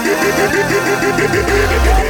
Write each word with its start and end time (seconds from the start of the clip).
Yeah. 0.00 1.98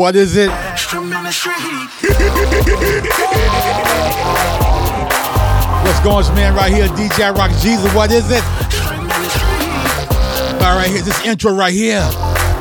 What 0.00 0.16
is 0.16 0.34
it? 0.34 0.48
What's 0.48 0.86
going 6.00 6.24
on, 6.24 6.34
man? 6.34 6.54
Right 6.54 6.72
here, 6.72 6.86
DJ 6.86 7.36
Rock 7.36 7.50
Jesus. 7.60 7.94
What 7.94 8.10
is 8.10 8.30
it? 8.30 8.42
All 10.62 10.74
right, 10.74 10.88
here's 10.88 11.04
this 11.04 11.22
intro 11.26 11.52
right 11.52 11.74
here 11.74 12.00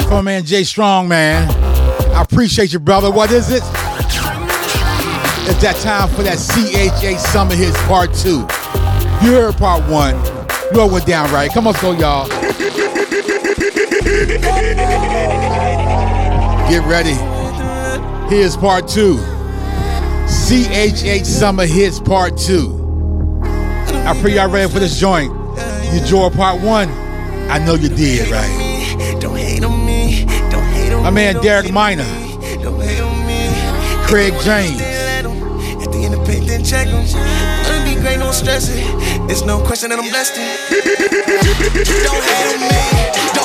from 0.10 0.26
man 0.26 0.44
Jay 0.44 0.66
Strong, 0.66 1.08
man. 1.08 1.50
I 2.14 2.24
appreciate 2.24 2.74
you, 2.74 2.80
brother. 2.80 3.10
What 3.10 3.32
is 3.32 3.50
it? 3.52 3.64
It's 5.48 5.62
that 5.62 5.80
time 5.82 6.10
for 6.10 6.24
that 6.24 6.40
CHH 6.40 7.20
Summer 7.20 7.56
Hits 7.56 7.82
Part 7.84 8.14
2. 8.16 8.40
You 9.26 9.32
heard 9.36 9.56
Part 9.56 9.90
1. 9.90 10.14
You 10.16 10.72
know 10.74 10.88
what 10.88 11.08
down 11.08 11.32
right. 11.32 11.50
Come 11.50 11.68
on, 11.68 11.76
go, 11.80 11.94
y'all. 11.94 12.28
Get 16.70 16.84
ready. 16.86 17.29
Here's 18.30 18.56
part 18.56 18.88
two. 18.88 19.16
CHH 20.28 21.26
Summer 21.26 21.66
Hits 21.66 22.00
Part 22.00 22.38
Two. 22.38 23.42
I 23.42 24.16
pray 24.22 24.36
y'all 24.36 24.52
ready 24.52 24.72
for 24.72 24.78
this 24.78 25.00
joint. 25.00 25.34
You 25.92 26.00
enjoyed 26.00 26.34
part 26.34 26.62
one? 26.62 26.90
I 27.50 27.58
know 27.58 27.74
you 27.74 27.90
did, 27.90 28.30
right? 28.30 29.18
Don't 29.20 29.36
hate 29.36 29.64
on 29.64 29.84
me. 29.84 30.26
Don't 30.52 30.64
hate 30.64 30.94
on 30.94 31.02
My 31.02 31.10
man 31.10 31.42
Derek 31.42 31.72
Minor. 31.72 32.04
Don't 32.62 32.80
hate 32.80 33.02
on 33.02 33.26
me. 33.26 33.50
Craig 34.06 34.34
James. 34.44 34.80
At 34.80 35.92
the 35.92 35.98
end 36.06 36.14
of 36.14 36.24
pay, 36.28 36.40
then 36.42 36.64
check. 36.64 36.86
Gonna 36.86 37.84
be 37.84 38.00
great, 38.00 38.20
no 38.20 38.32
stress 38.32 38.70
it. 38.70 38.84
It's 39.28 39.42
no 39.42 39.60
question 39.60 39.90
that 39.90 39.98
I'm 39.98 40.08
blessed. 40.08 40.36
Don't 40.36 42.24
hate 42.24 42.46
on 42.46 42.62
me. 42.62 42.70
Don't 42.70 42.94
hate 42.94 43.24
on 43.24 43.34
me. 43.34 43.34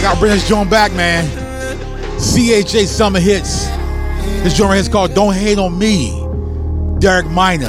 I 0.00 0.02
gotta 0.02 0.18
bring 0.18 0.32
this 0.32 0.48
joint 0.48 0.70
back, 0.70 0.94
man. 0.94 1.26
CHH 2.16 2.86
Summer 2.86 3.20
Hits. 3.20 3.66
This 4.42 4.56
joint 4.56 4.70
right 4.70 4.76
here 4.76 4.80
is 4.80 4.88
called 4.88 5.12
Don't 5.12 5.34
Hate 5.34 5.58
on 5.58 5.78
Me. 5.78 6.26
Derek 7.00 7.26
Minor. 7.26 7.68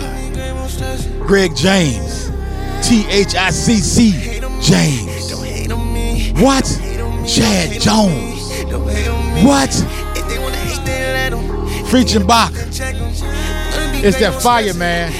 Greg 1.28 1.54
James. 1.58 2.32
T-H-I-C-C 2.88 4.40
James. 4.62 5.34
What? 6.40 6.64
Chad 7.28 7.82
Jones. 7.82 8.64
What? 9.44 9.72
Preaching 11.90 12.26
Bach. 12.26 12.54
It's 14.04 14.18
that 14.22 14.40
fire, 14.42 14.74
man. 14.74 15.12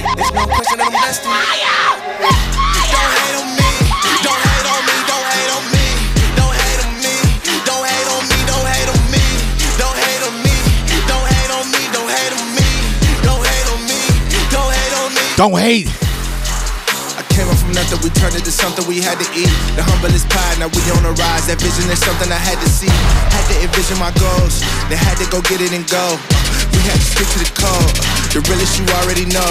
Don't 15.42 15.58
hate. 15.58 15.90
I 17.18 17.26
came 17.34 17.50
up 17.50 17.58
from 17.58 17.74
nothing, 17.74 17.98
we 17.98 18.14
turned 18.14 18.38
it 18.38 18.46
to 18.46 18.54
something 18.54 18.86
we 18.86 19.02
had 19.02 19.18
to 19.18 19.26
eat. 19.34 19.50
The 19.74 19.82
humblest 19.82 20.30
pie, 20.30 20.54
now 20.62 20.70
we 20.70 20.78
on 20.94 21.02
the 21.02 21.10
rise. 21.18 21.50
That 21.50 21.58
vision 21.58 21.90
is 21.90 21.98
something 21.98 22.30
I 22.30 22.38
had 22.38 22.62
to 22.62 22.68
see. 22.70 22.86
Had 22.86 23.50
to 23.50 23.56
envision 23.58 23.98
my 23.98 24.14
goals, 24.22 24.62
then 24.86 25.02
had 25.02 25.18
to 25.18 25.26
go 25.34 25.42
get 25.42 25.58
it 25.58 25.74
and 25.74 25.82
go. 25.90 26.14
We 26.70 26.78
had 26.86 26.94
to 26.94 27.02
stick 27.02 27.26
to 27.26 27.38
the 27.42 27.50
code, 27.58 27.90
the 28.30 28.38
realest 28.46 28.78
you 28.78 28.86
already 29.02 29.26
know. 29.34 29.50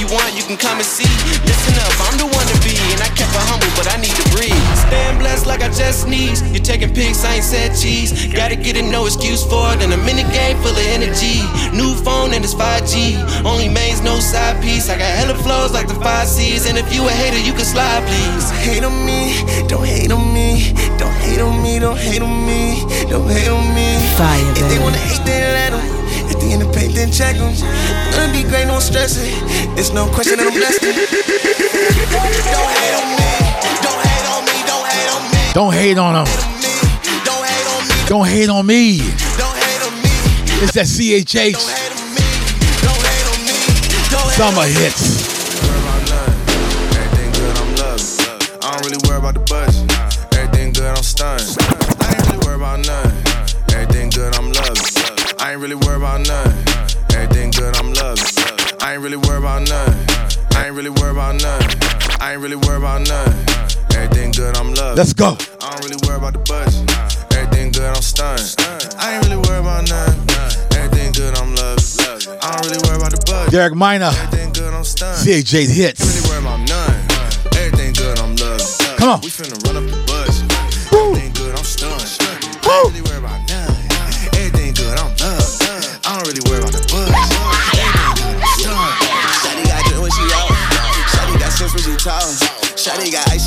you 0.00 0.08
want, 0.08 0.32
you 0.32 0.42
can 0.48 0.56
come 0.56 0.80
and 0.80 0.88
see. 0.88 1.04
Listen 1.44 1.76
up, 1.84 1.92
I'm 2.08 2.16
the 2.16 2.24
one 2.24 2.48
to 2.48 2.56
be. 2.64 2.72
And 2.96 3.04
I 3.04 3.12
kept 3.12 3.36
it 3.36 3.44
humble, 3.52 3.68
but 3.76 3.84
I 3.92 4.00
need 4.00 4.16
to 4.16 4.26
breathe. 4.32 4.56
Stand 4.88 5.20
blessed 5.20 5.44
like 5.44 5.60
I 5.60 5.68
just 5.68 6.08
sneeze. 6.08 6.40
You're 6.56 6.64
taking 6.64 6.88
pics, 6.88 7.22
I 7.22 7.36
ain't 7.36 7.44
said 7.44 7.76
cheese. 7.76 8.32
Gotta 8.32 8.56
get 8.56 8.80
it, 8.80 8.88
no 8.88 9.04
excuse 9.04 9.44
for 9.44 9.76
it. 9.76 9.84
And 9.84 9.92
a 9.92 10.00
minute 10.00 10.32
game 10.32 10.56
full 10.64 10.72
of 10.72 10.88
energy. 10.96 11.44
New 11.76 11.92
phone 12.00 12.32
and 12.32 12.40
it's 12.42 12.56
5G. 12.56 13.44
Only 13.44 13.68
mains, 13.68 14.00
no 14.00 14.18
side 14.18 14.56
piece. 14.64 14.88
I 14.88 14.96
got 14.96 15.12
hella 15.12 15.36
flows 15.36 15.72
like 15.76 15.86
the 15.86 15.98
five 16.00 16.26
C's. 16.26 16.64
And 16.64 16.80
if 16.80 16.88
you 16.94 17.04
a 17.04 17.12
hater, 17.12 17.38
you 17.38 17.52
can 17.52 17.68
slide, 17.68 18.00
please. 18.08 18.48
Hate 18.64 18.82
on 18.82 18.96
me, 19.04 19.36
don't 19.68 19.84
hate 19.84 20.10
on 20.10 20.32
me. 20.32 20.72
Don't 20.96 21.12
hate 21.20 21.40
on 21.44 21.62
me, 21.62 21.78
don't 21.78 21.98
hate 21.98 22.22
on 22.22 22.46
me. 22.48 22.88
Don't 23.04 23.28
hate 23.28 23.52
on 23.52 23.68
me. 23.76 24.00
Fire, 24.16 24.48
if 24.56 24.64
they 24.64 24.80
wanna 24.80 24.96
hate, 24.96 25.20
then 25.28 25.44
let 25.52 25.70
them. 25.76 26.00
At 26.30 26.40
the 26.40 26.52
end 26.52 26.62
of 26.62 26.72
paint, 26.72 26.94
then 26.94 27.12
check 27.12 27.36
them. 27.36 27.52
Gonna 28.12 28.32
be 28.32 28.48
great, 28.48 28.66
no 28.66 28.78
stress 28.80 29.18
it. 29.20 29.49
It's 29.80 29.94
no 29.94 30.04
question 30.12 30.36
that 30.36 30.46
I'm 30.46 30.52
blessed. 30.52 30.82
don't 30.84 30.92
hate 32.76 32.92
on 33.00 33.16
me. 33.16 33.32
Don't 33.80 33.96
hate 34.04 34.28
on 34.28 34.44
me. 34.44 34.52
Don't 34.68 34.84
hate 34.84 35.08
on 35.08 35.24
me. 35.32 35.40
Don't 35.56 35.72
hate 35.72 35.96
on 35.96 36.12
them. 36.20 36.28
Don't 38.04 38.28
hate 38.28 38.50
on 38.50 38.66
me. 38.66 39.00
Don't 39.40 39.56
hate 39.56 39.80
on 39.80 39.96
me. 39.96 40.10
It's 40.60 40.76
that 40.76 40.84
CHH. 40.84 41.56
Summer 44.36 44.66
hits. 44.68 45.39
About 61.20 61.42
nothing. 61.42 61.78
I 62.18 62.32
ain't 62.32 62.40
really 62.40 62.56
worried 62.56 62.80
about 62.80 63.06
nothing. 63.06 63.44
Everything 63.94 64.32
good, 64.32 64.56
I'm 64.56 64.72
loving. 64.72 64.96
Let's 64.96 65.12
go. 65.12 65.36
I 65.60 65.70
don't 65.70 65.84
really 65.84 66.00
worry 66.08 66.16
about 66.16 66.32
the 66.32 66.40
budget. 66.48 66.80
Everything 67.36 67.72
good, 67.72 67.84
I'm 67.84 68.00
stunned. 68.00 68.40
I 68.96 69.14
ain't 69.14 69.24
really 69.28 69.36
worried 69.36 69.60
about 69.60 69.84
nothing. 69.88 70.16
Everything 70.80 71.12
good, 71.12 71.36
I'm 71.36 71.54
loving. 71.54 71.84
I 72.40 72.56
don't 72.56 72.64
really 72.64 72.80
worry 72.88 72.96
about 72.96 73.12
the 73.12 73.22
budget. 73.28 73.52
Derek 73.52 73.74
Minor. 73.74 74.12
Everything 74.16 74.52
good, 74.52 74.72
I'm 74.72 74.84
stunned. 74.84 75.20
CHJ 75.20 75.68
hits. 75.68 76.00
I 76.00 76.08
ain't 76.08 76.16
really 76.16 76.24
worry 76.28 76.40
about 76.40 76.60
nothing. 76.64 77.60
Everything 77.60 77.92
good, 77.92 78.16
I'm 78.18 78.34
loving. 78.36 78.96
Come 78.96 79.08
on. 79.10 79.20
We 79.20 79.28
finna 79.28 79.60
run 79.68 79.76
up 79.76 79.84
the 79.92 80.00
budget. 80.08 80.48
Everything 80.88 81.32
good, 81.36 81.52
I'm 81.52 81.64
stunned. 81.64 82.00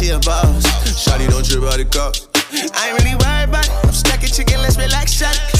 she 0.03 0.09
a 0.09 0.19
boss. 0.19 0.63
Shotty 1.05 1.29
don't 1.29 1.45
trip 1.45 1.63
out 1.63 1.77
the 1.77 1.85
cops. 1.85 2.27
I 2.75 2.89
ain't 2.89 2.99
really 2.99 3.15
worried 3.15 3.49
about 3.49 3.65
it. 3.65 3.71
I'm 3.85 3.93
stuck 3.93 4.21
in 4.21 4.29
chicken, 4.29 4.61
let's 4.61 4.77
relax, 4.77 5.11
shot. 5.13 5.52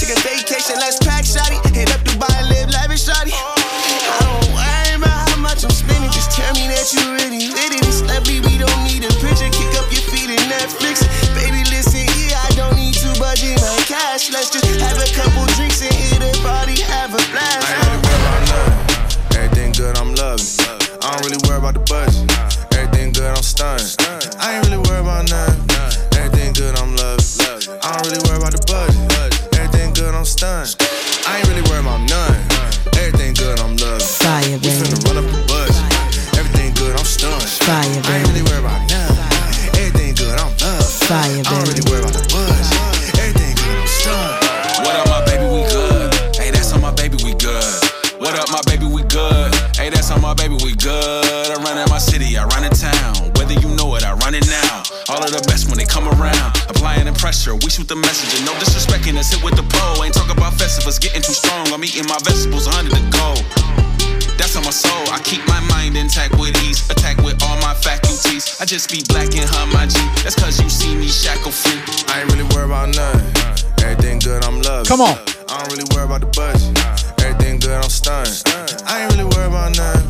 Come 74.94 75.10
on. 75.10 75.18
I 75.50 75.58
don't 75.58 75.74
really 75.74 75.90
worry 75.90 76.06
about 76.06 76.22
the 76.22 76.30
budget. 76.38 76.70
Everything 77.18 77.58
good, 77.58 77.82
I'm 77.82 77.90
stunning. 77.90 78.30
I 78.86 79.02
ain't 79.02 79.10
really 79.10 79.26
worried 79.26 79.50
about 79.50 79.74
nothing. 79.74 80.06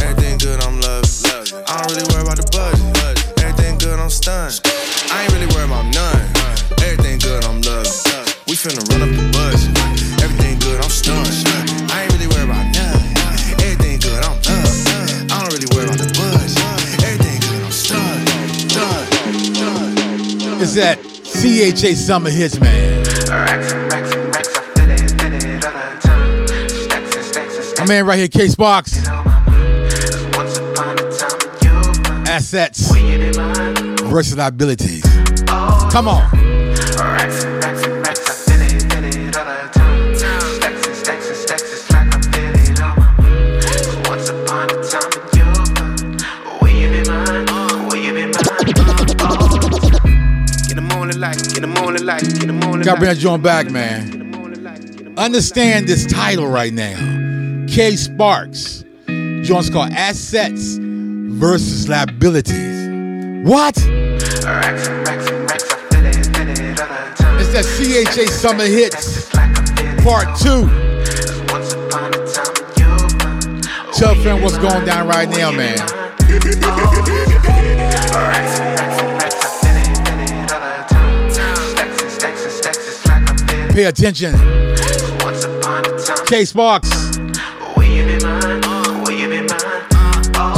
Everything 0.00 0.40
good, 0.40 0.56
I'm 0.64 0.80
loving. 0.80 1.52
I 1.68 1.84
don't 1.84 1.92
really 1.92 2.08
worry 2.08 2.24
about 2.24 2.40
the 2.40 2.48
budget. 2.48 2.80
Everything 3.44 3.76
good, 3.76 4.00
I'm 4.00 4.08
stunning. 4.08 4.56
I 5.12 5.28
ain't 5.28 5.36
really 5.36 5.52
worried 5.52 5.68
about 5.68 5.84
none. 5.92 6.24
Everything 6.80 7.20
good, 7.20 7.44
I'm 7.44 7.60
loving. 7.60 7.92
We 8.48 8.56
finna 8.56 8.80
run 8.88 9.04
up 9.04 9.12
the 9.12 9.20
budget. 9.36 9.68
Everything 10.24 10.56
good, 10.64 10.80
I'm 10.80 10.88
stunning. 10.88 11.92
I 11.92 12.08
ain't 12.08 12.16
really 12.16 12.32
worried 12.32 12.48
about 12.48 12.72
none. 12.72 13.04
Everything 13.60 14.00
good, 14.00 14.16
I'm 14.16 14.40
loving. 14.48 15.28
I 15.28 15.44
don't 15.44 15.52
really 15.52 15.68
worry 15.76 15.92
about 15.92 16.00
the 16.00 16.08
budget. 16.16 16.56
Everything 17.04 17.36
good, 17.36 17.68
I'm 17.68 17.74
stunning. 17.84 18.24
Done. 18.72 20.56
It's 20.56 20.72
that 20.80 20.96
CHH 21.36 22.00
Summer 22.00 22.32
Hits, 22.32 22.56
man. 22.56 23.04
Man 27.92 28.06
right 28.06 28.18
here, 28.20 28.28
K 28.28 28.48
Sparks. 28.48 29.06
Assets 32.26 32.90
versus 32.90 34.34
liabilities. 34.34 35.02
Come 35.92 36.08
on. 36.08 36.30
Get 36.30 36.40
the 50.76 50.80
morning 50.80 51.20
light, 51.20 51.36
get 51.36 51.60
the 51.60 51.66
morning 51.66 52.06
light, 52.06 52.22
get 52.22 52.46
the 52.46 52.52
morning 52.54 52.82
Gotta 52.84 52.98
bring 52.98 53.08
light. 53.08 53.14
that 53.14 53.18
joint 53.18 53.42
back, 53.42 53.70
man. 53.70 54.08
Get 54.08 54.18
the 54.18 54.24
morning 54.24 54.64
light, 54.64 54.80
get 54.80 54.96
the 54.96 55.02
morning 55.02 55.18
Understand 55.18 55.86
this 55.86 56.06
title 56.06 56.46
right 56.48 56.72
now. 56.72 57.21
K 57.72 57.96
Sparks. 57.96 58.84
Joint's 59.06 59.70
called 59.70 59.92
Assets 59.92 60.76
versus 60.78 61.88
Liabilities. 61.88 63.46
What? 63.48 63.78
It's 67.38 67.52
that 67.54 67.64
CHH 67.64 68.28
Summer 68.28 68.66
Hits 68.66 69.30
Part 70.04 70.36
2. 70.38 70.68
Tell 73.98 74.14
friend 74.16 74.42
what's 74.42 74.58
going 74.58 74.84
down 74.84 75.08
right 75.08 75.30
now, 75.30 75.50
man. 75.50 75.78
Pay 83.72 83.84
attention. 83.84 84.34
K 86.26 86.44
Sparks. 86.44 87.11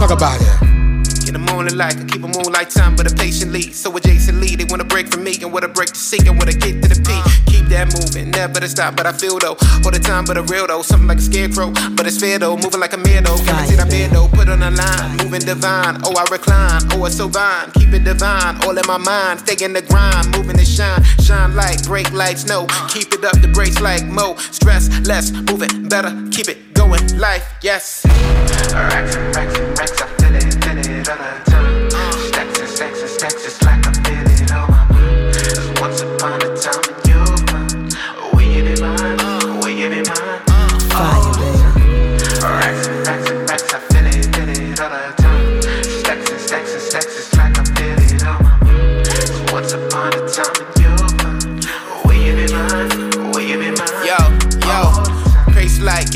Talk 0.04 0.18
about 0.18 0.38
it. 0.38 1.28
In 1.28 1.32
the 1.32 1.38
morning 1.38 1.78
light, 1.78 1.96
I 1.96 2.04
keep 2.04 2.22
a 2.22 2.28
moonlight 2.28 2.68
time, 2.68 2.94
but 2.94 3.10
a 3.10 3.14
patient 3.14 3.52
lead. 3.52 3.74
So 3.74 3.90
adjacently, 3.90 4.54
they 4.54 4.66
wanna 4.68 4.84
break 4.84 5.08
from 5.10 5.24
me 5.24 5.32
and 5.40 5.50
wanna 5.50 5.68
break 5.68 5.88
the 5.88 5.98
seek 5.98 6.26
and 6.26 6.36
wanna 6.36 6.52
get 6.52 6.82
to 6.82 6.88
the 6.92 7.00
peak. 7.00 7.24
Keep 7.46 7.72
that 7.72 7.88
moving, 7.88 8.30
never 8.30 8.60
to 8.60 8.68
stop, 8.68 8.96
but 8.96 9.06
I 9.06 9.12
feel 9.12 9.38
though. 9.38 9.56
All 9.82 9.90
the 9.90 9.98
time, 9.98 10.26
but 10.26 10.36
a 10.36 10.42
real 10.42 10.66
though. 10.66 10.82
Something 10.82 11.08
like 11.08 11.16
a 11.16 11.22
scarecrow, 11.22 11.72
but 11.96 12.06
it's 12.06 12.20
fair 12.20 12.38
though. 12.38 12.54
Moving 12.54 12.80
like 12.80 12.92
a 12.92 12.98
man 12.98 13.24
though. 13.24 13.38
Guaranteed 13.48 13.80
I 13.80 13.88
bear 13.88 14.08
though. 14.10 14.28
Put 14.28 14.50
on 14.50 14.62
a 14.62 14.70
line, 14.70 15.16
moving 15.16 15.40
divine. 15.40 15.96
Oh, 16.04 16.12
I 16.20 16.24
recline. 16.30 16.82
Oh, 16.92 17.06
it's 17.06 17.16
so 17.16 17.30
fine. 17.30 17.72
Keep 17.72 17.94
it 17.94 18.04
divine, 18.04 18.60
all 18.60 18.76
in 18.76 18.84
my 18.86 18.98
mind. 18.98 19.40
Stay 19.40 19.56
in 19.64 19.72
the 19.72 19.80
grind, 19.80 20.36
moving 20.36 20.58
to 20.58 20.66
shine. 20.66 21.02
Shine 21.24 21.56
like 21.56 21.82
break 21.84 22.12
lights, 22.12 22.44
no. 22.44 22.66
Keep 22.92 23.14
it 23.14 23.24
up, 23.24 23.40
the 23.40 23.48
brakes 23.48 23.80
like 23.80 24.04
Mo. 24.04 24.36
Stress 24.36 24.92
less, 25.08 25.32
moving 25.48 25.88
better. 25.88 26.12
Keep 26.30 26.48
it 26.48 26.73
life, 27.16 27.46
yes. 27.62 28.04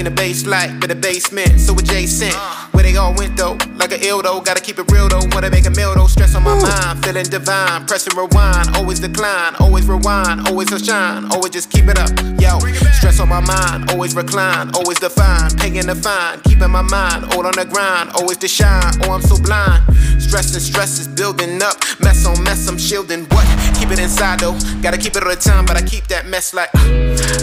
The 0.09 0.15
base 0.15 0.47
like, 0.47 0.81
but 0.81 0.89
the 0.89 0.95
basement 0.95 1.61
so 1.61 1.77
adjacent. 1.77 2.35
Where 2.73 2.83
they 2.83 2.97
all 2.97 3.15
went 3.15 3.37
though, 3.37 3.59
like 3.77 3.93
a 3.93 4.01
ill 4.07 4.23
though. 4.23 4.41
Gotta 4.41 4.61
keep 4.61 4.79
it 4.79 4.91
real 4.91 5.09
though, 5.09 5.27
wanna 5.33 5.51
make 5.51 5.67
a 5.67 5.71
meal 5.71 5.95
though. 5.95 6.07
Stress 6.07 6.35
on 6.35 6.45
my 6.45 6.55
mind, 6.55 7.05
feeling 7.05 7.25
divine. 7.25 7.87
Pressing 7.87 8.17
rewind, 8.17 8.75
always 8.77 9.01
decline, 9.01 9.55
always 9.61 9.87
rewind, 9.87 10.49
always 10.49 10.73
a 10.73 10.79
shine, 10.79 11.31
always 11.33 11.53
just 11.53 11.71
keep 11.71 11.89
it 11.89 11.99
up. 11.99 12.11
Yo, 12.41 12.59
stress 12.97 13.21
on 13.21 13.29
my 13.29 13.41
mind, 13.41 13.91
always 13.91 14.15
recline, 14.15 14.71
always 14.75 14.99
define, 14.99 15.51
paying 15.57 15.87
the 15.87 15.95
fine, 15.95 16.41
keeping 16.41 16.71
my 16.71 16.83
mind 16.83 17.25
all 17.35 17.47
on 17.47 17.53
the 17.53 17.67
grind, 17.67 18.11
always 18.17 18.39
to 18.39 18.49
shine. 18.49 18.93
Oh, 19.05 19.13
I'm 19.13 19.23
so 19.23 19.37
blind. 19.43 19.83
Stress 20.23 20.55
and 20.55 20.63
stress 20.63 20.99
is 21.01 21.09
building 21.09 21.61
up, 21.63 21.77
mess 22.01 22.25
on 22.25 22.43
mess, 22.45 22.67
I'm 22.69 22.79
shielding. 22.79 23.25
What? 23.27 23.47
Keep 23.79 23.91
it 23.91 23.99
inside 23.99 24.41
though, 24.41 24.57
gotta 24.81 24.97
keep 24.97 25.17
it 25.17 25.23
all 25.23 25.29
the 25.29 25.37
time, 25.37 25.67
but 25.67 25.77
I 25.77 25.83
keep 25.83 26.07
that 26.09 26.27
mess 26.27 26.55
like. 26.55 26.71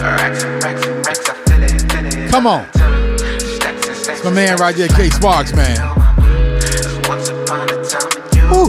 Uh, 0.02 1.45
Come 2.36 2.48
on. 2.48 2.68
It's 2.74 4.22
my 4.22 4.30
man 4.30 4.58
right 4.58 4.76
there, 4.76 4.88
K 4.88 5.08
Sparks, 5.08 5.54
man. 5.54 5.80
Woo. 8.52 8.68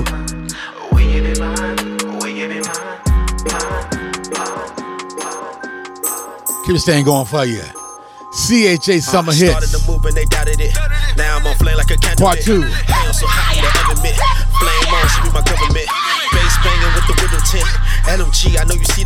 Keep 6.64 6.76
this 6.76 6.86
thing 6.86 7.04
going 7.04 7.26
for 7.26 7.44
you. 7.44 7.60
CHH 8.32 9.02
Summer 9.02 9.34
Started 9.34 9.68
Hits. 9.68 9.72
the 9.86 9.92
movement, 9.92 10.16
they 10.16 10.24
doubted 10.24 10.62
it. 10.62 10.74
Now 11.18 11.36
I'm 11.36 11.46
on 11.46 11.56
flame 11.58 11.76
like 11.76 11.92
a 11.92 11.98
candle. 11.98 12.26
Part 12.26 12.40
two. 12.40 12.62
Hell 12.62 13.12
so 13.12 13.28
hot, 13.28 13.52
the 13.60 13.68
oven 13.84 14.00
mitt. 14.00 14.16
Flame 14.16 14.96
on, 14.96 15.08
should 15.12 15.28
be 15.28 15.32
my 15.36 15.44
government. 15.44 15.92
Bass 16.32 16.56
banging 16.64 16.94
with 16.96 17.08
the 17.12 17.16
window 17.20 17.42
tint. 17.44 17.68
LMG, 18.08 18.56
I 18.56 18.64
know 18.64 18.76
you 18.80 18.86
see 18.96 19.04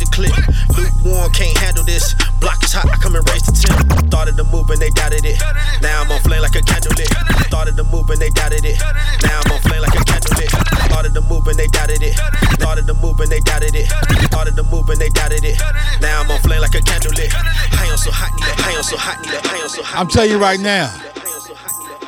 doubted 8.52 8.70
it. 8.70 8.80
Now 9.22 9.40
I'm 9.44 9.52
on 9.52 9.60
flame 9.60 9.82
like 9.82 9.94
a 9.94 10.04
candle 10.04 10.36
lit. 10.36 10.50
Started 10.50 11.14
the 11.14 11.22
movement, 11.22 11.56
they 11.56 11.66
doubted 11.68 12.02
it. 12.02 12.14
Started 12.60 12.86
the 12.86 12.94
movement, 12.94 13.30
they 13.30 13.40
doubted 13.40 13.74
it. 13.74 13.86
Started 14.26 14.56
move 14.70 14.88
and 14.88 14.98
they 14.98 15.08
doubted 15.08 15.44
it. 15.44 15.60
Now 16.00 16.20
I'm 16.20 16.30
on 16.30 16.40
flame 16.40 16.60
like 16.60 16.74
a 16.74 16.80
candle. 16.80 17.12
I 17.12 17.86
am 17.86 17.96
so 17.96 18.10
hot, 18.10 18.32
need 18.34 18.64
I 18.64 18.72
am 18.72 18.82
so 18.82 18.96
hot, 18.96 19.20
need 19.20 19.34
I 19.34 19.56
am 19.56 19.68
so 19.68 19.82
hot. 19.82 20.00
I'm 20.00 20.08
telling 20.08 20.30
you 20.30 20.38
right 20.38 20.60
now. 20.60 20.92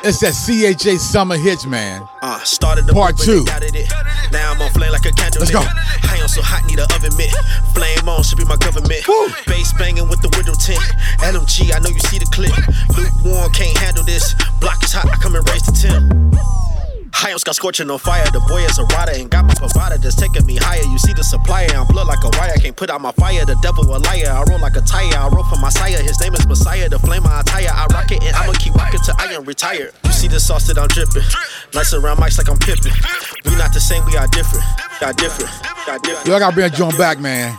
It's 0.03 0.19
that 0.19 0.33
CHH 0.33 0.99
Summer 0.99 1.35
Hits, 1.35 1.65
man. 1.65 2.07
Uh, 2.21 2.39
started 2.43 2.85
the 2.85 2.93
Part 2.93 3.17
two. 3.17 3.43
It. 3.47 3.89
Now 4.31 4.51
I'm 4.51 4.61
on 4.61 4.69
flame 4.71 4.91
like 4.91 5.05
a 5.05 5.11
candle. 5.11 5.41
Let's 5.41 5.51
go. 5.51 5.61
I 5.61 6.17
am 6.21 6.27
so 6.27 6.43
hot, 6.43 6.63
need 6.65 6.77
an 6.77 6.85
oven 6.93 7.15
mitt. 7.17 7.33
Flame 7.73 8.07
on 8.07 8.21
should 8.21 8.37
be 8.37 8.45
my 8.45 8.57
government. 8.57 9.01
Woo. 9.07 9.29
Bass 9.47 9.73
banging 9.73 10.07
with 10.07 10.21
the 10.21 10.29
window 10.37 10.53
tint. 10.53 10.81
LMG, 11.25 11.73
I 11.73 11.79
know 11.79 11.89
you 11.89 11.99
see 11.99 12.19
the 12.19 12.29
clip. 12.29 12.53
Lukewarm, 12.93 13.51
can't 13.51 13.77
handle 13.77 14.03
this. 14.03 14.35
Block 14.59 14.83
is 14.83 14.93
hot, 14.93 15.09
I 15.09 15.17
come 15.17 15.35
and 15.35 15.47
raise 15.49 15.65
the 15.65 15.73
temp. 15.73 16.34
On 17.23 17.31
got 17.31 17.55
scorching 17.55 17.89
on 17.89 17.97
fire. 17.97 18.25
The 18.31 18.39
boy 18.47 18.61
is 18.63 18.77
a 18.77 18.83
rider 18.95 19.13
and 19.15 19.29
got 19.29 19.45
my 19.45 19.53
provider 19.55 19.97
that's 19.97 20.15
taking 20.15 20.45
me 20.45 20.57
higher. 20.57 20.83
You 20.83 20.97
see 20.97 21.13
the 21.13 21.23
supplier, 21.23 21.67
I'm 21.73 21.87
blood 21.87 22.07
like 22.07 22.23
a 22.23 22.29
wire. 22.37 22.55
Can't 22.57 22.75
put 22.75 22.89
out 22.89 23.01
my 23.01 23.11
fire. 23.13 23.45
The 23.45 23.55
devil 23.61 23.83
a 23.83 23.97
liar. 23.97 24.29
I 24.29 24.43
roll 24.47 24.59
like 24.59 24.75
a 24.75 24.81
tire. 24.81 25.17
I 25.17 25.27
roll 25.29 25.43
for 25.45 25.57
my 25.57 25.69
sire. 25.69 26.01
His 26.03 26.19
name 26.21 26.33
is 26.33 26.45
Messiah. 26.47 26.87
The 26.87 26.99
flame 26.99 27.25
I 27.25 27.41
attire. 27.41 27.71
I 27.71 27.87
rock 27.91 28.11
it 28.11 28.23
and 28.23 28.35
I'ma 28.35 28.53
keep 28.53 28.75
rocking 28.75 28.99
till 28.99 29.15
I 29.17 29.33
am 29.33 29.43
retired. 29.45 29.91
You 30.03 30.11
see 30.11 30.27
the 30.27 30.39
sauce 30.39 30.67
that 30.67 30.77
I'm 30.77 30.87
dripping. 30.87 31.23
Nice 31.73 31.93
around 31.93 32.17
mics 32.17 32.37
like 32.37 32.49
I'm 32.49 32.59
pipping. 32.59 32.93
We 33.45 33.55
not 33.55 33.73
the 33.73 33.79
same, 33.81 34.05
we 34.05 34.17
are 34.17 34.27
different. 34.27 34.65
Got 34.99 35.17
different. 35.17 35.51
Got 35.85 36.03
different. 36.03 36.27
Yo, 36.27 36.35
I 36.35 36.39
gotta 36.39 36.53
bring 36.53 36.67
a 36.67 36.69
joint 36.69 36.97
back, 36.97 37.19
man. 37.19 37.57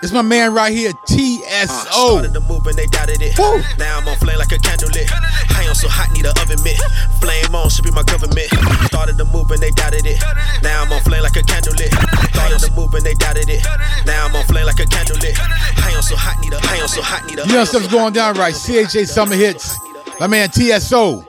It's 0.00 0.12
my 0.12 0.22
man 0.22 0.54
right 0.54 0.72
here, 0.72 0.90
Uh, 0.90 1.06
TSO. 1.06 1.90
started 1.90 2.32
to 2.34 2.40
move 2.40 2.66
and 2.68 2.76
they 2.78 2.86
doubted 2.86 3.20
it. 3.20 3.36
Woo. 3.36 3.58
Now 3.78 3.98
I'm 3.98 4.06
on 4.06 4.16
flame 4.18 4.38
like 4.38 4.52
a 4.52 4.58
candle 4.58 4.88
lit. 4.94 5.10
I 5.50 5.64
am 5.64 5.74
so 5.74 5.88
hot, 5.88 6.12
need 6.12 6.24
an 6.24 6.32
oven 6.38 6.62
mitt. 6.62 6.78
Flame 7.20 7.52
on 7.54 7.68
should 7.68 7.84
be 7.84 7.90
my 7.90 8.04
government. 8.04 8.46
Started 8.86 9.18
to 9.18 9.24
move 9.24 9.50
and 9.50 9.60
they 9.60 9.70
doubted 9.72 10.06
it. 10.06 10.22
Now 10.62 10.82
I'm 10.82 10.92
on 10.92 11.02
flame 11.02 11.22
like 11.22 11.34
a 11.36 11.42
candle 11.42 11.74
lit. 11.74 11.92
Started 12.30 12.60
to 12.60 12.70
move 12.78 12.94
and 12.94 13.02
they 13.04 13.14
doubted 13.14 13.48
it. 13.50 13.64
Now 14.06 14.26
I'm 14.26 14.36
on 14.36 14.44
flame 14.46 14.66
like 14.66 14.78
a 14.78 14.86
candle 14.86 15.16
lit. 15.18 15.34
I 15.82 15.90
am 15.90 16.02
so 16.02 16.14
hot, 16.16 16.38
need 16.40 16.52
a. 16.52 16.58
I 16.62 16.76
am 16.76 16.86
so 16.88 17.02
hot, 17.02 17.26
need 17.26 17.40
a. 17.40 17.46
You 17.46 17.52
know 17.54 17.64
stuff's 17.64 17.88
going 17.88 18.12
down 18.12 18.36
right. 18.38 18.54
CHH 18.54 19.08
Summer 19.08 19.34
Hits. 19.34 19.78
My 20.20 20.28
man 20.28 20.48
TSO. 20.50 21.24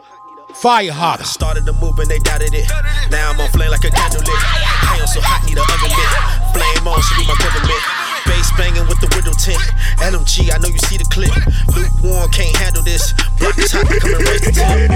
Fire 0.53 0.91
hotter. 0.91 1.23
Started 1.23 1.65
to 1.65 1.73
move 1.73 1.97
and 1.99 2.07
they 2.09 2.19
doubted 2.19 2.53
it. 2.53 2.69
Now 3.09 3.31
I'm 3.31 3.39
on 3.41 3.49
flame 3.49 3.71
like 3.71 3.83
a 3.83 3.89
candle 3.89 4.21
lit. 4.21 4.29
I 4.29 4.97
am 5.01 5.07
so 5.07 5.21
hot, 5.21 5.41
need 5.47 5.57
a 5.57 5.61
oven 5.61 5.89
mitt. 5.89 6.53
Flame 6.53 6.87
on 6.87 7.01
should 7.01 7.17
be 7.17 7.25
my 7.25 7.35
government. 7.41 8.08
Bass 8.25 8.51
banging 8.57 8.87
with 8.87 8.99
the 8.99 9.09
window 9.15 9.33
tint. 9.37 9.59
LMG, 10.03 10.51
I 10.53 10.57
know 10.59 10.67
you 10.69 10.79
see 10.89 10.97
the 10.97 11.07
clip. 11.07 11.31
Lukewarm, 11.75 12.29
can't 12.31 12.55
handle 12.57 12.83
this. 12.83 13.13
Block 13.39 13.57
is 13.57 13.71
hot, 13.71 13.85
come 13.87 14.13
and 14.15 14.23
raise 14.27 14.41
the 14.41 14.51
temp. 14.51 14.91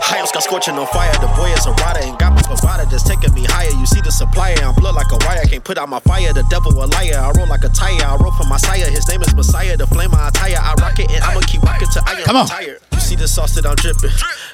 High 0.00 0.24
got 0.24 0.42
scorching 0.42 0.74
on 0.78 0.86
fire. 0.88 1.12
The 1.20 1.28
boy 1.36 1.50
is 1.52 1.66
a 1.66 1.72
rider 1.84 2.00
and 2.06 2.16
got 2.18 2.32
my 2.32 2.40
provider 2.42 2.84
that's 2.88 3.02
taking 3.04 3.34
me 3.34 3.44
higher. 3.44 3.68
You 3.76 3.84
see 3.86 4.00
the 4.00 4.10
supplier, 4.12 4.56
I'm 4.62 4.74
blood 4.74 4.94
like 4.94 5.10
a 5.12 5.18
wire. 5.26 5.44
Can't 5.44 5.62
put 5.64 5.76
out 5.76 5.88
my 5.88 6.00
fire. 6.00 6.32
The 6.32 6.44
devil 6.48 6.72
a 6.72 6.86
liar. 6.86 7.18
I 7.18 7.30
roll 7.36 7.48
like 7.48 7.64
a 7.64 7.68
tire. 7.68 8.00
I 8.00 8.16
roll 8.16 8.32
for 8.32 8.44
my 8.48 8.56
sire. 8.56 8.88
His 8.88 9.08
name 9.08 9.20
is 9.22 9.34
Messiah. 9.34 9.76
The 9.76 9.86
flame 9.86 10.14
I 10.14 10.28
attire. 10.28 10.56
I 10.56 10.74
rock 10.80 10.98
it 10.98 11.10
and 11.10 11.22
I'ma 11.24 11.40
keep 11.44 11.62
rocking 11.62 11.88
till 11.92 12.02
I 12.06 12.12
am 12.12 12.24
Come 12.24 12.36
on. 12.36 12.44
retired. 12.46 12.78
You 12.92 13.00
see 13.00 13.16
the 13.16 13.28
sauce 13.28 13.54
that 13.56 13.66
I'm 13.66 13.76
dripping. 13.76 14.10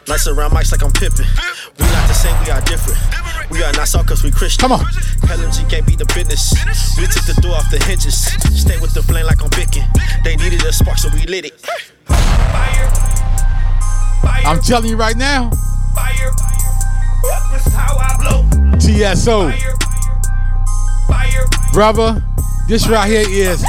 Nice 0.06 0.26
around 0.28 0.50
mics 0.50 0.70
like 0.70 0.82
I'm 0.82 0.92
pippin'. 0.92 1.24
We 1.78 1.84
not 1.86 2.08
the 2.08 2.14
same, 2.14 2.36
we 2.44 2.50
are 2.50 2.60
different. 2.62 2.98
We 3.50 3.62
are 3.62 3.72
not 3.72 3.88
soft 3.88 4.08
cause 4.08 4.22
we 4.22 4.30
Christian. 4.30 4.60
Come 4.60 4.72
on. 4.72 4.84
LMG 5.24 5.68
can't 5.70 5.86
be 5.86 5.96
the 5.96 6.04
business. 6.06 6.52
We 6.98 7.06
took 7.06 7.24
the 7.24 7.40
door 7.40 7.54
off 7.54 7.70
the 7.70 7.82
hinges. 7.84 8.26
Stay 8.60 8.78
with 8.80 8.92
the 8.92 9.02
flame 9.02 9.26
like 9.26 9.42
I'm 9.42 9.50
picking. 9.50 9.84
They 10.22 10.36
needed 10.36 10.62
a 10.64 10.72
spark, 10.72 10.98
so 10.98 11.08
we 11.14 11.26
lit 11.26 11.46
it. 11.46 11.54
I'm 14.46 14.60
telling 14.60 14.90
you 14.90 14.96
right 14.96 15.16
now, 15.16 15.50
Fire. 15.94 16.30
That's 17.50 17.72
how 17.72 17.96
I 17.96 18.16
blow. 18.20 18.78
TSO. 18.78 19.50
Fire. 19.50 19.76
Fire. 21.08 21.46
Brother, 21.72 22.22
this 22.68 22.86
right 22.88 23.08
here 23.08 23.24
is 23.26 23.64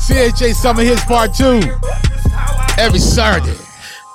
CHH 0.00 0.54
Summer 0.54 0.82
Hits 0.82 1.04
Part 1.04 1.34
2 1.34 1.60
every 2.78 2.98
Saturday. 2.98 3.65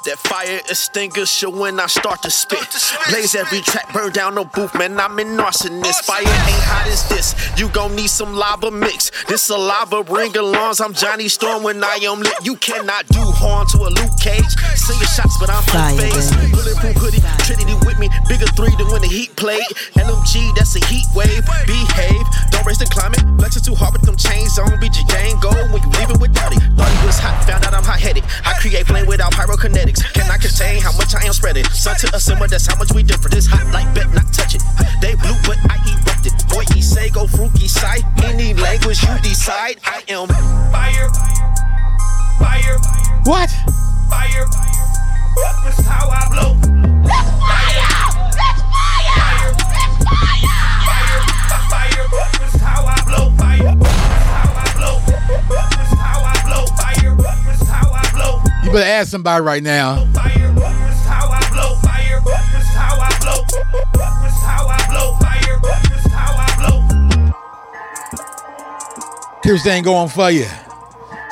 That 0.05 0.17
fire 0.17 0.57
extinguisher 0.67 1.51
when 1.51 1.79
I 1.79 1.85
start 1.85 2.23
to 2.23 2.31
spit. 2.31 2.65
Blaze 3.09 3.35
every 3.35 3.61
track, 3.61 3.93
burn 3.93 4.11
down 4.11 4.33
the 4.33 4.43
booth, 4.45 4.73
man. 4.73 4.99
I'm 4.99 5.19
an 5.19 5.37
arsonist. 5.37 6.05
Fire 6.09 6.25
ain't 6.25 6.65
hot 6.65 6.87
as 6.89 7.07
this. 7.07 7.35
You 7.55 7.69
gon' 7.69 7.93
need 7.95 8.09
some 8.09 8.33
lava 8.33 8.71
mix. 8.71 9.11
This 9.25 9.47
a 9.51 9.57
lava 9.57 10.01
ring 10.09 10.35
alarms. 10.35 10.81
I'm 10.81 10.95
Johnny 10.95 11.27
Storm 11.27 11.61
when 11.61 11.83
I 11.83 12.01
am 12.01 12.17
lit. 12.19 12.33
You 12.41 12.55
cannot 12.55 13.05
do 13.13 13.21
harm 13.21 13.67
to 13.77 13.77
a 13.85 13.93
Luke 13.93 14.17
Cage. 14.17 14.49
See 14.73 14.97
your 14.97 15.05
shots, 15.05 15.37
but 15.39 15.51
I'm 15.53 15.61
Fire, 15.69 15.93
unfazed. 15.93 16.33
baby. 16.33 16.49
Bulletproof 16.49 16.97
hoodie, 16.97 17.21
Trinity 17.45 17.77
with 17.85 17.99
me. 17.99 18.09
Bigger 18.27 18.49
three 18.57 18.73
than 18.81 18.89
when 18.89 19.05
the 19.05 19.07
heat 19.07 19.35
played. 19.37 19.69
LMG, 19.93 20.49
that's 20.57 20.73
a 20.75 20.81
heat 20.89 21.05
wave. 21.13 21.45
Behave, 21.69 22.25
don't 22.49 22.65
raise 22.65 22.81
the 22.81 22.89
climate. 22.89 23.21
Flexing 23.37 23.61
too 23.69 23.75
hard 23.77 23.93
with 23.93 24.01
them 24.01 24.17
chains 24.17 24.57
on. 24.57 24.81
BG 24.81 25.05
gang 25.13 25.37
go 25.45 25.53
when 25.69 25.77
you 25.77 25.91
leave 26.01 26.09
it 26.09 26.17
without 26.17 26.49
it. 26.49 26.61
Thought 26.73 26.89
he 26.89 27.05
was 27.05 27.21
hot, 27.21 27.37
found 27.45 27.61
out 27.69 27.77
I'm 27.77 27.85
hot 27.85 28.01
headed. 28.01 28.25
I 28.41 28.57
create 28.57 28.87
flame 28.87 29.05
without 29.05 29.29
pyrokinetics. 29.91 30.13
Cannot 30.13 30.41
contain 30.41 30.81
how 30.81 30.91
much 30.93 31.15
I 31.15 31.25
am 31.25 31.33
spreading. 31.33 31.65
Sun 31.65 31.97
to 31.97 32.15
a 32.15 32.19
simmer, 32.19 32.47
that's 32.47 32.65
how 32.65 32.75
much 32.77 32.91
we 32.93 33.03
different. 33.03 33.35
This 33.35 33.47
hot 33.47 33.71
like 33.73 33.93
bet, 33.93 34.13
not 34.13 34.31
touch 34.33 34.55
it. 34.55 34.61
They 35.01 35.15
blue, 35.15 35.35
but 35.45 35.57
I. 35.69 35.77
Boy, 36.49 36.63
he 36.73 36.81
say 36.81 37.09
go 37.09 37.27
side. 37.27 38.03
Any 38.23 38.53
language 38.53 39.01
you 39.01 39.17
decide, 39.23 39.79
I 39.85 40.03
am. 40.09 40.27
Fire. 40.71 41.09
Fire. 42.37 42.77
What? 43.23 43.49
Fire. 44.09 44.45
That's 45.63 45.85
how 45.87 46.09
I 46.09 46.27
blow. 46.29 46.50
Fire. 65.19 65.59
That's 65.63 66.07
how 66.07 66.37
I 66.37 66.55
blow. 66.59 66.75
Here's 69.43 69.63
thing 69.63 69.81
going 69.83 70.09
for 70.09 70.29
you. 70.29 70.45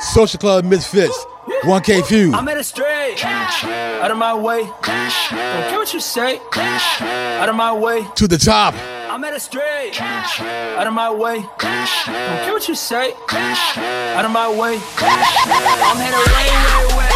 Social 0.00 0.40
Club 0.40 0.64
Misfits. 0.64 1.16
1K 1.62 2.04
Phew. 2.06 2.32
I'm 2.34 2.48
at 2.48 2.56
a 2.56 2.64
straight. 2.64 3.24
Out 3.24 4.10
of 4.10 4.16
my 4.16 4.34
way. 4.34 4.64
Don't 4.64 4.82
care 4.82 5.78
what 5.78 5.94
you 5.94 6.00
say. 6.00 6.40
Out 6.52 7.48
of 7.48 7.54
my 7.54 7.72
way. 7.72 8.04
To 8.16 8.26
the 8.26 8.38
top. 8.38 8.74
I'm 9.10 9.22
at 9.24 9.34
a 9.34 9.40
straight. 9.40 10.00
Out 10.00 10.86
of 10.86 10.92
my 10.92 11.10
way. 11.10 11.36
Don't 11.36 11.58
care 11.58 12.52
what 12.52 12.68
you 12.68 12.74
say. 12.74 13.12
Out 13.30 14.24
of 14.24 14.32
my 14.32 14.48
way. 14.48 14.80
I'm 14.98 15.96
headed 15.96 16.32
way, 16.32 16.50
way, 16.64 16.96
way, 16.98 17.09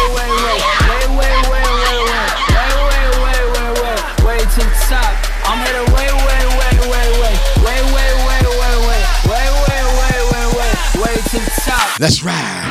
way, 0.45 0.59
way, 0.89 1.05
way, 1.17 1.33
way, 1.49 1.65
way, 1.81 1.97
way, 2.05 2.29
way, 2.45 2.69
way, 2.85 3.03
way, 3.21 3.25
way, 3.25 3.39
way, 3.53 3.69
way, 3.81 3.97
way 4.25 4.39
to 4.39 4.61
the 4.61 4.77
top. 4.89 5.13
I'm 5.45 5.57
headed 5.65 5.87
way, 5.93 6.09
way, 6.13 6.41
way, 6.59 6.73
way, 6.89 7.07
way, 7.21 7.37
way, 7.65 7.79
way, 7.93 8.09
way, 8.25 8.41
way, 8.53 8.61
way, 8.61 8.75
way, 8.85 9.01
way, 9.25 9.81
way, 9.97 10.15
way, 10.31 10.45
way, 10.57 10.71
way 11.01 11.15
to 11.15 11.37
the 11.39 11.51
top. 11.65 11.99
Let's 11.99 12.23
ride. 12.23 12.63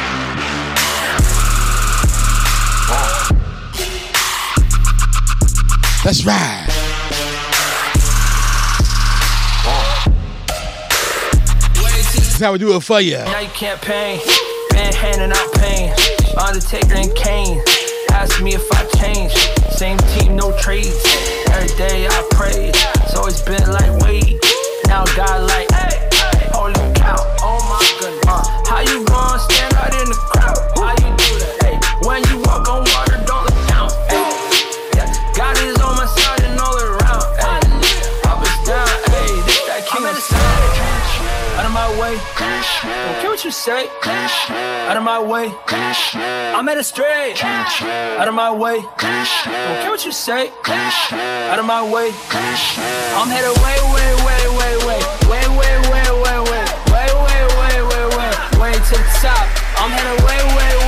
Let's 6.04 6.24
ride. 6.26 6.68
This 12.14 12.34
is 12.34 12.40
how 12.40 12.52
we 12.52 12.58
do 12.58 12.76
it 12.76 12.80
for 12.80 13.00
you. 13.00 13.16
Now 13.16 13.38
you 13.38 13.48
can't 13.48 13.80
pain. 13.80 14.20
Man 14.72 14.92
handing 14.92 15.32
out 15.32 15.52
pain. 15.54 16.13
Undertaker 16.38 16.94
and 16.94 17.14
Kane. 17.14 17.62
Ask 18.10 18.42
me 18.42 18.54
if 18.54 18.66
I 18.72 18.84
change. 18.98 19.32
Same 19.76 19.98
team, 20.14 20.36
no 20.36 20.56
trades. 20.58 21.02
Every 21.50 21.74
day 21.76 22.06
I 22.06 22.28
pray. 22.30 22.70
It's 22.70 23.14
always 23.14 23.40
been 23.42 23.70
like 23.70 23.90
wait. 24.02 24.40
Now 24.86 25.04
God 25.16 25.48
like, 25.48 25.70
hey, 25.72 26.10
holy 26.52 26.74
cow. 26.94 27.16
Oh 27.42 27.60
my 27.70 27.82
goodness. 28.00 28.24
Uh, 28.26 28.62
how 28.66 28.80
you 28.80 29.04
you 43.44 43.50
say. 43.50 43.88
Out 44.88 44.96
of 44.96 45.02
my 45.02 45.20
way. 45.20 45.52
I'm 45.68 46.66
at 46.68 46.78
a 46.78 46.82
straight. 46.82 47.44
Out 47.44 48.26
of 48.26 48.32
my 48.34 48.50
way. 48.50 48.80
Don't 48.80 48.96
care 48.96 49.90
what 49.90 50.04
you 50.06 50.12
say. 50.12 50.50
Out 50.66 51.58
of 51.58 51.66
my 51.66 51.82
way. 51.82 52.10
I'm 52.32 53.28
headed 53.28 53.52
way, 53.60 53.78
way, 53.92 54.14
way, 54.24 54.48
way, 54.56 54.74
way, 54.86 55.00
way, 55.28 55.44
way, 55.52 55.76
way, 55.92 55.92
way, 55.92 56.08
way, 56.24 56.40
way, 56.48 56.64
way, 56.88 57.10
way, 57.20 57.42
way, 57.60 58.06
way, 58.16 58.30
way 58.60 58.72
to 58.72 58.94
the 58.96 59.08
top. 59.20 59.44
I'm 59.76 59.90
headed 59.90 60.24
way, 60.24 60.40
way, 60.40 60.54
way, 60.56 60.76
way, 60.78 60.83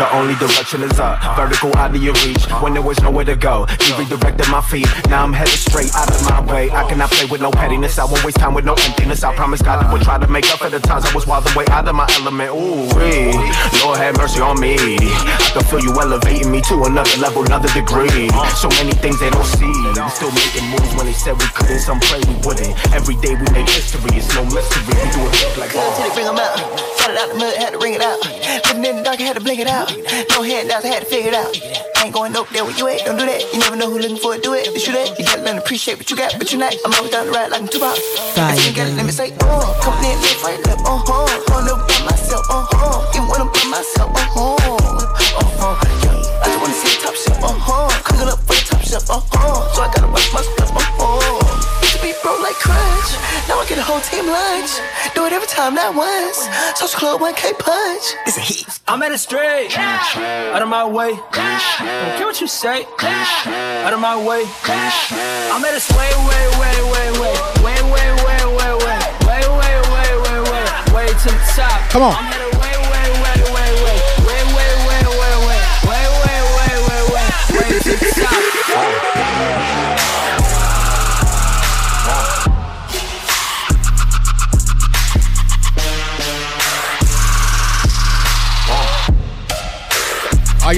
The 0.00 0.08
only 0.16 0.32
direction 0.36 0.80
is 0.80 0.98
up, 0.98 1.20
vertical 1.36 1.76
out 1.76 1.94
of 1.94 2.02
your 2.02 2.14
reach. 2.24 2.48
When 2.64 2.72
there 2.72 2.80
was 2.80 2.98
nowhere 3.02 3.26
to 3.26 3.36
go, 3.36 3.66
you 3.84 3.92
redirected 4.00 4.48
my 4.48 4.62
feet. 4.62 4.88
Now 5.10 5.22
I'm 5.22 5.34
headed 5.34 5.60
straight 5.60 5.92
out 5.94 6.08
of 6.08 6.24
my 6.24 6.40
way. 6.40 6.70
I 6.70 6.88
cannot 6.88 7.10
play 7.10 7.28
with 7.28 7.42
no 7.42 7.50
pettiness. 7.50 7.98
I 7.98 8.06
won't 8.06 8.24
waste 8.24 8.38
time 8.38 8.54
with 8.54 8.64
no 8.64 8.72
emptiness. 8.72 9.22
I 9.24 9.36
promise 9.36 9.60
God 9.60 9.84
I 9.84 9.92
will 9.92 10.00
try 10.00 10.16
to 10.16 10.26
make 10.26 10.48
up 10.54 10.60
for 10.60 10.70
the 10.70 10.80
times 10.80 11.04
I 11.04 11.14
was 11.14 11.26
wilding 11.26 11.54
way 11.54 11.66
out 11.68 11.86
of 11.86 11.94
my 11.94 12.08
element. 12.16 12.48
Ooh. 12.48 12.88
Lord 13.84 14.00
have 14.00 14.16
mercy 14.16 14.40
on 14.40 14.58
me. 14.58 14.80
I 14.80 15.50
can 15.52 15.64
feel 15.68 15.80
you 15.84 15.92
elevating 15.92 16.50
me 16.50 16.62
to 16.72 16.84
another 16.84 17.20
level, 17.20 17.44
another 17.44 17.68
degree. 17.76 18.32
So 18.56 18.72
many 18.80 18.96
things 19.04 19.20
they 19.20 19.28
don't 19.28 19.44
see. 19.44 19.68
We 19.68 20.08
still 20.16 20.32
making 20.32 20.64
moves 20.72 20.96
when 20.96 21.12
they 21.12 21.12
said 21.12 21.36
we 21.36 21.44
couldn't. 21.52 21.78
Some 21.80 22.00
pray 22.08 22.24
we 22.24 22.40
wouldn't. 22.40 22.72
Every 22.96 23.16
day 23.20 23.36
we 23.36 23.44
make 23.52 23.68
history. 23.68 24.16
It's 24.16 24.32
no 24.32 24.48
mystery. 24.48 24.80
We 24.96 25.12
do 25.12 25.20
it 25.28 25.60
like 25.60 25.76
Till 25.76 25.92
they 25.92 26.08
bring 26.16 26.24
'em 26.24 26.40
out. 26.40 26.88
It 27.10 27.18
out 27.18 27.28
the 27.30 27.34
mud, 27.34 27.56
had 27.56 27.72
to 27.72 27.78
bring 27.78 27.94
it 27.94 28.02
out. 28.02 28.22
Living 28.68 28.84
in 28.84 28.96
the 28.98 29.02
dark, 29.02 29.18
had 29.18 29.34
to 29.34 29.42
blink 29.42 29.58
it 29.58 29.66
out. 29.66 29.89
No 30.30 30.42
handouts, 30.42 30.84
I 30.84 30.88
had 30.88 31.02
to 31.02 31.08
figure 31.08 31.30
it 31.30 31.34
out. 31.34 31.50
I 31.96 32.04
ain't 32.06 32.14
going 32.14 32.34
up 32.36 32.48
there 32.50 32.64
where 32.64 32.76
you 32.76 32.88
at, 32.88 33.04
don't 33.04 33.18
do 33.18 33.26
that. 33.26 33.42
You 33.52 33.58
never 33.58 33.76
know 33.76 33.90
who 33.90 33.98
looking 33.98 34.16
for 34.16 34.34
it, 34.34 34.42
do 34.42 34.54
it. 34.54 34.68
It's 34.68 34.86
you 34.86 34.92
that. 34.94 35.18
You 35.18 35.24
gotta 35.24 35.42
learn 35.42 35.56
to 35.56 35.62
appreciate 35.62 35.98
what 35.98 36.10
you 36.10 36.16
got, 36.16 36.38
but 36.38 36.50
you're 36.50 36.60
not. 36.60 36.74
I'm 36.84 36.94
always 36.94 37.10
down 37.10 37.26
the 37.26 37.32
ride 37.32 37.50
like 37.50 37.60
I'm 37.62 37.68
Tupac. 37.68 37.98
If 37.98 38.66
you 38.66 38.72
got 38.74 38.88
it, 38.88 38.94
let 38.94 39.04
me 39.04 39.12
say, 39.12 39.34
oh, 39.42 39.66
coming 39.82 40.10
in 40.10 40.16
left, 40.22 40.44
right, 40.44 40.60
left, 40.64 40.80
uh 40.86 41.02
huh. 41.02 41.54
On 41.58 41.68
up 41.68 41.86
by 41.88 41.98
myself, 42.06 42.46
uh 42.48 42.64
huh. 42.70 43.10
Even 43.14 43.28
when 43.28 43.40
I'm 43.42 43.50
by 43.50 43.64
myself, 43.68 44.10
uh 44.14 44.22
huh. 44.30 44.56
Uh 45.36 45.50
huh. 45.58 45.74
Yeah. 46.06 46.14
I 46.40 46.46
just 46.46 46.60
wanna 46.62 46.74
see 46.74 46.90
the 46.94 47.02
top 47.02 47.14
shelf, 47.18 47.38
uh 47.42 47.52
huh. 47.58 47.90
Cooking 48.04 48.28
up 48.30 48.40
for 48.46 48.54
the 48.54 48.64
top 48.64 48.80
shelf, 48.80 49.10
uh 49.10 49.20
huh. 49.32 49.74
So 49.74 49.82
I 49.82 49.88
gotta 49.92 50.08
watch 50.08 50.28
my 50.32 50.42
stuff, 50.42 50.70
uh 50.70 50.80
huh. 50.80 51.49
Used 52.00 52.14
to 52.14 52.18
be 52.18 52.22
broke 52.22 52.40
like 52.40 52.54
crunch. 52.54 53.10
Now 53.48 53.58
I 53.60 53.66
get 53.68 53.78
a 53.78 53.82
whole 53.82 54.00
team 54.00 54.26
lunch. 54.26 54.70
Do 55.14 55.26
it 55.26 55.32
every 55.32 55.48
time, 55.48 55.74
not 55.74 55.94
once. 55.94 56.48
Social 56.78 56.98
club 56.98 57.20
1K 57.20 57.58
punch. 57.58 58.02
It's 58.26 58.36
a 58.36 58.40
hit. 58.40 58.80
I'm 58.88 59.02
at 59.02 59.12
it 59.12 59.18
straight, 59.18 59.76
out 59.76 60.62
of 60.62 60.68
my 60.68 60.84
way. 60.84 61.10
Don't 61.10 62.16
care 62.16 62.26
what 62.26 62.40
you 62.40 62.46
say, 62.46 62.86
out 63.84 63.92
of 63.92 64.00
my 64.00 64.16
way. 64.16 64.44
I'm 64.64 65.64
at 65.64 65.74
it 65.74 65.84
way, 65.96 66.10
way, 66.28 66.44
way, 66.60 66.76
way, 66.92 67.08
way, 67.20 67.36
way, 67.64 67.78
way, 67.92 68.08
way, 68.24 68.40
way, 68.56 68.72
way, 68.76 69.02
way, 69.26 69.42
way, 69.58 69.76
way, 69.92 70.08
way, 70.24 70.38
way, 70.50 70.94
way 70.94 71.06
to 71.06 71.28
the 71.28 71.52
top. 71.54 71.90
Come 71.90 72.02
on. 72.02 72.49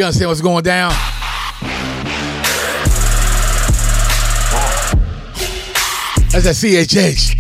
You 0.02 0.06
understand 0.06 0.30
what's 0.30 0.40
going 0.40 0.64
down? 0.64 0.90
That's 6.32 6.42
that 6.42 6.56
CHH. 6.56 7.38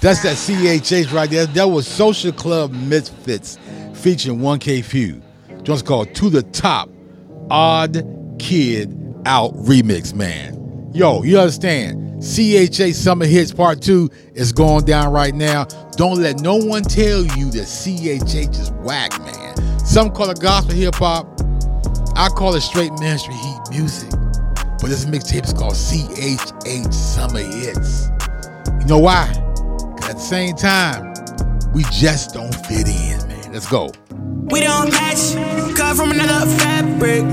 That's 0.00 0.22
that 0.22 0.36
CHH 0.36 1.12
right 1.12 1.28
there. 1.28 1.46
That 1.46 1.64
was 1.64 1.88
Social 1.88 2.30
Club 2.30 2.70
Misfits 2.70 3.58
featuring 3.94 4.38
1K 4.38 4.84
Phew. 4.84 5.20
Joint's 5.64 5.82
called 5.82 6.14
To 6.14 6.30
the 6.30 6.44
Top 6.44 6.88
Odd 7.50 8.06
Kid 8.38 8.96
Out 9.26 9.52
Remix, 9.54 10.14
man. 10.14 10.92
Yo, 10.94 11.24
you 11.24 11.40
understand? 11.40 12.11
CHH 12.22 12.94
Summer 12.94 13.26
Hits 13.26 13.52
Part 13.52 13.82
2 13.82 14.08
is 14.34 14.52
going 14.52 14.84
down 14.84 15.12
right 15.12 15.34
now. 15.34 15.64
Don't 15.96 16.22
let 16.22 16.40
no 16.40 16.54
one 16.54 16.84
tell 16.84 17.24
you 17.24 17.50
that 17.50 17.66
CHH 17.66 18.60
is 18.60 18.70
whack, 18.70 19.10
man. 19.22 19.78
Some 19.80 20.12
call 20.12 20.30
it 20.30 20.38
gospel 20.40 20.72
hip 20.72 20.94
hop. 20.94 21.26
I 22.14 22.28
call 22.28 22.54
it 22.54 22.60
straight 22.60 22.92
ministry 23.00 23.34
heat 23.34 23.60
music. 23.70 24.08
But 24.10 24.88
this 24.88 25.04
mixtape 25.04 25.44
is 25.44 25.52
called 25.52 25.74
CHH 25.74 26.94
Summer 26.94 27.40
Hits. 27.40 28.08
You 28.80 28.86
know 28.86 28.98
why? 28.98 29.26
'Cause 29.96 30.10
at 30.10 30.14
the 30.14 30.22
same 30.22 30.54
time, 30.54 31.12
we 31.74 31.82
just 31.90 32.34
don't 32.34 32.54
fit 32.66 32.86
in, 32.86 33.18
man. 33.26 33.52
Let's 33.52 33.66
go. 33.66 33.90
We 34.44 34.60
don't 34.60 34.92
match, 34.92 35.34
cut 35.74 35.96
from 35.96 36.12
another 36.12 36.46
fabric. 36.58 37.24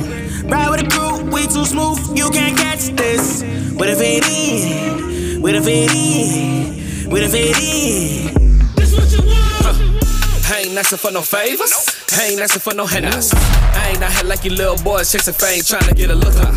Ride 0.49 0.69
with 0.71 0.81
a 0.81 0.89
crew, 0.89 1.29
we 1.31 1.45
too 1.45 1.63
smooth, 1.63 2.17
you 2.17 2.29
can't 2.31 2.57
catch 2.57 2.87
this. 2.95 3.43
With 3.77 3.89
a 3.89 3.95
fit 3.95 4.27
in, 4.27 5.41
with 5.41 5.55
a 5.55 5.61
fit 5.61 5.93
in, 5.93 7.09
with 7.09 7.23
a 7.23 7.29
fit 7.29 7.55
in. 7.61 8.75
This 8.75 8.95
what 8.97 9.11
you 9.11 9.19
want. 9.19 10.49
I 10.49 10.63
ain't 10.65 10.77
asking 10.77 10.97
for 10.97 11.11
no 11.11 11.21
favors. 11.21 11.71
I 12.17 12.29
ain't 12.29 12.41
asking 12.41 12.61
for 12.61 12.73
no 12.73 12.87
handouts. 12.87 13.31
I 13.33 13.89
ain't 13.89 14.01
out 14.01 14.11
here 14.11 14.23
like 14.23 14.43
you 14.43 14.49
little 14.49 14.77
boys 14.83 15.11
chasing 15.11 15.35
fame, 15.35 15.61
trying 15.61 15.87
to 15.87 15.93
get 15.93 16.09
a 16.09 16.15
look 16.15 16.35
up. 16.37 16.55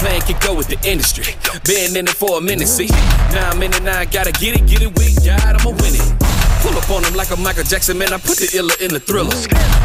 Playing 0.00 0.22
can 0.22 0.40
go 0.40 0.54
with 0.54 0.68
the 0.68 0.78
industry. 0.88 1.34
Been 1.64 1.94
in 1.96 2.08
it 2.08 2.14
for 2.14 2.38
a 2.38 2.40
minute, 2.40 2.66
see. 2.66 2.88
Now 3.32 3.50
I'm 3.50 3.62
in 3.62 3.74
it, 3.74 3.82
now 3.82 3.98
I 3.98 4.06
gotta 4.06 4.32
get 4.32 4.58
it, 4.58 4.66
get 4.66 4.80
it 4.80 4.98
weak, 4.98 5.16
God, 5.24 5.60
I'ma 5.60 5.70
win 5.70 5.94
it. 5.94 6.23
Pull 6.64 6.78
up 6.78 6.88
on 6.88 7.04
him 7.04 7.12
like 7.12 7.28
a 7.28 7.36
Michael 7.36 7.62
Jackson, 7.62 7.98
man. 7.98 8.14
I 8.14 8.16
put 8.16 8.40
the 8.40 8.48
illa 8.56 8.72
in 8.80 8.88
the 8.88 8.98
thriller. 8.98 9.36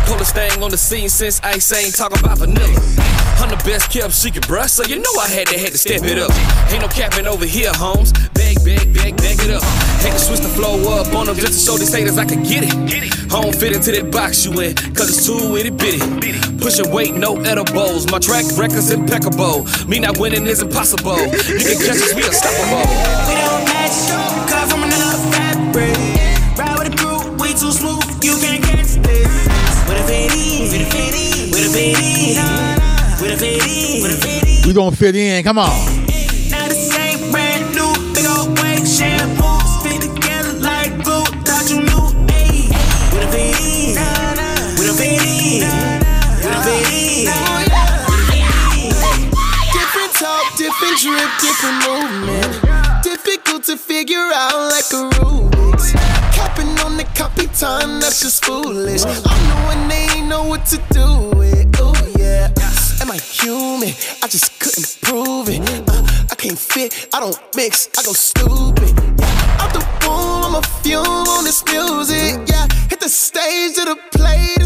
Coldest 0.07 0.33
thing 0.33 0.63
on 0.63 0.71
the 0.71 0.77
scene 0.77 1.09
since 1.09 1.41
Ice 1.43 1.75
ain't 1.75 1.93
talking 1.93 2.17
about 2.23 2.39
vanilla. 2.39 2.79
I'm 3.43 3.51
the 3.51 3.59
best 3.67 3.91
kept 3.91 4.13
secret, 4.15 4.47
bruh, 4.47 4.69
so 4.69 4.87
you 4.87 4.95
know 4.95 5.11
I 5.19 5.27
had 5.27 5.47
to 5.47 5.59
had 5.59 5.75
to 5.75 5.77
step 5.77 6.07
it 6.07 6.15
up. 6.17 6.31
Ain't 6.71 6.79
no 6.79 6.87
capping 6.87 7.27
over 7.27 7.43
here, 7.43 7.71
Holmes. 7.75 8.13
Beg, 8.31 8.63
beg, 8.63 8.95
beg, 8.95 9.17
beg 9.17 9.43
it 9.43 9.51
up. 9.51 9.61
Had 9.99 10.15
to 10.15 10.19
switch 10.19 10.39
the 10.39 10.47
flow 10.47 10.79
up 10.95 11.13
on 11.13 11.27
them 11.27 11.35
just 11.35 11.51
to 11.51 11.59
show 11.59 11.77
these 11.77 11.91
haters 11.91 12.17
I 12.17 12.23
can 12.23 12.43
get 12.43 12.63
it. 12.63 12.71
Don't 13.27 13.53
fit 13.53 13.75
into 13.75 13.91
that 13.91 14.09
box 14.09 14.45
you 14.45 14.55
in, 14.63 14.71
cause 14.95 15.11
it's 15.11 15.27
too 15.27 15.59
itty 15.59 15.75
bitty. 15.75 15.99
Pushing 16.63 16.91
weight, 16.95 17.11
no 17.13 17.35
edibles. 17.43 18.09
My 18.09 18.19
track 18.19 18.45
record's 18.55 18.89
impeccable. 18.89 19.67
Me 19.83 19.99
not 19.99 20.17
winning 20.17 20.47
is 20.47 20.61
impossible. 20.63 21.27
You 21.27 21.59
can 21.59 21.75
catch 21.75 21.99
us, 21.99 22.15
we 22.15 22.23
unstoppable. 22.23 22.87
We 23.27 23.35
don't 23.35 23.67
match, 23.67 24.47
cut 24.47 24.71
from 24.71 24.87
another 24.87 25.19
fabric. 25.27 26.08
We 34.65 34.73
don't 34.73 34.95
fit 34.95 35.15
in. 35.15 35.43
Come 35.43 35.60
on. 35.60 35.98
Time, 57.59 57.99
that's 57.99 58.21
just 58.21 58.45
foolish. 58.45 59.03
I'm 59.03 59.49
knowing 59.49 59.89
they 59.89 60.07
ain't 60.15 60.27
know 60.27 60.45
what 60.45 60.65
to 60.67 60.77
do 60.91 61.37
with. 61.37 61.67
Oh 61.77 61.93
yeah. 62.17 62.47
Am 63.01 63.11
I 63.11 63.17
human? 63.17 63.93
I 64.23 64.27
just 64.27 64.57
couldn't 64.59 64.97
prove 65.01 65.49
it. 65.49 65.59
Uh, 65.89 66.07
I 66.31 66.35
can't 66.35 66.57
fit, 66.57 67.09
I 67.13 67.19
don't 67.19 67.37
mix, 67.57 67.89
I 67.97 68.03
go 68.03 68.13
stupid. 68.13 68.95
Yeah. 69.19 69.59
Out 69.59 69.73
the 69.73 69.83
womb, 70.07 70.45
I'm 70.47 70.55
a 70.55 70.61
fume 70.83 71.27
on 71.27 71.43
this 71.43 71.61
music. 71.65 72.47
Yeah, 72.47 72.65
hit 72.89 73.01
the 73.01 73.09
stage 73.09 73.75
to 73.75 73.83
the 73.83 73.97
play 74.13 74.58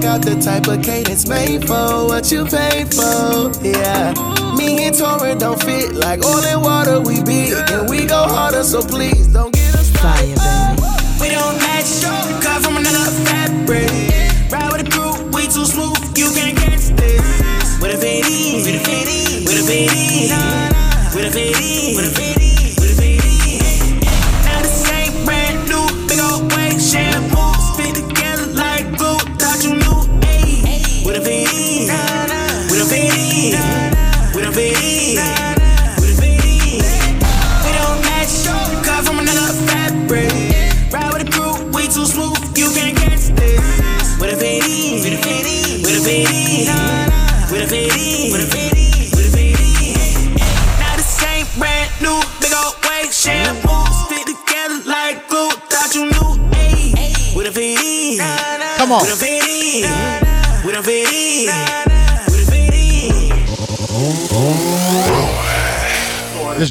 got 0.00 0.22
the 0.22 0.36
type 0.36 0.68
of 0.68 0.82
cadence 0.82 1.26
made 1.26 1.66
for 1.66 2.06
what 2.06 2.30
you 2.30 2.44
paid 2.44 2.92
for. 2.94 3.52
Yeah, 3.62 4.14
me 4.56 4.86
and 4.86 4.96
Tora 4.96 5.34
don't 5.34 5.60
fit 5.62 5.94
like 5.94 6.24
oil 6.24 6.44
and 6.44 6.62
water. 6.62 7.00
We 7.00 7.22
big 7.22 7.52
and 7.70 7.88
we 7.88 8.06
go 8.06 8.22
harder, 8.22 8.64
so 8.64 8.82
please 8.82 9.26
don't 9.28 9.52
get 9.52 9.61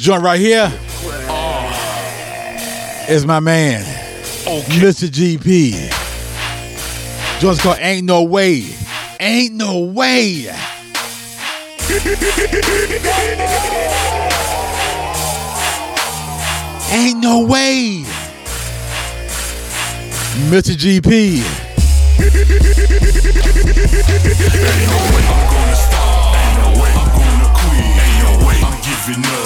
joint 0.02 0.20
right 0.20 0.40
here 0.40 0.64
is 3.08 3.24
my 3.24 3.38
man, 3.38 3.84
Mr. 4.80 5.08
GP. 5.08 5.88
Joint's 7.38 7.62
called 7.62 7.78
Ain't 7.78 8.04
No 8.04 8.24
Way. 8.24 8.64
Ain't 9.20 9.54
No 9.54 9.78
Way. 9.78 10.48
Ain't 16.92 17.22
no 17.22 17.46
way. 17.46 18.02
Mr. 20.50 20.74
GP. 20.74 21.44
giving 28.82 29.24
up. 29.24 29.24
Ain't 29.24 29.26
no 29.26 29.26
way 29.26 29.32
I'm 29.34 29.41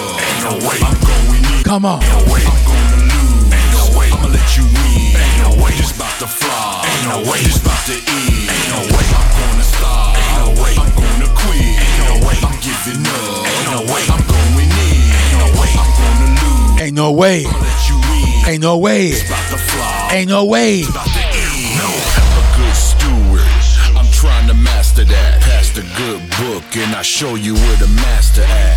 going 0.55 1.45
in. 1.59 1.65
Come 1.65 1.85
on. 1.85 2.03
Ain't 2.03 2.13
no 2.13 2.33
way 2.33 2.43
I'm 2.47 2.63
gonna 2.67 3.03
lose. 3.11 3.51
Ain't 3.51 3.73
no 3.75 3.99
way 3.99 4.09
I'ma 4.13 4.29
let 4.29 4.57
you 4.57 4.65
win. 4.65 5.17
Ain't 5.19 5.39
no 5.43 5.51
way 5.63 5.73
it's 5.75 5.91
about 5.97 6.15
to 6.21 6.27
fly. 6.27 6.87
Ain't 6.87 7.05
no 7.11 7.19
way 7.31 7.39
it's 7.43 7.59
about 7.59 7.83
to 7.87 7.97
end. 7.99 8.47
Ain't 8.47 8.69
no 8.71 8.81
way 8.95 9.07
I'm 9.11 9.29
gonna 9.35 9.67
stop. 9.67 10.15
Ain't 10.15 10.39
no 10.39 10.49
way 10.63 10.75
I'm 10.79 10.93
gonna 10.95 11.31
quit. 11.35 11.75
Ain't 11.83 11.99
no 12.07 12.15
way 12.27 12.37
I'm 12.47 12.59
giving 12.63 13.03
up. 13.03 13.47
Ain't 13.47 13.71
no 13.75 13.81
way 13.91 14.03
I'm 14.07 14.25
going 14.31 14.71
in. 14.71 15.03
Ain't 15.19 15.39
no 15.43 15.49
way 15.59 15.71
I'm 15.75 15.93
gonna 15.99 16.29
lose. 16.39 16.81
Ain't 16.81 16.95
no 16.95 17.13
way. 17.13 17.39
I'ma 17.47 17.59
let 17.59 17.89
you 17.89 17.97
win. 18.07 18.47
Ain't 18.47 18.63
no 18.63 18.79
way. 18.79 19.07
It's 19.11 19.27
about 19.27 19.51
to 19.51 19.59
fly. 19.59 20.11
Ain't 20.13 20.29
no 20.29 20.45
way. 20.45 20.85
About 20.87 21.11
to 21.11 21.25
end. 21.27 21.75
No, 21.75 21.91
I'm 21.91 22.35
a 22.39 22.47
good 22.55 22.77
steward. 22.77 23.51
I'm 23.99 24.11
trying 24.13 24.47
to 24.47 24.55
master 24.55 25.05
that. 25.05 25.43
Pass 25.43 25.75
the 25.75 25.83
good 25.99 26.23
book 26.39 26.65
and 26.77 26.95
I 26.95 27.03
show 27.03 27.35
you 27.35 27.55
where 27.55 27.77
the 27.77 27.89
master 27.89 28.43
at. 28.43 28.76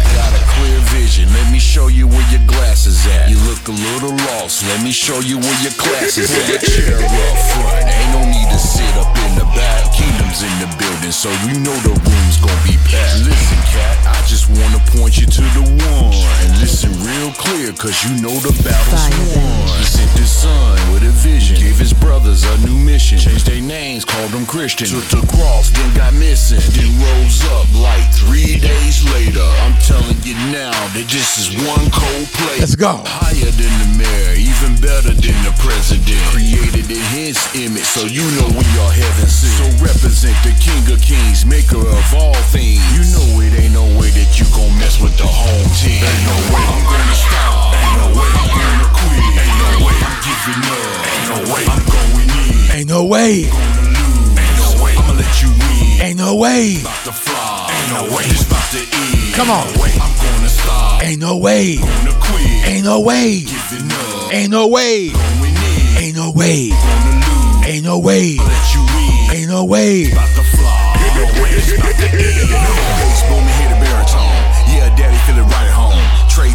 A 3.69 3.71
little 3.71 4.17
lost. 4.33 4.65
Let 4.65 4.81
me 4.81 4.91
show 4.91 5.21
you 5.21 5.37
where 5.37 5.59
your 5.61 5.75
classes 5.77 6.33
at. 6.33 6.49
Put 6.49 6.57
a 6.57 6.71
chair 6.73 6.97
up 6.97 7.37
front. 7.53 7.85
Ain't 7.85 8.11
no 8.17 8.21
need 8.25 8.49
to 8.49 8.57
sit 8.57 8.93
up 8.97 9.13
in 9.29 9.37
the 9.37 9.45
back. 9.53 9.93
Kingdom's 9.93 10.41
in 10.41 10.55
the 10.57 10.69
building, 10.81 11.13
so 11.13 11.29
you 11.45 11.61
know 11.61 11.77
the 11.85 11.93
room's 11.93 12.37
gonna 12.41 12.65
be 12.65 12.73
packed. 12.89 13.21
Listen, 13.21 13.61
cat, 13.69 13.97
I 14.09 14.18
just 14.29 14.45
wanna 14.45 14.77
point 14.93 15.17
you 15.17 15.25
to 15.25 15.41
the 15.57 15.65
one. 15.89 16.13
And 16.45 16.53
listen 16.61 16.93
real 17.01 17.33
clear, 17.33 17.73
cause 17.73 17.97
you 18.05 18.21
know 18.21 18.37
the 18.45 18.53
battle's 18.61 19.09
won. 19.33 19.73
He 19.81 19.85
sent 19.89 20.11
his 20.13 20.29
son 20.29 20.77
with 20.93 21.01
a 21.01 21.09
vision. 21.25 21.57
Gave 21.57 21.79
his 21.81 21.93
brothers 21.93 22.45
a 22.45 22.53
new 22.61 22.77
mission. 22.77 23.17
Changed 23.17 23.47
their 23.47 23.59
names, 23.59 24.05
called 24.05 24.29
them 24.29 24.45
Christian. 24.45 24.85
Took 24.85 25.09
the 25.09 25.25
cross, 25.33 25.73
then 25.73 25.89
got 25.97 26.13
missing. 26.13 26.61
Then 26.77 26.93
rose 27.01 27.41
up 27.57 27.65
like 27.81 28.05
three 28.13 28.61
days 28.61 29.01
later. 29.09 29.49
I'm 29.65 29.73
telling 29.81 30.21
you 30.21 30.37
now 30.53 30.77
that 30.93 31.09
this 31.09 31.41
is 31.41 31.49
one 31.65 31.89
cold 31.89 32.29
play. 32.37 32.61
Let's 32.61 32.77
go. 32.77 33.01
Higher 33.09 33.49
than 33.57 33.73
the 33.81 33.89
mayor, 33.97 34.37
even 34.37 34.77
better 34.77 35.09
than 35.09 35.37
the 35.41 35.57
president. 35.57 36.21
Created 36.29 36.85
in 36.85 37.01
his 37.17 37.41
image, 37.57 37.89
so 37.89 38.05
you 38.05 38.21
know 38.37 38.45
we 38.53 38.67
are 38.85 38.93
heaven 38.93 39.25
sent. 39.25 39.57
So 39.57 39.65
represent 39.81 40.37
the 40.45 40.53
king 40.61 40.85
of 40.93 41.01
kings, 41.01 41.49
maker 41.49 41.81
of 41.81 42.05
all 42.13 42.37
things. 42.53 42.77
You 42.93 43.01
know 43.09 43.41
it 43.41 43.57
ain't 43.57 43.73
no 43.73 43.89
way 43.97 44.18
that 44.19 44.35
you 44.35 44.45
gon' 44.51 44.75
mess 44.75 44.99
with 44.99 45.15
the 45.15 45.23
home 45.23 45.69
team. 45.79 46.03
Ain't 46.03 46.23
no 46.27 46.35
way 46.51 46.63
I'm 46.67 46.83
gonna 46.83 47.15
stop. 47.15 47.71
Ain't 47.71 47.95
no 48.03 48.07
way 48.19 48.29
I'm 48.35 48.49
gonna 48.51 48.89
quit. 48.91 49.31
Ain't 49.39 49.57
no 49.63 49.69
way 49.87 49.95
I'm 49.95 50.17
giving 50.19 50.63
up. 50.67 50.99
Ain't 51.07 51.27
no 51.31 51.39
way 51.47 51.63
I'm 51.71 51.83
going 51.87 52.27
in. 52.27 52.75
Ain't 52.75 52.89
no 52.91 53.01
way. 53.07 53.47
Gonna 53.47 53.95
lose. 53.95 54.35
Ain't 54.43 54.59
no 54.59 54.69
way 54.83 54.93
I'ma 54.99 55.13
let 55.15 55.33
you 55.39 55.49
win. 55.55 56.03
Ain't 56.03 56.19
no 56.19 56.35
way. 56.35 56.83
About 56.83 56.99
to 57.07 57.13
fly. 57.15 57.71
Ain't 57.71 57.89
no 57.95 58.01
way 58.11 58.23
it's 58.27 58.43
about 58.43 58.67
to 58.75 58.81
end. 58.83 59.33
Come 59.39 59.49
on. 59.49 59.63
Ain't 59.63 59.79
no 59.79 59.83
way 59.87 59.93
I'm 60.03 60.15
gonna 60.19 60.51
stop. 60.51 61.03
Ain't 61.03 61.21
no 61.23 61.33
way. 61.39 61.63
Gonna 61.79 62.15
quit. 62.19 62.67
Ain't 62.67 62.83
no 62.83 62.99
way. 62.99 63.47
Giving 63.47 63.87
up. 63.87 64.33
Ain't 64.35 64.51
no 64.51 64.67
way. 64.67 65.15
Going 65.15 65.55
in. 65.55 66.03
Ain't 66.03 66.15
no 66.19 66.27
way. 66.35 66.75
Gonna 66.75 67.23
lose. 67.23 67.71
Ain't 67.71 67.85
no 67.87 67.97
way. 68.03 68.35
Let 68.35 68.67
you 68.75 68.83
win. 68.83 69.31
Ain't 69.31 69.49
no 69.49 69.63
way. 69.63 70.11
About 70.11 70.27
to 70.35 70.43
fly. 70.43 70.75
Ain't 71.07 71.15
no 71.15 71.25
way 71.39 71.49
it's 71.55 71.71
about 71.71 71.95
to 71.95 72.07
end. 72.11 72.48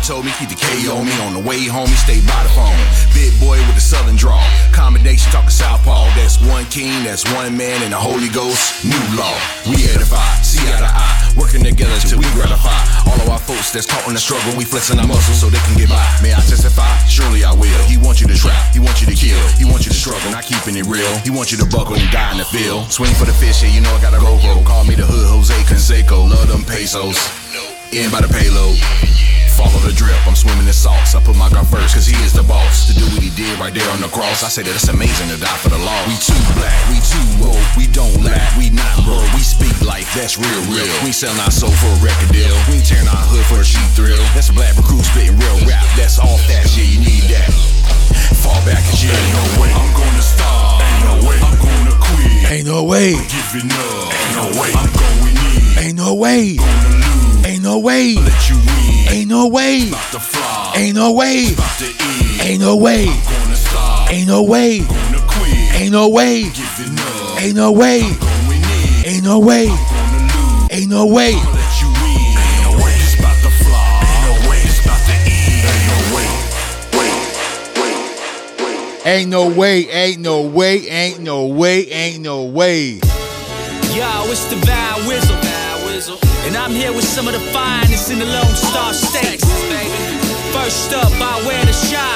Told 0.05 0.29
me 0.29 0.33
keep 0.37 0.53
the 0.53 0.55
K 0.55 0.85
on 0.93 1.09
me 1.09 1.17
on 1.25 1.33
the 1.33 1.41
way 1.41 1.65
home. 1.65 1.89
He 1.89 1.97
stay 1.97 2.21
by 2.29 2.37
the 2.45 2.53
phone. 2.53 2.77
Big 3.17 3.33
boy 3.41 3.57
with 3.65 3.73
the 3.73 3.81
southern 3.81 4.21
draw. 4.21 4.37
Combination 4.69 5.33
talking 5.33 5.49
southpaw. 5.49 6.13
That's 6.13 6.37
one 6.45 6.69
king, 6.69 6.93
that's 7.09 7.25
one 7.33 7.57
man, 7.57 7.81
and 7.81 7.97
the 7.97 7.97
Holy 7.97 8.29
Ghost. 8.29 8.85
New 8.85 9.01
law. 9.17 9.33
We 9.65 9.89
edify, 9.89 10.21
see 10.45 10.61
eye 10.69 10.85
to 10.85 10.93
eye. 10.93 11.33
Working 11.41 11.65
together 11.65 11.97
till 12.05 12.21
we 12.21 12.29
gratify. 12.37 12.77
All 13.09 13.17
of 13.17 13.33
our 13.33 13.41
folks 13.41 13.73
that's 13.73 13.89
caught 13.89 14.05
in 14.05 14.13
the 14.13 14.21
struggle, 14.21 14.53
we 14.61 14.69
flexing 14.69 15.01
our 15.01 15.09
muscles 15.09 15.41
so 15.41 15.49
they 15.49 15.63
can 15.65 15.81
get 15.81 15.89
by. 15.89 16.05
May 16.21 16.37
I 16.37 16.41
testify? 16.45 16.85
Surely 17.09 17.41
I 17.41 17.57
will. 17.57 17.81
He 17.89 17.97
wants 17.97 18.21
you 18.21 18.29
to 18.29 18.37
trap, 18.37 18.61
he 18.77 18.85
wants 18.85 19.01
you 19.01 19.09
to 19.09 19.17
kill, 19.17 19.41
he 19.57 19.65
wants 19.65 19.89
you 19.89 19.93
to 19.93 19.97
struggle, 19.97 20.29
not 20.29 20.45
keeping 20.45 20.77
it 20.77 20.85
real. 20.85 21.09
He 21.25 21.33
wants 21.33 21.49
you 21.49 21.57
to 21.65 21.69
buckle 21.73 21.97
and 21.97 22.11
die 22.13 22.37
in 22.37 22.39
the 22.45 22.49
field. 22.53 22.93
Swing 22.93 23.15
for 23.17 23.25
the 23.25 23.37
fish, 23.41 23.65
yeah, 23.65 23.73
you 23.73 23.81
know 23.81 23.93
I 23.97 24.05
gotta 24.05 24.21
go 24.21 24.37
go. 24.45 24.61
Call 24.69 24.85
me 24.85 25.01
the 25.01 25.09
hood 25.09 25.33
Jose 25.33 25.57
Canseco, 25.65 26.29
love 26.29 26.53
them 26.53 26.61
pesos. 26.69 27.17
In 27.95 28.11
by 28.11 28.19
the 28.19 28.27
payload. 28.27 28.75
Follow 29.55 29.79
the 29.87 29.95
drip, 29.95 30.19
I'm 30.27 30.35
swimming 30.35 30.67
in 30.67 30.75
sauce. 30.75 31.15
I 31.15 31.23
put 31.23 31.39
my 31.39 31.47
God 31.47 31.63
first, 31.71 31.95
cause 31.95 32.11
he 32.11 32.19
is 32.27 32.35
the 32.35 32.43
boss. 32.43 32.91
To 32.91 32.93
do 32.93 33.07
what 33.15 33.23
he 33.23 33.31
did 33.39 33.55
right 33.63 33.71
there 33.71 33.87
on 33.95 34.03
the 34.03 34.11
cross, 34.11 34.43
I 34.43 34.51
say 34.51 34.67
that 34.67 34.75
it's 34.75 34.91
amazing 34.91 35.31
to 35.31 35.39
die 35.39 35.59
for 35.63 35.71
the 35.71 35.79
law. 35.79 35.95
We 36.11 36.19
too 36.19 36.35
black, 36.59 36.75
we 36.91 36.99
too 36.99 37.23
woke, 37.39 37.55
we 37.79 37.87
don't 37.87 38.19
lack, 38.27 38.43
we 38.59 38.75
not 38.75 38.99
broke. 39.07 39.23
We 39.39 39.47
speak 39.47 39.79
like 39.87 40.11
that's 40.11 40.35
real, 40.35 40.63
real. 40.75 40.91
We 41.07 41.15
selling 41.15 41.39
our 41.39 41.55
soul 41.55 41.71
for 41.71 41.87
a 41.95 41.99
record 42.03 42.35
deal. 42.35 42.51
We 42.67 42.83
tearing 42.83 43.07
our 43.07 43.25
hood 43.31 43.47
for 43.47 43.63
a 43.63 43.67
cheap 43.67 43.87
thrill. 43.95 44.19
That's 44.35 44.51
a 44.51 44.55
black 44.59 44.75
recruit 44.75 45.07
spitting 45.07 45.39
real 45.39 45.63
rap. 45.63 45.87
That's 45.95 46.19
all 46.19 46.43
that 46.51 46.67
yeah, 46.75 46.91
you 46.91 46.99
need 46.99 47.31
that. 47.31 47.47
Fall 48.43 48.59
back 48.67 48.83
and 48.83 48.99
jail. 48.99 49.15
Ain't 49.15 49.39
no 49.39 49.47
way 49.63 49.71
I'm 49.71 49.95
gonna 49.95 50.19
stop. 50.19 50.83
Ain't 50.83 51.03
no 51.07 51.15
way 51.31 51.39
I'm 51.39 51.55
gonna 51.63 51.95
quit. 52.03 52.43
Ain't 52.59 52.67
no 52.67 52.83
way. 52.91 53.15
I'm 53.15 53.31
Giving 53.31 53.71
up. 53.71 54.11
Ain't 54.11 54.35
no 54.35 54.47
way 54.59 54.71
I'm 54.75 54.91
going 54.99 55.39
in. 55.39 55.63
Ain't 55.79 55.99
no 56.03 56.11
way. 56.19 56.59
Gonna 56.59 56.91
lose. 56.91 57.14
Ain't 57.65 57.73
no 57.73 57.79
way. 57.79 58.15
Let 58.17 58.51
you 58.51 58.57
win. 58.57 59.09
Ain't 59.09 59.29
no 59.31 59.49
way. 59.49 59.89
About 59.89 60.13
to 60.13 60.21
fly. 60.21 60.75
Ain't 60.77 60.97
no 60.97 61.13
way. 61.13 61.55
About 61.55 61.79
to 61.79 61.87
end. 61.87 62.41
Ain't 62.43 62.61
no 62.61 62.77
way. 62.77 63.07
Gonna 63.07 63.57
stop. 63.57 64.11
Ain't 64.11 64.29
no 64.29 64.43
way. 64.43 64.81
Gonna 64.81 65.19
quit. 65.27 65.81
Ain't 65.81 65.93
no 65.93 66.11
way. 66.11 66.43
Giving 66.43 66.99
up. 66.99 67.41
Ain't 67.41 67.57
no 67.57 67.73
way. 67.73 68.01
Going 68.03 68.61
in. 68.61 69.07
Ain't 69.07 69.25
no 69.25 69.39
way. 69.39 69.69
Gonna 69.69 70.29
lose. 70.37 70.69
Ain't 70.73 70.91
no 70.91 71.07
way. 71.07 71.33
I'ma 71.33 71.53
let 71.53 71.81
you 71.81 71.89
win. 71.89 72.37
Ain't 72.37 72.61
no 72.69 72.85
way 72.85 72.93
it's 73.01 73.19
about 73.19 73.39
to 73.41 73.49
fly. 73.65 74.05
Ain't 74.13 74.25
no 74.29 74.51
way 74.51 74.61
it's 74.61 74.81
about 74.85 75.01
to 75.07 75.15
end. 75.25 75.65
Ain't 75.65 75.89
no 75.89 76.05
way. 76.13 76.29
Ain't 79.07 79.31
no 79.31 79.49
way. 79.49 79.89
Ain't 79.89 80.21
no 80.21 80.43
way. 80.43 80.89
Ain't 80.91 81.21
no 81.21 81.47
way. 81.47 81.87
Ain't 81.89 82.21
no 82.21 82.45
way. 82.45 83.01
Yo, 83.97 84.31
it's 84.31 84.45
the 84.51 84.57
Val 84.67 84.99
Wizzle. 85.09 85.44
And 86.47 86.57
I'm 86.57 86.73
here 86.73 86.93
with 86.93 87.05
some 87.05 87.27
of 87.27 87.33
the 87.33 87.41
finest 87.53 88.11
in 88.11 88.19
the 88.19 88.27
Lone 88.27 88.55
Star 88.55 88.91
oh, 88.91 88.93
State. 88.93 89.41
First 90.53 90.93
up, 90.93 91.11
I 91.13 91.43
wear 91.47 91.65
the 91.65 91.73
shine. 91.73 92.15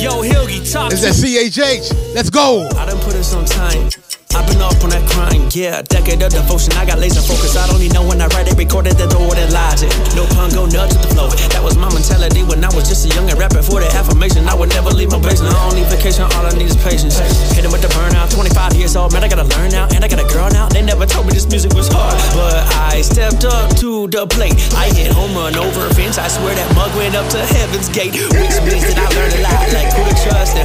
Yo, 0.00 0.22
Hilgy, 0.22 0.70
talk 0.70 0.92
It's 0.92 1.00
to 1.00 1.06
that 1.06 1.14
CHH. 1.14 2.14
Let's 2.14 2.30
go. 2.30 2.68
I 2.76 2.86
done 2.86 2.98
put 3.00 3.14
us 3.14 3.34
on 3.34 3.44
time. 3.44 3.88
I've 4.32 4.48
been 4.48 4.64
off 4.64 4.80
on 4.80 4.90
that 4.96 5.04
crime, 5.12 5.52
yeah. 5.52 5.84
Decade 5.84 6.22
of 6.24 6.32
devotion, 6.32 6.72
I 6.80 6.88
got 6.88 6.98
laser 6.98 7.20
focus. 7.20 7.52
I 7.52 7.68
don't 7.68 7.84
even 7.84 7.92
know 7.92 8.04
when 8.06 8.20
I 8.20 8.32
write 8.32 8.48
it, 8.48 8.56
recorded 8.56 8.96
that 8.96 9.12
throw 9.12 9.28
it 9.28 9.52
logic. 9.52 9.92
No 10.16 10.24
pun, 10.32 10.48
go 10.56 10.64
nuts 10.64 10.96
to 10.96 11.04
the 11.04 11.12
flow. 11.12 11.28
That 11.52 11.60
was 11.60 11.76
my 11.76 11.92
mentality 11.92 12.40
when 12.40 12.64
I 12.64 12.72
was 12.72 12.88
just 12.88 13.04
a 13.04 13.12
young 13.12 13.28
and 13.28 13.36
rapping 13.36 13.60
for 13.60 13.84
the 13.84 13.92
affirmation. 13.92 14.48
I 14.48 14.56
would 14.56 14.72
never 14.72 14.88
leave 14.88 15.12
my 15.12 15.20
basement. 15.20 15.52
I 15.52 15.68
don't 15.68 15.76
need 15.76 15.88
vacation, 15.92 16.24
all 16.24 16.44
I 16.48 16.52
need 16.56 16.72
is 16.72 16.80
patience. 16.80 17.20
Hit 17.52 17.68
with 17.68 17.84
the 17.84 17.92
burnout, 17.92 18.32
25 18.32 18.72
years 18.80 18.96
old, 18.96 19.12
man, 19.12 19.20
I 19.20 19.28
gotta 19.28 19.44
learn 19.60 19.68
now. 19.68 19.84
And 19.92 20.00
I 20.00 20.08
got 20.08 20.24
a 20.24 20.28
girl 20.32 20.48
now. 20.48 20.72
They 20.72 20.80
never 20.80 21.04
told 21.04 21.28
me 21.28 21.36
this 21.36 21.44
music 21.44 21.76
was 21.76 21.92
hard. 21.92 22.16
But 22.32 22.64
I 22.72 23.04
stepped 23.04 23.44
up 23.44 23.76
to 23.84 24.08
the 24.08 24.24
plate. 24.26 24.56
I 24.72 24.88
hit 24.88 25.12
home 25.12 25.36
run 25.36 25.60
over 25.60 25.86
a 25.86 25.92
fence. 25.92 26.16
I 26.16 26.32
swear 26.32 26.56
that 26.56 26.68
mug 26.72 26.88
went 26.96 27.12
up 27.14 27.28
to 27.36 27.40
heaven's 27.52 27.92
gate. 27.92 28.16
Which 28.16 28.56
means 28.64 28.88
that 28.88 28.96
I 28.96 29.08
learned 29.12 29.36
a 29.36 29.40
lot, 29.44 29.60
like 29.76 29.92
who 29.92 30.08
to 30.08 30.16
trust 30.24 30.56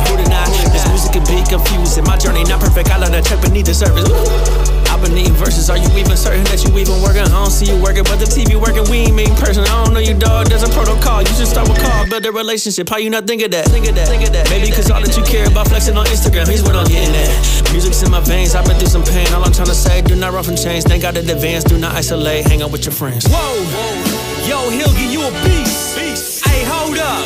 start 12.28 12.36
with 12.36 12.36
call, 12.36 12.36
build 12.36 12.36
a 12.36 12.38
relationship. 12.38 12.90
How 12.90 12.98
you 12.98 13.10
not 13.10 13.28
think 13.28 13.42
of 13.44 13.52
that? 13.52 13.66
Think 13.68 13.88
of 13.88 13.96
that. 13.96 14.08
Think 14.08 14.24
of 14.28 14.34
that. 14.34 14.50
Maybe 14.50 14.72
cause 14.72 14.90
all 14.92 15.02
that 15.02 15.16
you 15.18 15.24
care 15.24 15.48
about 15.48 15.68
flexing 15.68 15.98
on 15.98 16.06
Instagram. 16.08 16.48
Here's 16.48 16.64
what 16.64 16.76
I'm 16.76 16.88
getting 16.88 17.16
at. 17.16 17.72
Music's 17.72 18.04
in 18.04 18.12
my 18.12 18.22
veins. 18.22 18.56
I've 18.56 18.66
been 18.66 18.78
through 18.78 18.90
some 18.90 19.04
pain. 19.04 19.28
All 19.34 19.44
I'm 19.44 19.52
trying 19.52 19.68
to 19.68 19.76
say, 19.76 20.02
do 20.02 20.16
not 20.16 20.34
run 20.34 20.44
from 20.44 20.56
change. 20.56 20.84
Thank 20.86 21.04
God 21.04 21.18
in 21.18 21.30
advance. 21.30 21.64
Do 21.64 21.78
not 21.78 21.96
isolate. 21.96 22.46
Hang 22.48 22.62
out 22.62 22.72
with 22.72 22.86
your 22.86 22.94
friends. 22.94 23.28
Whoa, 23.28 23.56
yo, 24.48 24.58
Hilgy, 24.72 25.12
you 25.12 25.22
a 25.24 25.32
beast. 25.44 25.98
Beast. 25.98 26.46
Hey, 26.46 26.64
hold 26.66 26.98
up. 26.98 27.26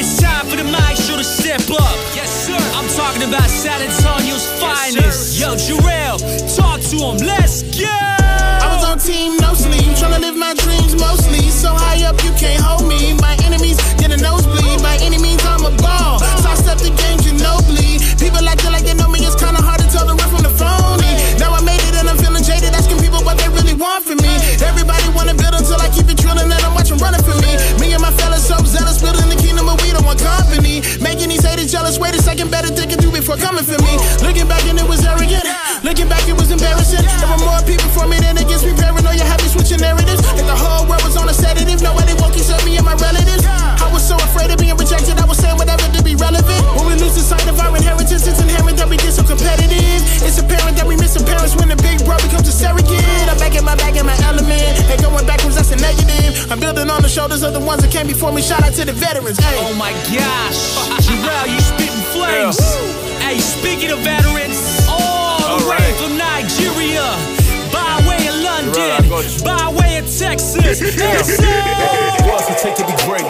It's 0.00 0.16
time 0.20 0.46
for 0.46 0.56
the 0.56 0.64
mic 0.64 0.96
maestro 0.96 1.16
to 1.16 1.24
step 1.24 1.60
up. 1.70 1.96
Yes, 2.16 2.30
sir. 2.46 2.56
I'm 2.74 2.88
talking 2.96 3.28
about 3.28 3.48
San 3.50 3.80
Antonio's 3.82 4.46
finest. 4.60 5.36
finest. 5.36 5.40
Yo, 5.40 5.54
Jarrell, 5.54 6.18
talk 6.56 6.80
to 6.80 6.96
him. 6.96 7.16
Let's 7.26 7.62
go. 7.76 8.19
Team 9.00 9.38
no 9.40 9.54
sleep, 9.54 9.96
trying 9.96 10.12
to 10.12 10.20
live 10.20 10.36
my 10.36 10.52
dreams 10.60 10.92
mostly. 11.00 11.48
So 11.48 11.72
high 11.72 12.04
up, 12.04 12.20
you 12.22 12.32
can't 12.36 12.60
hold 12.60 12.84
me. 12.84 13.16
My 13.16 13.32
enemies 13.48 13.80
get 13.96 14.12
a 14.12 14.16
nosebleed. 14.20 14.82
By 14.84 15.00
any 15.00 15.16
means, 15.16 15.40
I'm 15.48 15.64
a 15.64 15.72
ball. 15.80 16.20
So 16.20 16.48
I 16.52 16.54
step 16.54 16.76
the 16.84 16.92
game 16.92 17.16
ginobili. 17.24 17.96
People 18.20 18.44
acting 18.44 18.70
like 18.70 18.84
they 18.84 18.92
know 18.92 19.08
me, 19.08 19.24
it's 19.24 19.40
kinda 19.40 19.56
hard 19.56 19.80
to 19.80 19.88
tell 19.88 20.04
the 20.04 20.12
real 20.12 20.28
from 20.28 20.44
the 20.44 20.52
phony. 20.52 21.16
Now 21.40 21.56
I 21.56 21.64
made 21.64 21.80
it 21.80 21.96
and 21.96 22.12
I'm 22.12 22.18
feeling 22.20 22.44
jaded, 22.44 22.76
asking 22.76 23.00
people 23.00 23.24
what 23.24 23.40
they 23.40 23.48
really 23.48 23.72
want 23.72 24.04
from 24.04 24.20
me. 24.20 24.36
Everybody 24.60 24.99
wanna 25.20 25.36
build 25.36 25.52
until 25.52 25.76
I 25.76 25.92
keep 25.92 26.08
it 26.08 26.16
drilling 26.16 26.48
and 26.48 26.62
I'm 26.64 26.72
watching 26.72 26.96
running 26.96 27.20
for 27.20 27.36
me. 27.44 27.52
Me 27.76 27.92
and 27.92 28.00
my 28.00 28.12
fellas 28.16 28.48
so 28.48 28.56
zealous, 28.64 29.04
building 29.04 29.28
the 29.28 29.36
kingdom 29.36 29.68
of 29.68 29.76
we 29.84 29.92
don't 29.92 30.04
want 30.08 30.18
company. 30.20 30.80
Making 31.04 31.28
these 31.28 31.44
haters 31.44 31.68
jealous, 31.68 32.00
wait 32.00 32.16
a 32.16 32.22
second, 32.22 32.50
better 32.50 32.72
think 32.72 32.92
it 32.92 32.98
through 33.00 33.12
before 33.12 33.36
coming 33.36 33.64
for 33.64 33.76
me. 33.84 34.00
Looking 34.24 34.48
back 34.48 34.64
and 34.64 34.80
it 34.80 34.88
was 34.88 35.04
arrogant. 35.04 35.44
Looking 35.84 36.08
back, 36.08 36.28
it 36.28 36.36
was 36.36 36.52
embarrassing. 36.52 37.00
There 37.00 37.28
were 37.28 37.40
more 37.40 37.60
people 37.64 37.88
for 37.96 38.04
me 38.04 38.20
than 38.20 38.36
against 38.36 38.68
me. 38.68 38.76
Paranoia 38.76 39.24
me 39.24 39.48
switching 39.48 39.80
narratives. 39.80 40.20
If 40.36 40.44
the 40.44 40.56
whole 40.56 40.84
world 40.84 41.00
was 41.04 41.16
on 41.16 41.28
a 41.28 41.34
sedative, 41.34 41.80
nobody 41.80 42.12
woke 42.20 42.36
up 42.36 42.60
me 42.64 42.76
and 42.76 42.84
my 42.84 42.92
relatives. 43.00 43.44
I 43.44 43.88
was 43.88 44.04
so 44.04 44.16
afraid 44.16 44.52
of 44.52 44.58
being 44.60 44.76
rejected, 44.76 45.16
I 45.16 45.24
was 45.24 45.38
saying 45.40 45.56
whatever 45.56 45.88
to 45.88 46.00
be 46.04 46.14
relevant. 46.16 46.60
When 46.76 46.84
we 46.84 46.94
lose 47.00 47.16
the 47.16 47.24
sight 47.24 47.48
of 47.48 47.58
our 47.58 47.72
inheritance, 47.72 48.28
it's 48.28 48.40
inherent 48.40 48.76
that 48.76 48.88
we 48.88 48.96
get 49.00 49.16
so 49.16 49.24
competitive. 49.24 50.04
It's 50.20 50.36
apparent 50.36 50.76
that 50.76 50.86
we 50.86 50.96
miss 51.00 51.16
some 51.16 51.24
parents 51.24 51.56
when 51.56 51.72
the 51.72 51.80
big 51.80 52.04
bro 52.04 52.20
becomes 52.20 52.46
a 52.46 52.52
surrogate. 52.52 53.00
I'm 53.24 53.40
back 53.40 53.56
in 53.56 53.64
my 53.64 53.74
bag 53.74 53.96
in 53.96 54.04
my 54.04 54.16
element. 54.20 54.84
And 54.92 55.09
going 55.10 55.26
backwards, 55.26 55.56
that's 55.56 55.72
a 55.72 55.76
negative. 55.76 56.50
I'm 56.50 56.60
building 56.60 56.88
on 56.88 57.02
the 57.02 57.08
shoulders 57.08 57.42
of 57.42 57.52
the 57.52 57.60
ones 57.60 57.82
that 57.82 57.90
came 57.90 58.06
before 58.06 58.32
me. 58.32 58.42
Shout 58.42 58.62
out 58.62 58.72
to 58.74 58.84
the 58.84 58.92
veterans. 58.92 59.38
Hey. 59.38 59.58
Oh 59.58 59.74
my 59.74 59.92
gosh. 60.08 60.78
Jarrell, 61.04 61.46
you 61.50 61.60
spitting 61.60 62.04
flames. 62.14 62.58
Yeah. 62.58 63.26
Hey, 63.26 63.38
speaking 63.38 63.90
of 63.90 63.98
veterans, 64.00 64.86
all 64.88 65.58
the 65.58 65.66
way 65.68 65.88
from 65.98 66.16
Nigeria, 66.16 67.04
by 67.74 68.00
London, 68.68 69.08
by 69.42 69.72
way 69.72 69.96
of 69.96 70.04
Texas. 70.04 70.80
Yes, 70.80 71.40
What's 72.28 72.50
it 72.52 72.58
take 72.60 72.76
to 72.76 72.84
be 72.84 72.92
great? 73.08 73.24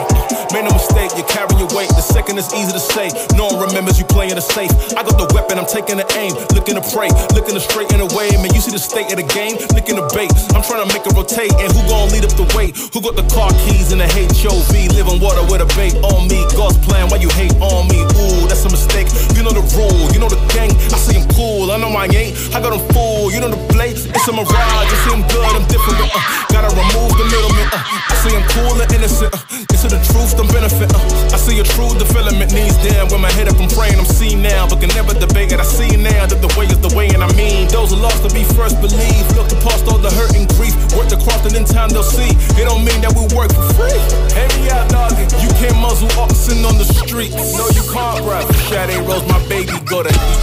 Make 0.51 0.67
no 0.67 0.75
mistake, 0.75 1.15
you're 1.15 1.27
carrying 1.31 1.63
your 1.63 1.71
weight. 1.71 1.87
The 1.95 2.03
second 2.03 2.35
is 2.35 2.51
easy 2.51 2.75
to 2.75 2.83
say. 2.83 3.07
No 3.39 3.47
one 3.47 3.71
remembers 3.71 3.95
you 3.95 4.03
playing 4.03 4.35
it 4.35 4.43
safe. 4.43 4.71
I 4.99 5.07
got 5.07 5.15
the 5.15 5.31
weapon, 5.31 5.55
I'm 5.55 5.65
taking 5.65 5.95
the 5.95 6.07
aim. 6.19 6.35
Looking 6.51 6.75
to 6.75 6.83
pray, 6.91 7.07
looking 7.31 7.55
to 7.55 7.63
straighten 7.63 8.03
away. 8.03 8.35
Man, 8.43 8.51
you 8.51 8.59
see 8.59 8.75
the 8.75 8.81
state 8.81 9.07
of 9.15 9.17
the 9.17 9.27
game? 9.31 9.55
looking 9.71 9.95
the 9.95 10.03
bait. 10.11 10.27
I'm 10.51 10.59
trying 10.59 10.83
to 10.83 10.89
make 10.91 11.07
it 11.07 11.15
rotate. 11.15 11.55
And 11.55 11.71
who 11.71 11.79
gon' 11.87 12.11
lead 12.11 12.27
up 12.27 12.35
the 12.35 12.43
way? 12.51 12.75
Who 12.91 12.99
got 12.99 13.15
the 13.15 13.23
car 13.31 13.47
keys 13.63 13.95
and 13.95 14.03
the 14.03 14.09
HOV? 14.11 14.91
Living 14.99 15.23
water 15.23 15.43
with 15.47 15.63
a 15.63 15.69
bait 15.79 15.95
on 16.03 16.27
me. 16.27 16.43
God's 16.51 16.75
plan, 16.83 17.07
why 17.07 17.23
you 17.23 17.31
hate 17.31 17.55
on 17.63 17.87
me? 17.87 18.03
Ooh, 18.19 18.43
that's 18.51 18.67
a 18.67 18.71
mistake. 18.71 19.07
You 19.39 19.47
know 19.47 19.55
the 19.55 19.63
rule, 19.79 20.11
you 20.11 20.19
know 20.19 20.27
the 20.27 20.41
gang. 20.51 20.75
I 20.91 20.99
see 20.99 21.15
him 21.15 21.31
cool, 21.31 21.71
I 21.71 21.79
know 21.79 21.95
I 21.95 22.11
ain't. 22.11 22.35
I 22.51 22.59
got 22.59 22.75
him 22.75 22.83
full, 22.91 23.31
you 23.31 23.39
know 23.39 23.47
the 23.47 23.61
play. 23.71 23.95
It's 23.95 24.27
a 24.27 24.33
mirage, 24.35 24.91
see 25.07 25.20
him 25.21 25.29
good, 25.29 25.53
I'm 25.55 25.65
different. 25.69 26.01
Uh, 26.01 26.19
gotta 26.49 26.71
remove 26.73 27.11
the 27.17 27.25
middleman. 27.29 27.67
Uh, 27.69 28.09
I 28.09 28.13
see 28.21 28.33
him 28.33 28.45
cool 28.57 28.75
and 28.81 28.89
innocent. 28.93 29.33
Uh, 29.33 29.61
is 29.81 29.89
the 29.89 30.01
truth, 30.13 30.37
the 30.37 30.45
benefit. 30.53 30.89
Uh, 30.93 31.33
I 31.33 31.37
see 31.37 31.57
a 31.59 31.65
true 31.65 31.89
development 31.97 32.53
needs 32.53 32.77
damn. 32.81 33.09
When 33.09 33.21
my 33.21 33.31
head 33.33 33.47
up, 33.47 33.57
I'm 33.57 33.69
praying, 33.69 33.97
I'm 33.97 34.05
seen 34.05 34.41
now. 34.41 34.67
But 34.67 34.81
can 34.81 34.89
never 34.93 35.13
debate 35.13 35.51
it. 35.51 35.59
I 35.59 35.65
see 35.65 35.97
now 35.97 36.25
that 36.25 36.41
the 36.41 36.51
way 36.57 36.65
is 36.65 36.79
the 36.81 36.93
way, 36.93 37.09
and 37.09 37.23
I 37.23 37.29
mean, 37.33 37.67
those 37.69 37.93
are 37.93 38.01
lost 38.01 38.21
to 38.25 38.29
be 38.33 38.43
first 38.43 38.81
believe. 38.81 39.25
Look 39.37 39.49
to 39.49 39.57
past 39.61 39.85
all 39.89 39.97
the 39.97 40.11
hurt 40.13 40.37
and 40.37 40.45
grief. 40.57 40.73
Work 40.93 41.09
the 41.09 41.17
cross, 41.17 41.45
and 41.45 41.55
in 41.57 41.65
time 41.65 41.89
they'll 41.89 42.05
see. 42.05 42.33
It 42.57 42.65
don't 42.65 42.85
mean 42.85 43.01
that 43.01 43.13
we 43.13 43.25
work 43.33 43.49
for 43.53 43.65
free. 43.77 44.01
Hear 44.37 44.49
me 44.57 44.69
out, 44.69 44.89
dog. 44.89 45.17
You 45.41 45.49
can't 45.57 45.77
muzzle 45.81 46.11
oxen 46.17 46.61
on 46.65 46.77
the 46.77 46.85
street. 46.85 47.33
No, 47.57 47.65
you 47.73 47.83
can't 47.89 48.21
rap. 48.25 48.45
Shade 48.69 48.93
Rose, 49.05 49.25
my 49.25 49.41
baby, 49.49 49.73
go 49.89 50.05
to 50.05 50.09
eat. 50.09 50.39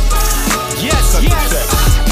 Yes, 0.83 1.15
Cut 1.15 1.23
yes. 1.25 2.08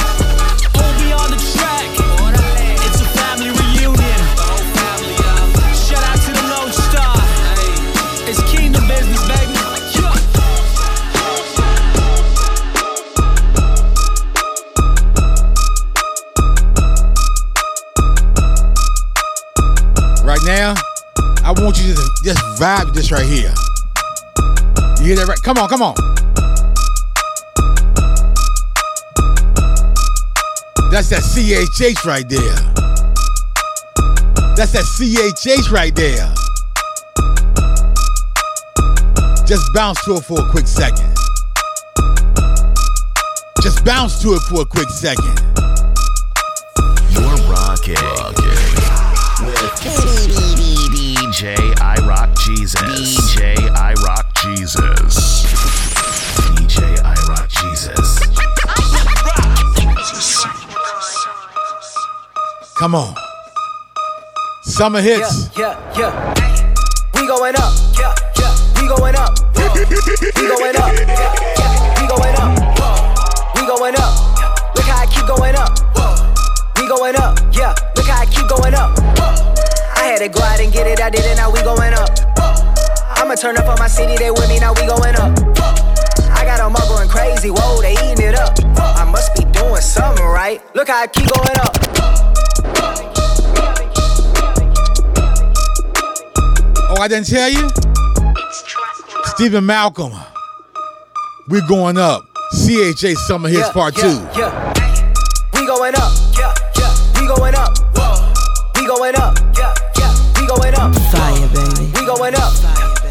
Now, 20.56 20.74
I 21.44 21.52
want 21.58 21.78
you 21.78 21.92
to 21.92 22.10
just 22.24 22.40
vibe 22.58 22.94
this 22.94 23.12
right 23.12 23.26
here. 23.26 23.52
You 24.98 25.08
hear 25.08 25.16
that 25.16 25.26
right? 25.28 25.42
Come 25.42 25.58
on, 25.58 25.68
come 25.68 25.82
on. 25.82 25.94
That's 30.90 31.10
that 31.10 31.22
CHH 31.22 32.06
right 32.06 32.26
there. 32.26 32.56
That's 34.56 34.72
that 34.72 34.86
CHH 34.96 35.70
right 35.70 35.94
there. 35.94 36.32
Just 39.46 39.74
bounce 39.74 40.02
to 40.06 40.14
it 40.14 40.24
for 40.24 40.40
a 40.40 40.50
quick 40.50 40.66
second. 40.66 41.12
Just 43.60 43.84
bounce 43.84 44.22
to 44.22 44.32
it 44.32 44.40
for 44.48 44.62
a 44.62 44.64
quick 44.64 44.88
second. 44.88 45.38
You're 47.10 47.36
rocking. 47.50 47.94
rocking. 47.94 48.55
With 49.62 49.72
DJ 50.92 51.74
I 51.80 51.96
Rock 52.06 52.30
Jesus. 52.38 52.80
DJ 52.82 53.70
I 53.74 53.94
Rock 54.06 54.26
Jesus. 54.34 55.46
DJ 56.44 57.00
I 57.04 57.14
Rock 57.28 57.48
Jesus. 57.48 58.20
Come 62.78 62.94
on. 62.94 63.14
Summer 64.62 65.00
hits. 65.00 65.48
Yeah, 65.56 65.78
yeah, 65.96 66.34
yeah. 66.36 66.74
We 67.14 67.26
going 67.26 67.56
up. 67.56 67.72
Yeah, 67.98 68.14
yeah. 68.38 68.54
We 68.80 68.88
going 68.88 69.16
up. 69.16 69.38
We 69.54 69.62
going 69.62 70.76
up. 70.76 70.92
Yeah, 70.92 71.24
yeah. 71.56 72.00
We 72.00 72.06
going 72.06 72.36
up. 72.36 72.52
We 73.54 73.62
going 73.66 73.96
up. 73.96 74.12
Look 74.76 74.84
how 74.84 75.02
I 75.02 75.06
keep 75.06 75.26
going 75.26 75.56
up. 75.56 75.72
We 76.76 76.86
going 76.86 77.16
up. 77.16 77.38
Yeah. 77.52 77.74
Look 77.96 78.06
how 78.06 78.20
I 78.20 78.26
keep 78.26 78.46
going 78.48 78.74
up. 78.74 79.05
To 80.16 80.28
go 80.28 80.40
out 80.40 80.58
and 80.60 80.72
get 80.72 80.86
it. 80.86 80.98
I 81.02 81.10
did 81.10 81.26
it. 81.26 81.36
Now 81.36 81.52
we 81.52 81.60
going 81.60 81.92
up. 81.92 82.08
I'ma 83.18 83.34
turn 83.34 83.58
up 83.58 83.68
on 83.68 83.78
my 83.78 83.86
city. 83.86 84.16
They 84.16 84.30
with 84.30 84.48
me. 84.48 84.58
Now 84.58 84.72
we 84.72 84.86
going 84.86 85.14
up. 85.14 85.30
I 86.32 86.42
got 86.42 86.56
them 86.56 86.74
all 86.74 86.88
going 86.88 87.08
crazy. 87.08 87.50
Whoa, 87.50 87.82
they 87.82 87.92
eating 87.92 88.24
it 88.28 88.34
up. 88.34 88.58
I 88.78 89.04
must 89.04 89.34
be 89.34 89.44
doing 89.52 89.82
something 89.82 90.24
right. 90.24 90.62
Look 90.74 90.88
how 90.88 91.02
I 91.02 91.06
keep 91.06 91.28
going 91.28 91.58
up. 91.60 91.76
Oh, 96.88 96.96
I 96.98 97.08
didn't 97.08 97.26
tell 97.26 97.50
you? 97.50 97.68
Steven 99.34 99.66
Malcolm. 99.66 100.12
We're 101.48 101.66
going 101.68 101.98
up. 101.98 102.24
CHH 102.54 103.16
Summer 103.16 103.50
Hits 103.50 103.66
Yeah, 103.66 103.72
Part 103.72 103.96
yeah, 103.98 104.32
2. 104.32 104.40
Yeah. 104.40 105.60
We 105.60 105.66
going 105.66 105.94
up. 105.94 106.25
Going 112.16 112.34
up. 112.36 112.52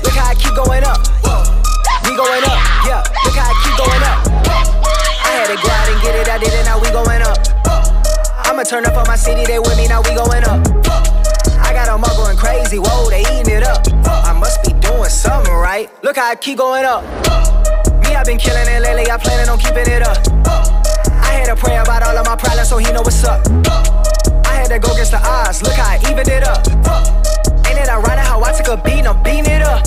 Look 0.02 0.18
how 0.18 0.32
I 0.32 0.34
keep 0.34 0.56
going 0.56 0.84
up. 0.84 0.98
We 2.10 2.18
going 2.18 2.42
up. 2.42 2.58
Yeah. 2.90 3.06
Look 3.22 3.38
how 3.38 3.46
I 3.46 3.56
keep 3.62 3.76
going 3.78 4.02
up. 4.02 4.20
I 5.22 5.30
had 5.30 5.48
to 5.54 5.58
go 5.62 5.70
out 5.70 5.90
and 5.94 6.02
get 6.02 6.16
it. 6.18 6.28
I 6.28 6.38
did 6.42 6.50
it. 6.50 6.66
Now 6.66 6.82
we 6.82 6.90
going 6.90 7.22
up. 7.22 7.38
I'ma 8.50 8.64
turn 8.64 8.86
up 8.86 8.98
on 8.98 9.06
my 9.06 9.16
city. 9.16 9.46
They 9.46 9.60
with 9.60 9.78
me. 9.78 9.88
Now 9.88 10.02
we 10.02 10.10
going 10.18 10.44
up. 10.44 10.58
I 11.62 11.70
got 11.74 11.86
them 11.86 12.04
all 12.04 12.18
going 12.18 12.38
crazy. 12.38 12.80
Whoa, 12.80 13.10
they 13.10 13.22
eating 13.22 13.54
it 13.54 13.64
up. 13.64 13.86
I 14.26 14.34
must 14.34 14.64
be 14.66 14.74
doing 14.82 15.10
something 15.10 15.54
right. 15.54 15.88
Look 16.04 16.16
how 16.16 16.32
I 16.32 16.36
keep 16.36 16.58
going 16.58 16.86
up. 16.86 17.04
Me, 18.02 18.16
I've 18.18 18.26
been 18.26 18.40
killing 18.40 18.66
it 18.66 18.82
lately. 18.82 19.06
I 19.12 19.18
planning 19.18 19.50
on 19.50 19.60
keeping 19.60 19.86
it 19.86 20.02
up. 20.02 20.18
I 21.22 21.30
had 21.30 21.46
to 21.46 21.56
pray 21.56 21.78
about 21.78 22.02
all 22.02 22.18
of 22.18 22.26
my 22.26 22.36
problems 22.36 22.70
so 22.70 22.78
he 22.78 22.92
know 22.92 23.02
what's 23.04 23.24
up. 23.24 23.46
I 24.50 24.66
had 24.66 24.70
to 24.74 24.80
go 24.80 24.94
against 24.94 25.12
the 25.12 25.22
odds. 25.22 25.62
Look 25.62 25.74
how 25.74 25.94
I 25.94 26.00
evened 26.10 26.30
it 26.30 26.42
up. 26.42 27.25
Ain't 27.86 27.94
it 27.94 27.98
ironic 28.02 28.26
how 28.26 28.42
I 28.42 28.52
took 28.52 28.68
a 28.68 28.82
beat 28.82 29.06
and 29.06 29.10
I'm 29.10 29.22
beating 29.22 29.46
it 29.46 29.62
up? 29.62 29.86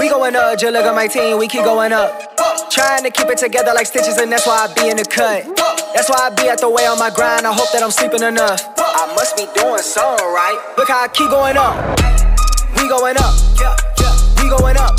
We 0.00 0.08
going 0.08 0.34
up, 0.34 0.58
just 0.58 0.72
look 0.72 0.84
at 0.84 0.94
my 0.96 1.06
team, 1.06 1.38
we 1.38 1.46
keep 1.46 1.62
going 1.62 1.92
up. 1.92 2.10
Trying 2.70 3.04
to 3.04 3.10
keep 3.10 3.28
it 3.28 3.38
together 3.38 3.70
like 3.72 3.86
stitches, 3.86 4.16
and 4.18 4.32
that's 4.32 4.48
why 4.48 4.66
I 4.66 4.74
be 4.74 4.90
in 4.90 4.96
the 4.96 5.04
cut. 5.04 5.46
That's 5.94 6.10
why 6.10 6.26
I 6.26 6.30
be 6.34 6.48
at 6.48 6.58
the 6.58 6.68
way 6.68 6.86
on 6.86 6.98
my 6.98 7.10
grind. 7.10 7.46
I 7.46 7.52
hope 7.52 7.70
that 7.70 7.84
I'm 7.84 7.92
sleeping 7.92 8.24
enough. 8.24 8.58
I 8.78 9.14
must 9.14 9.36
be 9.36 9.46
doing 9.54 9.78
something 9.78 10.26
right. 10.26 10.58
Look 10.76 10.88
how 10.88 11.04
I 11.04 11.08
keep 11.08 11.30
going 11.30 11.56
up. 11.56 11.78
We 12.74 12.88
going 12.88 13.14
up. 13.14 13.34
We 14.42 14.50
going 14.50 14.76
up. 14.76 14.98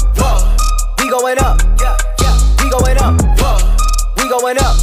We 1.04 1.10
going 1.12 1.38
up. 1.38 1.60
We 2.64 2.70
going 2.70 2.96
up. 2.96 3.16
We 4.16 4.30
going 4.30 4.58
up. 4.58 4.76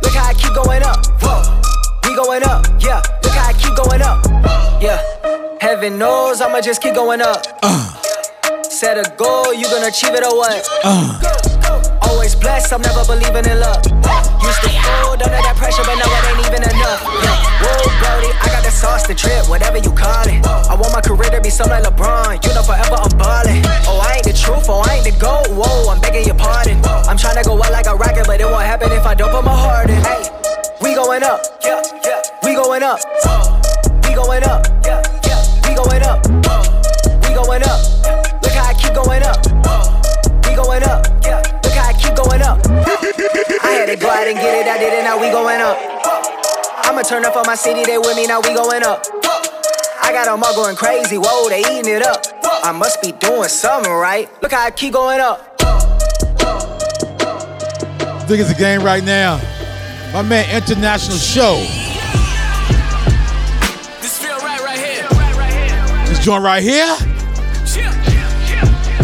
Look 0.00 0.14
how 0.16 0.30
I 0.30 0.34
keep 0.34 0.54
going 0.54 0.82
up. 0.82 1.63
We 2.14 2.22
going 2.22 2.44
up. 2.44 2.62
Yeah. 2.78 3.02
Look 3.26 3.34
how 3.34 3.50
I 3.50 3.52
keep 3.58 3.74
going 3.74 3.98
up. 3.98 4.22
Yeah. 4.78 5.02
Heaven 5.58 5.98
knows 5.98 6.40
I'ma 6.40 6.60
just 6.60 6.80
keep 6.80 6.94
going 6.94 7.20
up. 7.20 7.42
Set 8.70 8.94
a 8.94 9.02
goal, 9.18 9.52
you 9.52 9.66
gonna 9.66 9.90
achieve 9.90 10.14
it 10.14 10.22
or 10.22 10.38
what? 10.38 10.62
Uh. 10.86 11.18
Always 12.06 12.36
blessed, 12.36 12.72
I'm 12.72 12.82
never 12.82 13.02
believing 13.02 13.50
in 13.50 13.58
luck. 13.58 13.82
Used 14.46 14.62
to 14.62 14.70
fold 14.86 15.26
under 15.26 15.42
that 15.42 15.58
pressure, 15.58 15.82
but 15.82 15.98
now 15.98 16.06
it 16.06 16.22
ain't 16.30 16.46
even 16.46 16.62
enough. 16.62 17.02
Yeah. 17.02 17.66
Whoa, 17.66 17.82
Brody, 17.98 18.30
I 18.30 18.46
got 18.46 18.62
the 18.62 18.70
sauce, 18.70 19.08
the 19.08 19.14
trip, 19.18 19.50
whatever 19.50 19.78
you 19.78 19.90
call 19.90 20.22
it. 20.30 20.38
I 20.70 20.78
want 20.78 20.94
my 20.94 21.02
career 21.02 21.34
to 21.34 21.40
be 21.42 21.50
something 21.50 21.74
like 21.74 21.82
LeBron. 21.82 22.46
You 22.46 22.54
know, 22.54 22.62
forever 22.62 22.94
I'm 22.94 23.10
ballin'. 23.18 23.66
Oh, 23.90 23.98
I 23.98 24.22
ain't 24.22 24.26
the 24.30 24.38
truth, 24.38 24.70
oh, 24.70 24.86
I 24.86 25.02
ain't 25.02 25.04
the 25.04 25.18
GOAT. 25.18 25.50
Whoa, 25.50 25.90
I'm 25.90 25.98
begging 25.98 26.30
your 26.30 26.38
pardon. 26.38 26.78
I'm 27.10 27.18
trying 27.18 27.42
to 27.42 27.44
go 27.48 27.58
out 27.58 27.74
like 27.74 27.90
a 27.90 27.96
rocket, 27.98 28.30
but 28.30 28.38
it 28.38 28.46
won't 28.46 28.62
happen 28.62 28.92
if 28.92 29.02
I 29.02 29.18
don't 29.18 29.34
put 29.34 29.42
my 29.42 29.50
heart 29.50 29.90
in. 29.90 29.98
Hey, 29.98 30.22
we 30.80 30.94
going 30.94 31.22
up, 31.22 31.40
yeah, 31.62 31.82
yeah. 32.04 32.22
We 32.42 32.54
going 32.54 32.82
up, 32.82 33.00
we 34.08 34.14
going 34.14 34.44
up. 34.44 34.66
We 35.66 35.74
going 35.74 36.02
up, 36.02 36.24
we 36.26 37.34
going 37.34 37.62
up. 37.64 37.80
Look 38.42 38.52
how 38.52 38.70
I 38.70 38.74
keep 38.78 38.94
going 38.94 39.22
up, 39.22 39.44
we 40.46 40.54
going 40.54 40.82
up. 40.84 41.02
Look 41.64 41.74
how 41.74 41.88
I 41.88 41.92
keep 41.98 42.14
going 42.14 42.42
up. 42.42 42.58
I 43.64 43.70
had 43.72 43.86
to 43.86 43.96
go 43.96 44.08
out 44.08 44.26
and 44.28 44.36
get 44.36 44.54
it, 44.54 44.70
I 44.70 44.78
did 44.78 44.92
it, 44.92 45.02
now 45.02 45.18
we 45.20 45.30
going 45.30 45.60
up. 45.60 45.76
I'ma 46.84 47.02
turn 47.02 47.24
up 47.24 47.36
on 47.36 47.44
my 47.46 47.56
city, 47.56 47.84
they 47.84 47.98
with 47.98 48.16
me, 48.16 48.26
now 48.26 48.40
we 48.40 48.54
going 48.54 48.84
up. 48.84 49.04
I 50.00 50.12
got 50.12 50.26
them 50.26 50.42
all 50.44 50.54
going 50.54 50.76
crazy, 50.76 51.16
whoa, 51.18 51.48
they 51.48 51.60
eating 51.60 51.92
it 51.92 52.02
up. 52.02 52.24
I 52.62 52.72
must 52.72 53.02
be 53.02 53.12
doing 53.12 53.48
something 53.48 53.92
right. 53.92 54.28
Look 54.42 54.52
how 54.52 54.64
I 54.64 54.70
keep 54.70 54.92
going 54.92 55.20
up. 55.20 55.58
Think 58.28 58.40
it's 58.40 58.50
a 58.50 58.54
game 58.54 58.82
right 58.82 59.02
now. 59.02 59.40
My 60.14 60.22
man, 60.22 60.48
International 60.54 61.16
Show. 61.16 61.56
This 64.00 64.16
feel 64.16 64.38
right 64.38 64.60
right 64.62 64.78
here. 64.78 65.08
This 66.06 66.20
joint 66.24 66.40
right 66.40 66.62
here, 66.62 66.96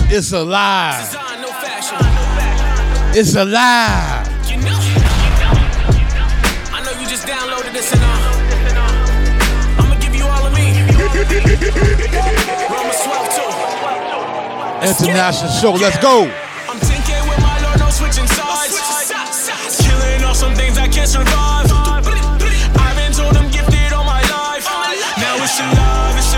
it's 0.08 0.30
alive. 0.30 1.02
It's 3.12 3.34
alive. 3.34 4.28
You 4.48 4.58
know. 4.58 4.78
I 6.70 6.80
know 6.84 6.92
you 7.00 7.08
just 7.08 7.26
downloaded 7.26 7.72
this 7.72 7.92
and 7.92 8.00
uh, 8.00 9.82
I'ma 9.82 9.98
give 9.98 10.14
you 10.14 10.22
all 10.26 10.46
of 10.46 10.54
me. 10.54 10.70
Romans 12.70 13.02
12 13.02 13.34
too. 13.34 13.50
International 14.86 15.50
Show. 15.50 15.72
Let's 15.72 15.98
go. 15.98 16.30
Can't 21.00 21.08
survive. 21.08 21.64
I've 21.72 22.96
been 22.96 23.12
told 23.12 23.34
I'm 23.36 23.50
gifted 23.50 23.92
all 23.96 24.04
my 24.04 24.20
life. 24.28 24.68
Now 25.16 25.40
it's 25.40 25.56
it's 25.56 26.34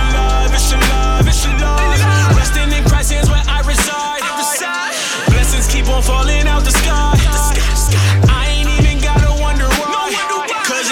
it's 0.54 0.70
it's. 0.70 1.46
Resting 2.38 2.70
in 2.70 3.26
where 3.26 3.42
I 3.48 3.58
reside. 3.66 4.22
Blessings 5.30 5.66
keep 5.66 5.88
on 5.88 6.02
falling 6.02 6.46
out 6.46 6.62
the 6.62 6.70
sky. 6.70 7.18
I 8.30 8.46
ain't 8.54 8.70
even 8.78 9.02
gotta 9.02 9.34
wonder 9.42 9.66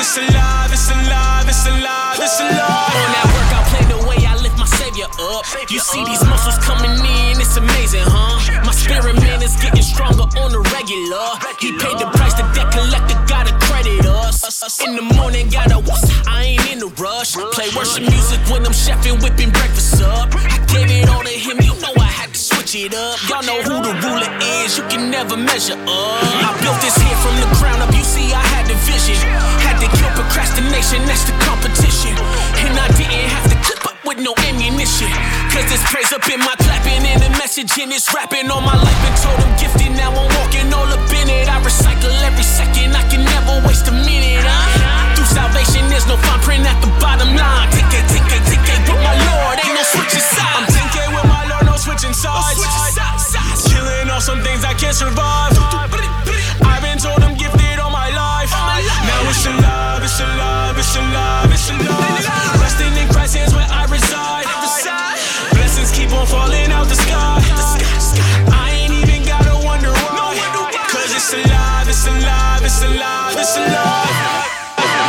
it's 0.00 0.16
alive, 0.16 0.72
it's 0.72 0.90
alive, 0.90 1.46
it's 1.46 1.66
alive, 1.66 2.18
it's 2.18 2.40
alive. 2.40 2.96
On 2.96 3.10
that 3.14 3.28
workout 3.36 3.64
plan, 3.70 3.86
the 3.92 4.00
way 4.08 4.18
I 4.26 4.34
lift 4.42 4.58
my 4.58 4.66
savior 4.66 5.06
up. 5.06 5.44
You 5.70 5.78
see 5.78 6.02
these 6.04 6.24
muscles 6.26 6.58
coming 6.58 6.90
in, 6.90 7.38
it's 7.38 7.56
amazing, 7.56 8.02
huh? 8.02 8.40
My 8.64 8.72
spirit 8.72 9.20
man 9.20 9.42
is 9.42 9.54
getting 9.60 9.82
stronger 9.82 10.26
on 10.40 10.50
the 10.50 10.60
regular. 10.74 11.38
He 11.60 11.76
paid 11.76 12.00
the 12.00 12.10
In 14.60 14.92
the 14.92 15.00
morning, 15.16 15.48
gotta 15.48 15.80
wuss, 15.80 16.04
I 16.28 16.52
ain't 16.52 16.68
in 16.68 16.84
a 16.84 16.92
rush. 17.00 17.32
Play 17.56 17.72
worship 17.72 18.04
music 18.04 18.36
when 18.52 18.60
I'm 18.68 18.76
chefing, 18.76 19.16
whipping 19.24 19.48
breakfast 19.48 20.04
up. 20.04 20.28
I 20.36 20.60
gave 20.68 20.84
it 20.92 21.08
all 21.08 21.24
to 21.24 21.32
him, 21.32 21.64
you 21.64 21.72
know 21.80 21.96
I 21.96 22.04
had 22.04 22.28
to 22.28 22.36
switch 22.36 22.76
it 22.76 22.92
up. 22.92 23.16
Y'all 23.24 23.40
know 23.40 23.56
who 23.64 23.80
the 23.80 23.96
ruler 24.04 24.28
is, 24.60 24.76
you 24.76 24.84
can 24.92 25.08
never 25.08 25.32
measure 25.32 25.80
up. 25.88 26.44
I 26.44 26.52
built 26.60 26.76
this 26.84 26.92
here 26.92 27.18
from 27.24 27.40
the 27.40 27.48
ground 27.56 27.80
up, 27.80 27.88
you 27.96 28.04
see, 28.04 28.36
I 28.36 28.44
had 28.52 28.68
the 28.68 28.76
vision. 28.84 29.16
Had 29.64 29.80
to 29.80 29.88
kill 29.96 30.12
procrastination, 30.12 31.08
that's 31.08 31.24
the 31.24 31.32
competition. 31.40 32.12
And 32.60 32.76
I 32.76 32.84
didn't 33.00 33.32
have 33.32 33.48
to 33.48 33.56
clip 33.64 33.80
up 33.88 33.96
with 34.04 34.20
no 34.20 34.36
ammunition. 34.44 35.08
Cause 35.56 35.72
this 35.72 35.80
praise 35.88 36.12
up 36.12 36.28
in 36.28 36.36
my 36.36 36.52
clapping 36.60 37.00
and 37.08 37.24
the 37.24 37.32
message 37.40 37.80
in 37.80 37.88
this 37.88 38.12
rapping 38.12 38.52
all 38.52 38.60
my 38.60 38.76
life. 38.76 39.00
Been 39.08 39.16
told 39.24 39.40
I'm 39.40 39.56
gifted, 39.56 39.96
now 39.96 40.12
I'm 40.12 40.28
walking 40.36 40.68
all 40.68 40.84
up 40.84 41.08
in 41.16 41.32
it. 41.32 41.48
I 41.48 41.56
recycle 41.64 42.12
every 42.28 42.44
second, 42.44 42.92
I 42.92 43.08
can 43.08 43.24
never 43.50 43.66
waste 43.66 43.88
a 43.88 43.92
minute. 43.92 44.44
Huh? 44.44 45.14
Through 45.14 45.26
salvation, 45.26 45.88
there's 45.88 46.06
no 46.06 46.16
fine 46.16 46.40
print 46.40 46.64
at 46.66 46.78
the 46.80 46.90
bottom 47.02 47.34
line. 47.34 47.68
10K, 47.74 47.94
10K, 48.06 48.32
10K 48.46 48.70
with 48.86 49.02
my 49.02 49.14
Lord, 49.14 49.58
ain't 49.64 49.74
no 49.74 49.82
switching 49.82 50.22
sides. 50.22 50.54
I'm 50.56 50.66
10K 50.70 50.98
with 51.14 51.26
my 51.26 51.44
Lord, 51.50 51.66
no 51.66 51.76
switching 51.76 52.14
sides. 52.14 52.58
Killing 53.66 54.10
off 54.10 54.22
some 54.22 54.40
things 54.42 54.64
I 54.64 54.74
can't 54.74 54.94
survive. 54.94 55.52
I've 56.62 56.82
been 56.82 56.98
told 56.98 57.22
I'm 57.22 57.34
gifted 57.34 57.78
all 57.78 57.90
my 57.90 58.10
life. 58.10 58.50
Now 58.52 59.30
it's 59.30 59.44
your 59.44 59.56
love, 59.58 60.02
it's 60.02 60.18
your 60.18 60.28
love, 60.28 60.78
it's 60.78 60.94
your 60.94 61.04
love, 61.10 61.50
it's 61.50 61.68
your 61.68 61.78
love. 61.82 62.60
Resting 62.60 62.94
in 62.96 63.08
Christ's 63.08 63.36
hands 63.36 63.54
where 63.54 63.66
I 63.68 63.86
reside. 63.90 64.46
Blessings 65.54 65.90
keep 65.92 66.12
on 66.12 66.26
falling 66.26 66.70
out 66.70 66.86
the 66.86 66.96
sky. 66.96 67.40
I 68.52 68.70
ain't 68.72 68.94
even 68.94 69.26
gotta 69.26 69.54
wonder 69.64 69.90
why. 69.90 70.36
Cause 70.90 71.14
it's 71.14 71.32
alive, 71.32 71.88
it's 71.88 72.06
alive, 72.06 72.49
it's 72.70 72.82
alive, 72.82 73.34
it's 73.36 73.56
alive. 73.56 74.46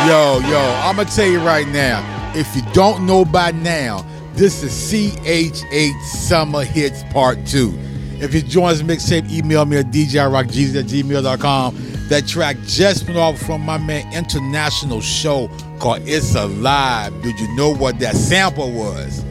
Yo, 0.08 0.40
yo, 0.50 0.60
I'm 0.82 0.96
gonna 0.96 1.08
tell 1.08 1.28
you 1.28 1.40
right 1.40 1.68
now. 1.68 2.02
If 2.34 2.56
you 2.56 2.62
don't 2.72 3.06
know 3.06 3.24
by 3.24 3.52
now, 3.52 4.04
this 4.34 4.62
is 4.62 4.72
CHH 4.72 6.02
Summer 6.02 6.64
Hits 6.64 7.04
Part 7.12 7.46
2. 7.46 7.72
If 8.20 8.34
you 8.34 8.42
join 8.42 8.70
this 8.70 8.82
mixtape, 8.82 9.30
email 9.30 9.64
me 9.64 9.76
at 9.76 9.86
djrockjeezy 9.86 10.76
at 10.76 10.86
gmail.com. 10.86 11.76
That 12.08 12.26
track 12.26 12.56
just 12.66 13.06
went 13.06 13.18
off 13.18 13.38
from 13.38 13.60
my 13.62 13.78
man 13.78 14.12
International 14.12 15.00
Show 15.00 15.48
called 15.78 16.02
It's 16.04 16.34
Alive. 16.34 17.12
Did 17.22 17.38
you 17.38 17.54
know 17.54 17.72
what 17.74 17.98
that 18.00 18.16
sample 18.16 18.72
was? 18.72 19.24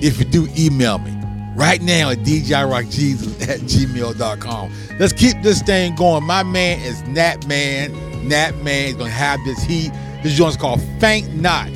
If 0.00 0.18
you 0.18 0.24
do, 0.24 0.48
email 0.56 0.98
me 0.98 1.13
right 1.54 1.80
now 1.80 2.10
at 2.10 2.18
djrockjeezy 2.18 3.48
at 3.48 3.60
gmail.com. 3.60 4.72
Let's 4.98 5.12
keep 5.12 5.40
this 5.42 5.62
thing 5.62 5.94
going. 5.94 6.24
My 6.24 6.42
man 6.42 6.80
is 6.80 7.02
Nat 7.04 7.46
Man. 7.46 7.92
Nat 8.28 8.56
Man 8.62 8.88
is 8.88 8.94
gonna 8.94 9.10
have 9.10 9.40
this 9.44 9.62
heat. 9.62 9.92
This 10.22 10.34
joint's 10.34 10.56
called 10.56 10.80
Faint 11.00 11.34
Not, 11.34 11.70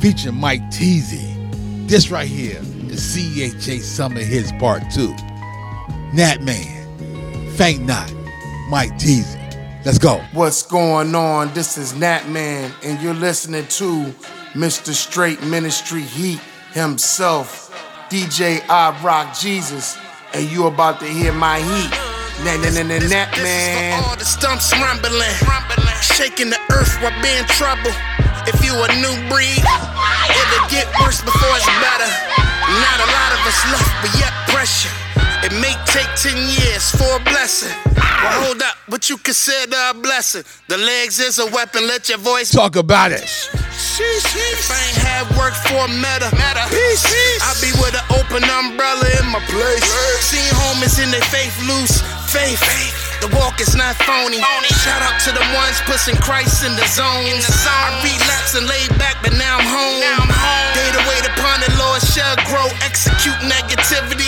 featuring 0.00 0.36
Mike 0.36 0.62
Teasy. 0.70 1.30
This 1.86 2.10
right 2.10 2.26
here 2.26 2.58
is 2.88 3.00
CHH 3.00 3.82
Summer 3.82 4.20
Hits 4.20 4.52
Part 4.52 4.82
2. 4.90 5.14
Nat 6.14 6.42
Man, 6.42 7.50
Faint 7.56 7.84
Not, 7.84 8.12
Mike 8.70 8.92
Teasy. 8.92 9.40
Let's 9.84 9.98
go. 9.98 10.24
What's 10.32 10.62
going 10.62 11.14
on? 11.14 11.52
This 11.52 11.76
is 11.76 11.94
Nat 11.94 12.26
Man, 12.30 12.72
and 12.82 12.98
you're 13.02 13.12
listening 13.12 13.66
to 13.66 14.14
Mr. 14.54 14.94
Straight 14.94 15.42
Ministry 15.42 16.00
Heat 16.00 16.40
himself, 16.72 17.63
DJ 18.10 18.60
I 18.68 18.92
Rock 19.02 19.36
Jesus, 19.36 19.98
and 20.34 20.44
you 20.50 20.66
about 20.66 21.00
to 21.00 21.06
hear 21.06 21.32
my 21.32 21.58
heat. 21.58 21.90
Nat, 22.44 22.58
nat, 22.58 22.74
nat, 22.74 22.86
nat, 22.86 23.08
Nat 23.08 23.30
Man. 23.42 24.02
All 24.02 24.16
the 24.16 24.24
stumps 24.24 24.72
rumbling, 24.72 25.34
shaking 26.02 26.50
the 26.50 26.60
earth 26.72 26.94
while 27.00 27.14
being 27.22 27.44
trouble. 27.56 27.92
If 28.46 28.60
you 28.64 28.74
a 28.76 28.88
new 29.00 29.14
breed, 29.32 29.62
it'll 29.62 30.68
get 30.68 30.86
worse 31.00 31.22
before 31.22 31.54
it's 31.56 31.66
better. 31.80 32.10
Not 32.68 32.98
a 33.00 33.08
lot 33.08 33.30
of 33.32 33.40
us 33.46 33.60
left, 33.72 33.92
but 34.02 34.12
yet 34.20 34.32
pressure. 34.52 35.03
It 35.44 35.52
may 35.60 35.76
take 35.84 36.08
10 36.16 36.32
years 36.56 36.88
for 36.96 37.20
a 37.20 37.22
blessing. 37.28 37.68
Well, 37.92 38.48
hold 38.48 38.62
up, 38.62 38.76
what 38.88 39.10
you 39.10 39.18
consider 39.18 39.76
a 39.90 39.92
blessing? 39.92 40.42
The 40.68 40.78
legs 40.78 41.20
is 41.20 41.38
a 41.38 41.44
weapon, 41.52 41.86
let 41.86 42.08
your 42.08 42.16
voice 42.16 42.50
Talk 42.50 42.76
about 42.76 43.12
it. 43.12 43.20
If 43.20 44.70
I 44.72 44.80
ain't 44.88 44.96
had 45.04 45.28
work 45.36 45.52
for 45.52 45.84
a 45.84 45.88
meta, 45.92 46.32
I 46.32 47.52
be 47.60 47.68
with 47.76 47.92
an 47.92 48.06
open 48.16 48.40
umbrella 48.40 49.04
in 49.20 49.26
my 49.28 49.44
place. 49.52 49.84
Seen 50.24 50.48
homies 50.64 50.96
in 50.96 51.12
their 51.12 51.20
faith 51.28 51.52
loose, 51.68 52.00
faith. 52.32 53.04
The 53.20 53.28
walk 53.36 53.60
is 53.60 53.76
not 53.76 53.96
phony. 54.04 54.40
Shout 54.84 55.00
out 55.00 55.20
to 55.28 55.30
the 55.32 55.44
ones 55.56 55.76
pushing 55.84 56.16
Christ 56.20 56.64
in 56.64 56.72
the 56.76 56.84
zone. 56.88 57.24
I 57.24 58.00
relapse 58.00 58.56
and 58.56 58.64
laid 58.68 58.92
back, 58.96 59.20
but 59.22 59.32
now 59.36 59.60
I'm 59.60 59.68
home. 59.68 60.00
Day 60.76 60.88
to 60.92 61.02
wait 61.08 61.24
upon 61.28 61.60
the 61.60 61.72
Lord 61.80 62.00
shall 62.04 62.36
grow. 62.48 62.68
Execute 62.84 63.38
negativity 63.44 64.23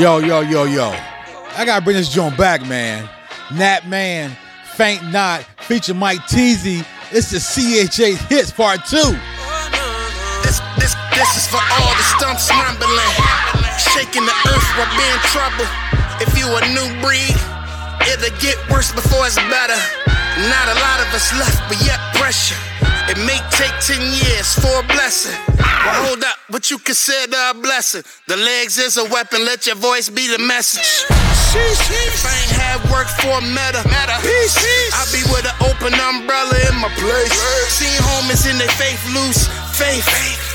Yo, 0.00 0.16
yo, 0.16 0.40
yo, 0.40 0.64
yo. 0.64 0.88
I 1.60 1.66
gotta 1.66 1.84
bring 1.84 1.94
this 1.94 2.08
joint 2.08 2.34
back, 2.38 2.66
man. 2.66 3.06
Nat 3.52 3.86
Man, 3.86 4.34
Faint 4.72 5.04
Not, 5.12 5.44
feature 5.68 5.92
Mike 5.92 6.20
Teasy. 6.20 6.86
It's 7.12 7.28
the 7.28 7.36
CHH 7.36 8.16
Hits 8.32 8.50
Part 8.50 8.80
2. 8.88 8.96
This, 8.96 10.56
this, 10.80 10.96
this 11.12 11.30
is 11.36 11.46
for 11.52 11.60
all 11.60 11.92
the 12.00 12.06
stumps 12.16 12.48
rumbling, 12.48 13.12
shaking 13.76 14.24
the 14.24 14.32
earth 14.48 14.68
while 14.80 14.88
being 14.96 15.20
trouble. 15.36 15.68
If 16.24 16.32
you 16.32 16.48
a 16.48 16.64
new 16.72 16.88
breed, 17.04 17.36
it'll 18.08 18.32
get 18.40 18.56
worse 18.72 18.92
before 18.92 19.26
it's 19.26 19.36
better. 19.36 19.76
Not 20.48 20.64
a 20.64 20.80
lot 20.80 21.04
of 21.04 21.12
us 21.12 21.28
left, 21.36 21.60
but 21.68 21.76
yet 21.84 22.00
pressure. 22.16 22.69
It 23.08 23.18
may 23.24 23.40
take 23.50 23.72
10 23.80 24.00
years 24.00 24.54
for 24.58 24.80
a 24.80 24.86
blessing. 24.86 25.38
Well, 25.56 26.12
hold 26.12 26.22
up, 26.24 26.36
what 26.48 26.70
you 26.70 26.78
consider 26.78 27.36
a 27.50 27.54
blessing? 27.54 28.02
The 28.28 28.36
legs 28.36 28.78
is 28.78 28.96
a 28.98 29.04
weapon, 29.08 29.44
let 29.44 29.66
your 29.66 29.76
voice 29.76 30.08
be 30.08 30.28
the 30.28 30.38
message. 30.38 31.06
If 31.50 32.22
I 32.22 32.30
ain't 32.30 32.54
had 32.54 32.78
work 32.94 33.10
for 33.18 33.42
a 33.42 33.42
meta, 33.42 33.82
meta. 33.90 34.14
I 34.22 35.02
be 35.10 35.18
with 35.34 35.42
an 35.42 35.56
open 35.66 35.90
umbrella 35.98 36.54
in 36.70 36.78
my 36.78 36.92
place. 36.94 37.34
Seen 37.66 37.90
homies 38.06 38.46
in 38.46 38.54
their 38.58 38.70
faith 38.78 39.02
loose, 39.10 39.50
faith. 39.74 40.06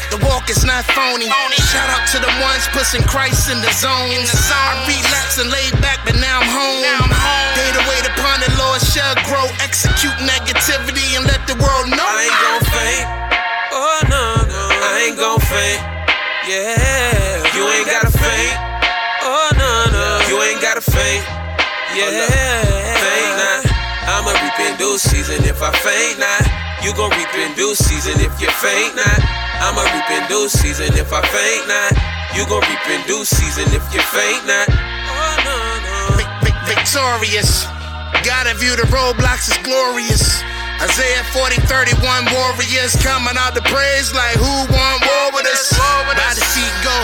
The 0.08 0.24
walk 0.24 0.48
is 0.48 0.64
not 0.64 0.88
phony. 0.96 1.28
Shout 1.68 1.90
out 1.92 2.08
to 2.16 2.24
the 2.24 2.32
ones 2.40 2.64
pushing 2.72 3.04
Christ 3.04 3.52
in 3.52 3.60
the 3.60 3.72
zone. 3.76 3.92
I 3.92 4.88
relapsed 4.88 5.44
and 5.44 5.52
laid 5.52 5.76
back, 5.84 6.00
but 6.08 6.16
now 6.16 6.40
I'm 6.40 6.48
home. 6.48 6.80
Day 7.60 7.70
to 7.76 8.15
upon 8.36 8.58
Lord 8.58 8.82
shall 8.82 9.16
grow. 9.24 9.46
Execute 9.62 10.16
negativity 10.20 11.16
and 11.16 11.26
let 11.26 11.46
the 11.48 11.56
world 11.56 11.88
know. 11.90 12.04
I 12.04 12.28
ain't 12.28 12.40
gon' 12.44 12.64
faint. 12.68 13.08
Oh 13.72 14.00
no, 14.10 14.26
no, 14.48 14.64
I 14.72 15.08
ain't 15.08 15.18
gon' 15.18 15.40
faint. 15.40 15.82
Yeah, 16.48 17.42
you 17.56 17.64
ain't 17.68 17.88
gotta 17.88 18.12
faint. 18.12 18.56
Oh 19.24 19.50
no, 19.58 19.72
no, 19.92 20.06
you 20.30 20.42
ain't 20.44 20.62
gotta 20.62 20.82
faint. 20.82 21.24
Oh, 21.28 21.96
yeah, 21.96 23.00
faint 23.00 23.34
not. 23.40 23.62
I'ma 24.06 24.32
reap 24.44 24.60
in 24.60 24.78
due 24.78 24.98
season 24.98 25.44
if 25.46 25.62
I 25.62 25.72
faint 25.72 26.20
not. 26.20 26.44
You 26.84 26.94
gon' 26.94 27.12
reap 27.12 27.34
in 27.36 27.56
due 27.56 27.74
season 27.74 28.20
if 28.20 28.36
you 28.42 28.50
faint 28.62 28.96
not. 28.96 29.20
I'ma 29.64 29.82
reap 29.96 30.10
in 30.12 30.28
due 30.28 30.50
season 30.50 30.94
if 31.00 31.12
I 31.14 31.22
faint 31.24 31.68
not. 31.68 31.92
You 32.36 32.46
gon' 32.46 32.62
reap 32.68 32.86
in 32.92 33.02
due 33.08 33.24
season 33.26 33.66
if 33.74 33.86
you 33.94 34.02
faint 34.12 34.46
not. 34.46 34.68
Oh 34.70 35.36
no, 35.48 35.58
no. 35.88 36.18
Vic- 36.18 36.36
Gotta 38.26 38.58
view 38.58 38.74
the 38.76 38.90
roadblocks 38.90 39.54
as 39.54 39.58
glorious. 39.62 40.42
Isaiah 40.82 41.22
40, 41.30 41.62
31 41.70 42.26
warriors 42.34 42.98
coming 43.06 43.38
out 43.38 43.54
to 43.54 43.62
praise 43.70 44.10
like 44.18 44.34
who 44.34 44.56
want 44.74 44.98
war 45.06 45.38
with 45.38 45.46
us? 45.46 45.70
By 45.78 46.34
the 46.34 46.42
seat 46.42 46.74
go. 46.82 46.98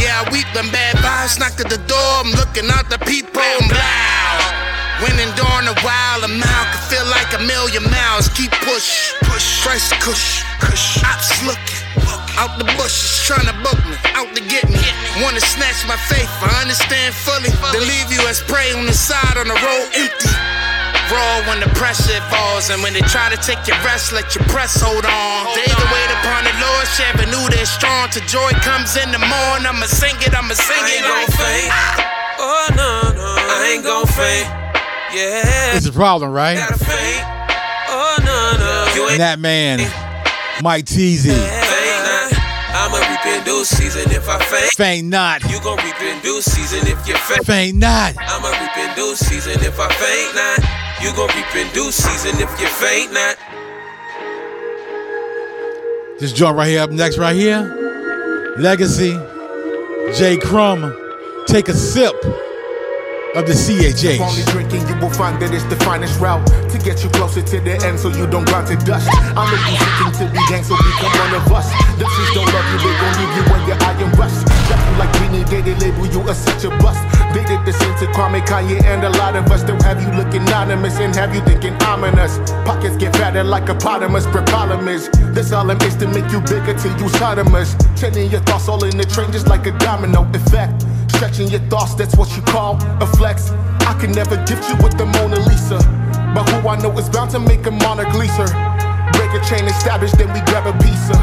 Yeah, 0.00 0.24
I 0.24 0.32
weep 0.32 0.48
them 0.56 0.72
bad 0.72 0.96
vibes 1.04 1.38
knocked 1.38 1.60
at 1.60 1.68
the 1.68 1.76
door. 1.84 2.12
I'm 2.24 2.32
looking 2.40 2.72
out 2.72 2.88
the 2.88 2.96
people 3.04 3.44
and 3.44 3.68
blow. 3.68 4.32
Winning 5.04 5.28
during 5.36 5.68
a 5.68 5.76
while, 5.84 6.24
a 6.24 6.28
mile 6.32 6.66
can 6.72 6.82
feel 6.88 7.04
like 7.12 7.36
a 7.36 7.42
million 7.44 7.84
miles. 7.92 8.32
Keep 8.32 8.52
push, 8.64 9.12
push, 9.28 9.60
Christ 9.60 9.92
kush, 10.00 10.40
kush. 10.56 11.04
Ops 11.04 11.36
looking 11.44 11.81
out 12.42 12.58
the 12.58 12.66
bushes, 12.74 13.22
trying 13.22 13.46
to 13.46 13.54
book 13.62 13.78
me, 13.86 13.94
out 14.18 14.26
to 14.34 14.42
get 14.50 14.66
me. 14.66 14.82
Wanna 15.22 15.38
snatch 15.40 15.86
my 15.86 15.94
faith, 16.10 16.26
I 16.42 16.58
understand 16.66 17.14
fully. 17.14 17.54
Then 17.70 17.86
leave 17.86 18.10
you 18.10 18.18
as 18.26 18.42
prey 18.42 18.74
on 18.74 18.86
the 18.86 18.92
side 18.92 19.38
on 19.38 19.46
the 19.46 19.54
road 19.54 19.86
empty. 19.94 20.32
Raw 21.12 21.44
when 21.46 21.60
the 21.60 21.70
pressure 21.78 22.18
falls, 22.32 22.70
and 22.70 22.82
when 22.82 22.94
they 22.94 23.04
try 23.06 23.28
to 23.30 23.36
take 23.38 23.62
your 23.68 23.76
rest, 23.86 24.12
let 24.12 24.34
your 24.34 24.42
press 24.50 24.80
hold 24.80 25.04
on. 25.06 25.38
They 25.54 25.68
the 25.70 25.86
wait 25.94 26.10
upon 26.18 26.42
the 26.48 26.54
Lord, 26.58 26.86
share 26.98 27.12
new 27.30 27.44
they're 27.52 27.68
strong. 27.68 28.08
To 28.10 28.20
joy 28.26 28.50
comes 28.66 28.96
in 28.96 29.12
the 29.12 29.20
morning, 29.22 29.66
I'ma 29.68 29.86
sing 29.86 30.16
it, 30.24 30.32
I'ma 30.34 30.54
sing 30.54 30.82
I 30.82 30.88
it. 30.88 30.98
ain't 30.98 31.06
gon' 31.06 31.30
faint. 31.38 31.70
Oh 32.42 32.66
no, 32.74 32.92
no, 33.14 33.28
I 33.38 33.70
ain't 33.76 33.84
gon' 33.84 34.06
faint. 34.08 34.48
Yeah, 35.14 35.76
It's 35.76 35.86
a 35.86 35.92
problem, 35.92 36.32
right? 36.32 36.56
faint. 36.80 37.22
Oh 37.92 38.16
no, 38.24 38.56
no, 38.56 39.08
And 39.12 39.20
that 39.20 39.38
man, 39.38 39.80
Mike 40.62 40.86
Teasy, 40.86 41.28
faint 41.28 41.36
not. 41.36 41.61
In 43.32 43.44
due 43.44 43.64
season 43.64 44.10
if 44.12 44.28
I 44.28 44.38
faint. 44.44 44.72
faint 44.74 45.08
not, 45.08 45.42
You 45.50 45.58
gon' 45.60 45.78
reap 45.78 46.00
in 46.02 46.20
due 46.20 46.42
season 46.42 46.80
if 46.86 47.06
you 47.08 47.16
faint. 47.16 47.46
faint 47.46 47.76
not. 47.78 48.14
I'ma 48.18 48.48
reap 48.48 48.76
in 48.76 48.94
due 48.94 49.14
season 49.16 49.54
if 49.62 49.78
I 49.80 49.88
faint 49.88 50.34
not. 50.34 50.58
You 51.02 51.12
gon' 51.16 51.28
reap 51.34 51.54
in 51.56 51.72
due 51.72 51.90
season 51.90 52.38
if 52.40 52.50
you 52.60 52.66
faint 52.66 53.12
not. 53.12 53.36
This 56.20 56.32
joint 56.32 56.56
right 56.56 56.68
here 56.68 56.82
up 56.82 56.90
next, 56.90 57.18
right 57.18 57.34
here. 57.34 57.62
Legacy, 58.58 59.18
J. 60.14 60.36
Crumb, 60.36 60.94
take 61.46 61.68
a 61.68 61.74
sip 61.74 62.14
of 63.34 63.46
the 63.48 63.56
If 63.56 64.20
only 64.20 64.44
drinking, 64.52 64.84
you 64.88 64.96
will 65.00 65.12
find 65.12 65.40
that 65.40 65.56
it's 65.56 65.64
the 65.72 65.76
finest 65.88 66.20
route 66.20 66.44
to 66.68 66.76
get 66.76 67.00
you 67.00 67.08
closer 67.16 67.40
to 67.40 67.56
the 67.64 67.80
end 67.80 67.96
so 67.96 68.12
you 68.12 68.28
don't 68.28 68.44
grind 68.44 68.68
to 68.68 68.76
dust. 68.84 69.08
I 69.08 69.48
know 69.48 69.56
you 69.56 69.80
seeking 69.80 70.12
to 70.20 70.24
be 70.28 70.40
gang, 70.52 70.64
so 70.64 70.76
become 70.76 71.16
one 71.16 71.40
of 71.40 71.48
us. 71.48 71.68
The 71.96 72.04
streets 72.12 72.32
don't 72.36 72.50
love 72.52 72.66
you, 72.68 72.78
they 72.84 72.92
gon' 72.92 73.14
leave 73.16 73.32
you 73.32 73.44
when 73.48 73.62
your 73.64 73.78
iron 73.88 74.12
rust. 74.20 74.44
Drop 74.68 74.80
like 75.00 75.12
Beanie, 75.16 75.48
they, 75.48 75.64
they 75.64 75.76
label 75.80 76.04
you 76.12 76.20
as 76.28 76.36
such 76.44 76.68
a 76.68 76.70
bust. 76.84 77.00
They 77.32 77.40
did 77.48 77.64
the 77.64 77.72
same 77.72 77.96
to 78.04 78.06
Kwame 78.12 78.44
Kanye 78.44 78.84
and 78.84 79.00
a 79.00 79.10
lot 79.16 79.32
of 79.34 79.48
us. 79.48 79.64
Don't 79.64 79.80
have 79.80 80.02
you 80.04 80.12
looking 80.12 80.44
anonymous 80.52 81.00
and 81.00 81.16
have 81.16 81.34
you 81.34 81.40
thinking 81.48 81.72
ominous. 81.88 82.36
Pockets 82.68 82.96
get 83.00 83.16
fatter 83.16 83.44
like 83.44 83.70
a 83.70 83.74
potamus, 83.74 84.28
prepolymus. 84.28 85.08
This 85.32 85.52
all 85.52 85.70
is 85.70 85.96
to 85.96 86.06
make 86.08 86.28
you 86.28 86.40
bigger 86.44 86.76
till 86.76 86.92
you 87.00 87.08
sodomous. 87.16 87.72
Chaining 87.96 88.30
your 88.30 88.44
thoughts 88.44 88.68
all 88.68 88.84
in 88.84 88.96
the 88.98 89.06
train 89.08 89.32
just 89.32 89.48
like 89.48 89.64
a 89.64 89.72
domino 89.78 90.28
effect. 90.36 90.84
Stretching 91.22 91.50
your 91.50 91.60
thoughts, 91.70 91.94
that's 91.94 92.16
what 92.16 92.34
you 92.34 92.42
call 92.42 92.82
a 93.00 93.06
flex. 93.06 93.52
I 93.86 93.96
can 94.00 94.10
never 94.10 94.34
gift 94.44 94.68
you 94.68 94.74
with 94.82 94.98
the 94.98 95.06
Mona 95.06 95.38
Lisa. 95.38 95.78
But 96.34 96.50
who 96.50 96.68
I 96.68 96.76
know 96.82 96.90
is 96.98 97.08
bound 97.08 97.30
to 97.30 97.38
make 97.38 97.64
a 97.64 97.70
Mona 97.70 98.02
Lisa. 98.18 98.42
Break 99.12 99.30
a 99.30 99.40
chain 99.46 99.66
established, 99.66 100.18
then 100.18 100.32
we 100.34 100.40
grab 100.50 100.66
a 100.66 100.76
pizza. 100.82 101.14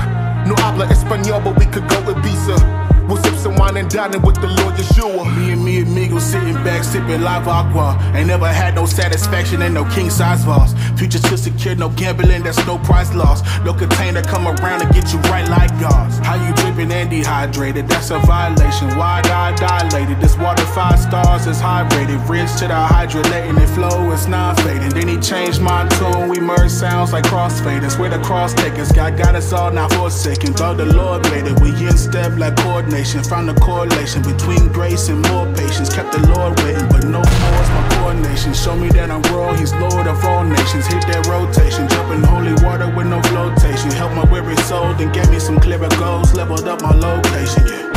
No 0.48 0.56
habla 0.56 0.86
Espanol, 0.86 1.42
but 1.42 1.60
we 1.60 1.66
could 1.66 1.86
go 1.90 2.00
Ibiza. 2.04 2.99
We'll 3.10 3.18
sip 3.24 3.34
some 3.36 3.56
wine 3.56 3.76
and 3.76 3.90
dine 3.90 4.14
in 4.14 4.22
with 4.22 4.36
the 4.36 4.46
Lord 4.46 4.76
Yeshua. 4.76 5.36
Me 5.36 5.52
and 5.52 5.66
me 5.66 5.82
amigos 5.82 6.24
sitting 6.24 6.54
back, 6.64 6.84
sipping 6.84 7.24
live 7.24 7.48
aqua. 7.48 7.98
Ain't 8.14 8.28
never 8.28 8.48
had 8.48 8.76
no 8.76 8.86
satisfaction 8.86 9.64
and 9.64 9.74
no 9.74 9.84
king 9.86 10.12
size 10.12 10.44
vaults. 10.44 10.74
Future 10.96 11.18
too 11.18 11.36
secure, 11.36 11.74
no 11.74 11.90
gambling, 11.90 12.44
that's 12.44 12.64
no 12.68 12.78
price 12.78 13.12
loss. 13.16 13.42
No 13.66 13.74
container 13.74 14.22
come 14.22 14.48
around 14.48 14.84
and 14.84 14.94
get 14.94 15.12
you 15.12 15.18
right 15.22 15.48
like 15.50 15.72
God's. 15.80 16.20
How 16.20 16.36
you 16.36 16.54
dripping 16.56 16.92
and 16.92 17.10
dehydrated? 17.10 17.88
That's 17.88 18.12
a 18.12 18.20
violation. 18.20 18.96
Wide 18.96 19.26
eye 19.26 19.56
dilated. 19.56 20.22
This 20.22 20.38
water 20.38 20.66
five 20.68 21.00
stars 21.00 21.48
is 21.48 21.60
high 21.60 21.88
rated. 21.98 22.20
To 22.30 22.68
the 22.68 22.76
hydra, 22.76 23.22
letting 23.24 23.58
it 23.58 23.68
flow, 23.70 24.12
it's 24.12 24.28
non 24.28 24.56
fading. 24.58 24.90
Then 24.90 25.08
he 25.08 25.18
changed 25.18 25.62
my 25.62 25.88
tune, 25.98 26.30
we 26.30 26.40
merge 26.40 26.70
sounds 26.70 27.12
like 27.12 27.24
crossfaders. 27.26 27.98
Where 27.98 28.10
the 28.10 28.20
cross 28.20 28.54
takers 28.54 28.92
God 28.92 29.18
got 29.18 29.34
us 29.36 29.52
all 29.52 29.72
now 29.72 29.88
for 29.90 30.08
a 30.08 30.12
second. 30.12 30.58
Though 30.58 30.76
the 30.76 30.86
Lord 30.86 31.24
made 31.32 31.48
it, 31.48 31.60
we 31.60 31.70
in 31.88 31.98
step 31.98 32.38
like 32.38 32.56
coordination. 33.00 33.24
Found 33.30 33.50
the 33.50 33.54
correlation 33.62 34.22
between 34.22 34.72
grace 34.72 35.10
and 35.10 35.22
more 35.30 35.46
patience. 35.54 35.90
Kept 35.94 36.12
the 36.12 36.20
Lord 36.36 36.60
waiting, 36.60 36.88
but 36.90 37.04
no 37.04 37.20
more 37.20 37.62
is 37.62 37.70
my 37.70 37.90
coronation. 37.96 38.54
Show 38.54 38.76
me 38.76 38.90
that 38.90 39.10
I'm 39.10 39.22
royal, 39.34 39.54
he's 39.56 39.74
Lord 39.76 40.08
of 40.08 40.24
all 40.26 40.44
nations. 40.44 40.88
Hit 40.88 41.04
that 41.08 41.28
rotation, 41.28 41.88
jump 41.88 42.12
in 42.14 42.24
holy 42.24 42.54
water 42.66 42.88
with 42.96 43.08
no 43.08 43.22
flotation. 43.24 43.92
Help 43.92 44.14
my 44.14 44.26
weary 44.32 44.56
soul, 44.68 44.94
then 44.96 45.12
gave 45.12 45.30
me 45.30 45.40
some 45.40 45.60
clearer 45.60 45.90
goals. 45.98 46.34
Leveled 46.34 46.68
up 46.68 46.82
my 46.82 46.94
location, 46.94 47.64
yeah. 47.68 47.88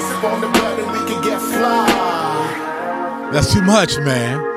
Sip 0.00 0.24
on 0.24 0.40
the 0.40 0.48
blood 0.48 0.78
and 0.78 0.90
we 0.92 0.98
can 1.10 1.22
get 1.22 1.40
fly. 1.40 3.30
That's 3.32 3.52
too 3.52 3.62
much, 3.62 3.98
man. 3.98 4.55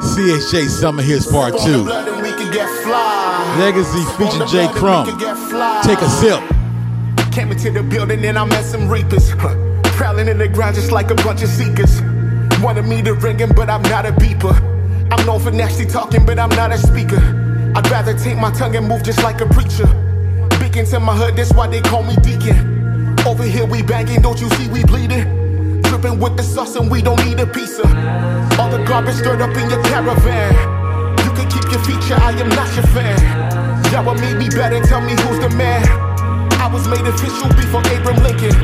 CHH 0.00 0.68
Summer 0.68 1.02
Hits 1.02 1.30
Part 1.30 1.58
2. 1.58 1.84
Blood 1.84 2.08
and 2.08 2.22
we 2.22 2.30
can 2.30 2.52
get 2.52 2.68
fly. 2.82 3.56
Legacy 3.58 4.04
featuring 4.16 4.48
J. 4.48 4.68
Crumb. 4.72 5.06
Take 5.82 6.00
a 6.00 6.08
sip. 6.08 6.40
Came 7.32 7.50
into 7.50 7.70
the 7.70 7.82
building 7.82 8.24
and 8.24 8.38
I 8.38 8.44
met 8.44 8.64
some 8.64 8.88
reapers. 8.88 9.30
Huh. 9.30 9.54
Prowling 9.96 10.28
in 10.28 10.38
the 10.38 10.48
ground 10.48 10.76
just 10.76 10.92
like 10.92 11.10
a 11.10 11.14
bunch 11.14 11.42
of 11.42 11.48
seekers. 11.48 12.02
Wanted 12.62 12.86
me 12.86 13.02
to 13.02 13.14
ring 13.14 13.38
him, 13.38 13.50
but 13.54 13.70
I'm 13.70 13.82
not 13.82 14.06
a 14.06 14.12
beeper. 14.12 14.54
I'm 15.10 15.24
known 15.24 15.40
for 15.40 15.50
nasty 15.50 15.86
talking, 15.86 16.26
but 16.26 16.38
I'm 16.38 16.50
not 16.50 16.72
a 16.72 16.78
speaker. 16.78 17.20
I'd 17.74 17.90
rather 17.90 18.18
take 18.18 18.36
my 18.36 18.50
tongue 18.52 18.76
and 18.76 18.88
move 18.88 19.02
just 19.02 19.22
like 19.22 19.40
a 19.40 19.46
preacher. 19.46 19.86
Big 20.60 20.76
into 20.76 21.00
my 21.00 21.14
hood, 21.14 21.36
that's 21.36 21.52
why 21.52 21.68
they 21.68 21.80
call 21.80 22.02
me 22.02 22.16
deacon. 22.16 23.18
Over 23.26 23.44
here 23.44 23.66
we 23.66 23.82
banging, 23.82 24.22
don't 24.22 24.40
you 24.40 24.48
see 24.50 24.68
we 24.68 24.84
bleeding? 24.84 25.45
Dripping 25.82 26.18
with 26.20 26.36
the 26.36 26.42
sauce 26.42 26.76
and 26.76 26.90
we 26.90 27.02
don't 27.02 27.22
need 27.24 27.40
a 27.40 27.46
pizza. 27.46 27.82
All 28.58 28.70
the 28.70 28.82
garbage 28.86 29.16
stirred 29.16 29.40
up 29.40 29.54
in 29.56 29.68
your 29.70 29.82
caravan. 29.84 30.52
You 31.24 31.30
can 31.36 31.48
keep 31.50 31.66
your 31.70 31.82
feature, 31.84 32.16
I 32.16 32.32
am 32.38 32.48
not 32.48 32.68
your 32.74 32.86
fan. 32.94 33.18
Y'all 33.92 34.14
made 34.14 34.36
me 34.36 34.48
better, 34.48 34.80
tell 34.84 35.00
me 35.00 35.12
who's 35.12 35.38
the 35.40 35.50
man. 35.56 35.84
I 36.60 36.68
was 36.72 36.86
made 36.88 37.06
official 37.06 37.48
before 37.54 37.82
Abraham 37.92 38.22
Lincoln. 38.22 38.56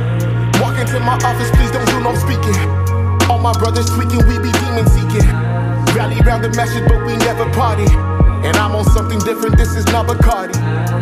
Walk 0.60 0.78
into 0.78 0.98
my 1.00 1.18
office, 1.22 1.50
please 1.56 1.70
don't 1.70 1.86
do 1.86 2.00
no 2.00 2.14
speaking. 2.14 2.58
All 3.30 3.38
my 3.38 3.52
brothers 3.58 3.90
tweaking, 3.90 4.26
we 4.26 4.38
be 4.38 4.50
demon 4.60 4.86
seeking. 4.88 5.28
Rally 5.94 6.20
round 6.22 6.44
the 6.44 6.50
message, 6.56 6.86
but 6.88 7.04
we 7.06 7.16
never 7.18 7.48
party. 7.52 7.86
And 8.46 8.56
I'm 8.56 8.74
on 8.74 8.84
something 8.84 9.18
different, 9.20 9.56
this 9.56 9.76
is 9.76 9.86
not 9.86 10.06
Bacardi. 10.06 11.01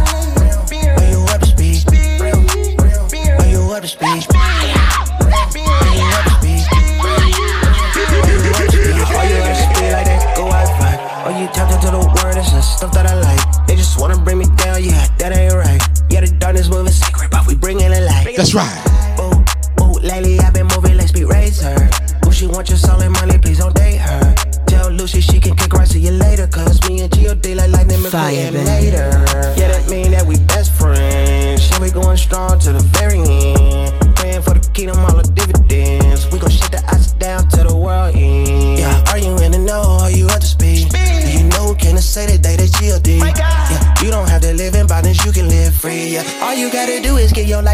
up 3.81 3.87
to 3.87 3.89
speed? 3.89 4.05
Are 4.05 4.65
you 5.97 6.05
up 6.05 6.25
to 6.25 6.31
speed? 6.37 6.61
Are 9.09 9.25
you 9.25 9.37
up 9.37 9.47
to 9.47 9.55
speed 9.55 9.91
like 9.91 10.05
that? 10.05 10.33
Go 10.37 10.43
Wi-Fi. 10.45 11.41
You 11.41 11.47
tapped 11.47 11.73
into 11.73 11.89
the 11.89 11.97
word? 11.97 12.37
It's 12.37 12.51
the 12.51 12.61
stuff 12.61 12.91
that 12.93 13.07
I 13.07 13.15
like. 13.19 13.67
They 13.67 13.75
just 13.75 13.99
wanna 13.99 14.17
bring 14.17 14.37
me 14.37 14.45
down, 14.57 14.83
yeah, 14.83 15.07
that 15.17 15.35
ain't 15.35 15.53
right. 15.53 15.81
Yeah, 16.09 16.21
the 16.21 16.27
darkness 16.37 16.69
moving 16.69 16.93
secret, 16.93 17.31
but 17.31 17.47
we 17.47 17.55
bringing 17.55 17.91
it 17.91 18.03
light. 18.03 18.35
That's 18.37 18.53
right. 18.53 18.90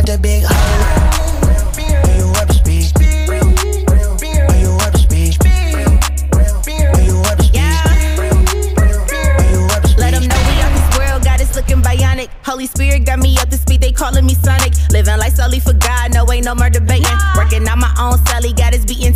Is 0.09 0.19
give 0.19 0.25
your 0.25 0.43
life 0.43 0.43
the 0.43 0.43
big 0.43 0.43
hole. 0.43 0.55
Are 2.07 2.17
you 2.17 2.31
up 2.39 2.47
to 2.47 2.53
speed? 2.53 2.93
Are 3.29 3.35
you 4.57 4.71
up 4.79 4.91
to 4.93 4.99
speed? 4.99 5.37
Are 5.49 7.01
you 7.03 7.19
up 7.27 7.37
to 7.37 7.47
speed? 7.47 7.77
Let 9.97 10.11
them 10.13 10.27
know 10.27 10.41
we 10.47 10.55
this 10.73 10.97
world, 10.97 11.23
God 11.23 11.41
is 11.41 11.55
looking 11.55 11.81
bionic. 11.81 12.29
Holy 12.45 12.67
Spirit 12.67 13.05
got 13.05 13.19
me 13.19 13.37
up 13.37 13.49
to 13.49 13.57
speed, 13.57 13.81
they 13.81 13.91
calling 13.91 14.25
me 14.25 14.33
Sonic. 14.35 14.73
Living 14.91 15.17
life 15.17 15.35
solely 15.35 15.59
for 15.59 15.73
God, 15.73 16.13
no 16.13 16.31
ain't 16.31 16.45
no 16.45 16.55
more 16.55 16.69
debating. 16.69 17.17
Working 17.35 17.67
on 17.67 17.79
my 17.79 17.93
own 17.99 18.17
Sally, 18.27 18.53
got 18.53 18.73
his 18.73 18.85
beating 18.85 19.06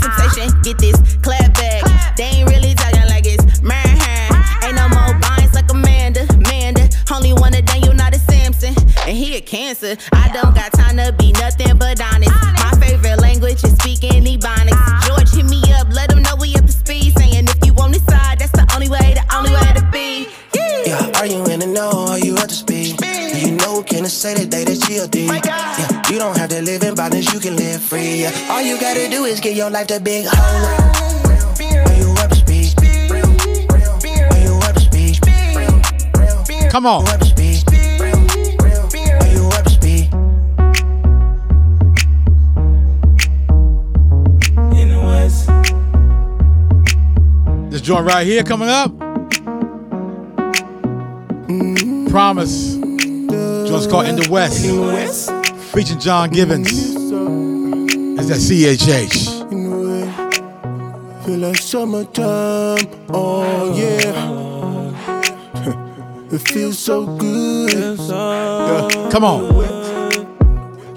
gotta 29.42 29.50
do 29.50 29.50
is 29.50 29.56
give 29.56 29.58
your 29.58 29.70
life 29.70 29.88
the 29.88 30.00
big 30.00 30.26
hole. 30.28 30.66
Are 31.88 31.94
you 31.98 32.14
up 32.20 32.30
to 32.30 32.36
speed? 32.36 32.74
Are 32.80 34.38
you 34.40 34.60
up 34.60 34.74
to 34.76 34.82
speed? 34.82 35.20
Come 36.72 36.86
on. 36.86 37.08
Are 37.08 37.14
you 39.28 39.48
up? 39.50 39.68
In 44.74 44.88
the 44.90 45.00
West. 45.06 45.50
This 47.72 47.82
joint 47.82 48.06
right 48.06 48.26
here 48.26 48.44
coming 48.44 48.70
up. 48.70 48.92
Promise. 52.10 52.76
Joint's 52.76 53.88
called 53.88 54.08
In 54.08 54.16
the 54.18 54.28
West. 54.30 54.66
Featuring 55.74 56.00
John 56.00 56.30
Gibbons. 56.30 56.70
It's 58.20 58.28
that 58.28 58.40
CHH. 58.40 59.31
Summertime, 61.72 62.86
oh 63.12 63.74
yeah. 63.74 64.12
It 66.34 66.40
feels 66.40 66.78
so 66.78 67.06
good. 67.16 67.98
Yeah. 67.98 69.10
Come 69.10 69.24
on. 69.24 69.54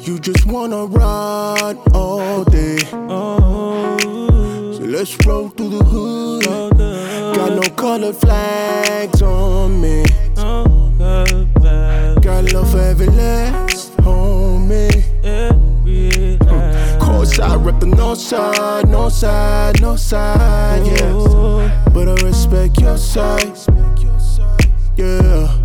You 0.01 0.19
just 0.19 0.47
wanna 0.47 0.87
ride 0.87 1.79
all 1.95 2.43
day. 2.43 2.79
So 2.79 3.97
let's 4.83 5.17
roll 5.25 5.51
through 5.51 5.79
the 5.79 5.85
hood. 5.85 6.43
Got 7.37 7.53
no 7.53 7.69
color 7.77 8.13
flags 8.13 9.23
on 9.23 9.81
me. 9.81 10.05
Got 12.21 12.53
love 12.53 12.69
for 12.73 12.81
every 12.81 13.07
last 13.07 13.64
rep 17.65 17.81
the 17.81 17.87
north 17.87 18.21
side, 18.21 18.89
north 18.89 19.15
side, 19.15 19.81
north 19.81 19.99
side, 19.99 20.87
yeah. 20.87 21.91
But 21.95 22.09
I 22.09 22.27
respect 22.27 22.79
your 22.81 22.99
side, 22.99 23.57
yeah. 24.97 25.64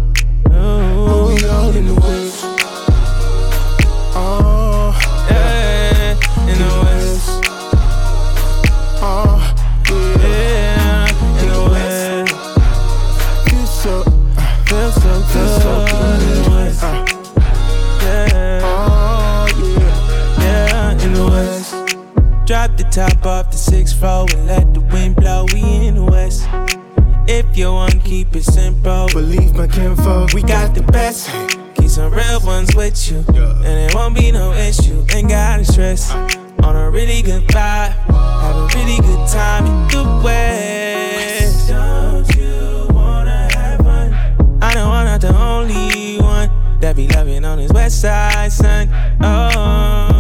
Top 22.91 23.25
off 23.25 23.51
the 23.51 23.57
sixth 23.57 23.99
floor 23.99 24.25
and 24.31 24.47
let 24.47 24.73
the 24.73 24.81
wind 24.81 25.15
blow. 25.15 25.45
We 25.53 25.61
in 25.87 25.95
the 25.95 26.03
West. 26.03 26.47
If 27.27 27.55
you 27.55 27.71
want, 27.71 28.03
keep 28.03 28.35
it 28.35 28.43
simple. 28.43 29.07
Believe 29.13 29.53
my 29.53 29.67
kinfolk, 29.67 30.33
We 30.33 30.41
got 30.41 30.73
the 30.73 30.81
best. 30.81 31.29
Keep 31.75 31.89
some 31.89 32.11
real 32.11 32.39
ones 32.41 32.75
with 32.75 33.11
you, 33.11 33.23
and 33.27 33.91
it 33.91 33.93
won't 33.93 34.15
be 34.15 34.31
no 34.31 34.53
issue. 34.53 35.05
Ain't 35.13 35.29
gotta 35.29 35.63
stress. 35.63 36.11
On 36.63 36.75
a 36.75 36.89
really 36.89 37.21
good 37.21 37.43
vibe, 37.47 37.93
have 38.41 38.55
a 38.55 38.77
really 38.77 38.99
good 39.01 39.27
time 39.27 39.65
in 39.65 39.87
the 39.89 40.21
West. 40.23 41.69
Don't 41.69 42.35
you 42.35 42.87
wanna 42.93 43.47
have 43.53 43.79
fun? 43.79 44.13
I 44.61 44.73
know 44.73 44.89
I'm 44.89 45.05
not 45.05 45.21
the 45.21 45.35
only 45.37 46.17
one 46.17 46.49
that 46.79 46.95
be 46.95 47.07
loving 47.07 47.45
on 47.45 47.59
his 47.59 47.71
west 47.71 48.01
side, 48.01 48.51
son. 48.51 48.89
Oh, 49.21 50.18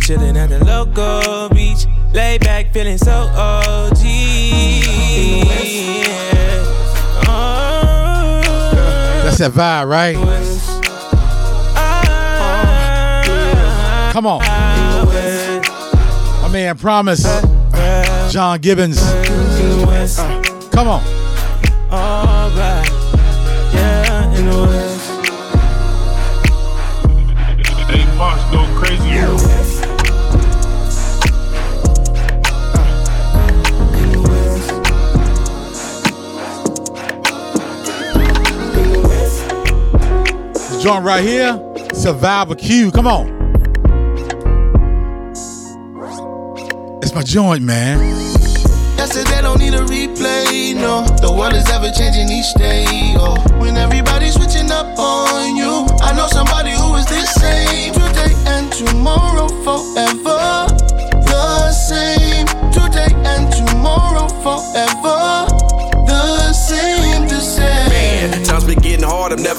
streets, 0.00 0.10
uh, 0.10 0.24
chilling 0.24 0.36
at 0.36 0.48
the 0.48 0.64
local 0.64 1.48
beach, 1.50 1.86
lay 2.12 2.38
back, 2.38 2.72
feeling 2.72 2.98
so 2.98 3.12
OG. 3.12 4.02
Yeah. 4.02 5.44
Oh, 7.28 8.40
That's 9.24 9.38
that 9.38 9.52
vibe, 9.52 9.88
right? 9.88 10.16
Come 14.12 14.26
on. 14.26 14.40
My 16.42 16.48
man 16.52 16.76
Promise. 16.76 17.22
John 18.32 18.60
Gibbons. 18.60 19.00
Come 20.70 20.88
on. 20.88 21.02
Alright, 21.90 22.88
yeah, 23.74 24.36
in 24.36 24.46
the 24.46 24.62
West. 24.62 24.79
Joint 40.80 41.04
right 41.04 41.22
here. 41.22 41.60
Survivor 41.92 42.54
Q. 42.54 42.90
Come 42.90 43.06
on. 43.06 43.28
It's 47.02 47.14
my 47.14 47.22
joint, 47.22 47.62
man. 47.62 48.20
Don't 49.50 49.58
need 49.58 49.74
a 49.74 49.80
replay, 49.80 50.76
no. 50.76 51.02
The 51.20 51.32
world 51.32 51.54
is 51.54 51.68
ever 51.70 51.90
changing 51.90 52.30
each 52.30 52.54
day, 52.54 52.84
oh. 53.18 53.34
When 53.58 53.76
everybody's 53.76 54.34
switching 54.34 54.70
up 54.70 54.86
on 54.96 55.56
you, 55.56 55.88
I 56.00 56.14
know 56.14 56.28
somebody 56.28 56.70
who 56.70 56.94
is 56.94 57.06
the 57.06 57.26
same 57.26 57.92
today 57.94 58.32
and 58.46 58.70
tomorrow 58.70 59.48
forever. 59.66 60.70
The 61.26 61.72
same 61.72 62.29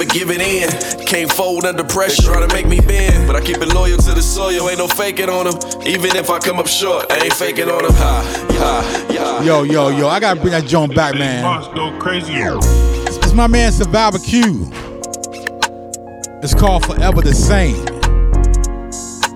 never 0.02 0.14
giving 0.14 0.42
in. 0.42 0.70
Can't 1.06 1.32
fold 1.32 1.66
under 1.66 1.84
pressure, 1.84 2.24
try 2.24 2.46
to 2.46 2.54
make 2.54 2.68
me 2.68 2.80
bend. 2.80 3.28
But 3.28 3.36
I 3.36 3.42
keep 3.42 3.58
it 3.58 3.74
loyal 3.74 3.98
to 3.98 4.14
the 4.14 4.22
soil, 4.22 4.70
ain't 4.70 4.80
no 4.80 4.88
faking 4.88 5.30
on 5.30 5.46
them. 5.46 5.56
Even 5.86 6.16
if 6.16 6.30
I 6.30 6.40
come 6.40 6.60
up 6.60 6.68
short, 6.68 7.12
I 7.12 7.26
ain't 7.26 7.34
faking 7.34 7.70
on 7.70 7.84
them. 7.84 7.94
Ha, 7.94 8.48
ha, 8.52 9.06
ha. 9.10 9.44
Yo, 9.44 9.64
yo, 9.64 9.90
yo, 9.90 10.08
I 10.08 10.20
gotta 10.20 10.40
bring 10.40 10.52
that 10.52 10.66
joint 10.66 10.96
back, 10.96 11.16
man. 11.16 11.44
Go 11.76 11.98
crazy. 12.00 12.34
It's 12.34 13.34
my 13.34 13.48
man 13.48 13.72
Survivor 13.72 14.20
Q. 14.20 14.70
It's 16.44 16.56
called 16.56 16.86
Forever 16.86 17.22
the 17.22 17.34
Same. 17.34 17.86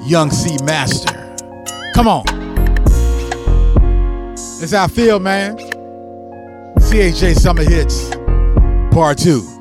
Young 0.07 0.31
C 0.31 0.57
Master. 0.63 1.35
Come 1.93 2.07
on. 2.07 2.25
That's 4.59 4.71
how 4.71 4.85
I 4.85 4.87
feel, 4.87 5.19
man. 5.19 5.57
CHH 6.77 7.35
Summer 7.35 7.63
Hits, 7.63 8.09
Part 8.93 9.17
2. 9.17 9.54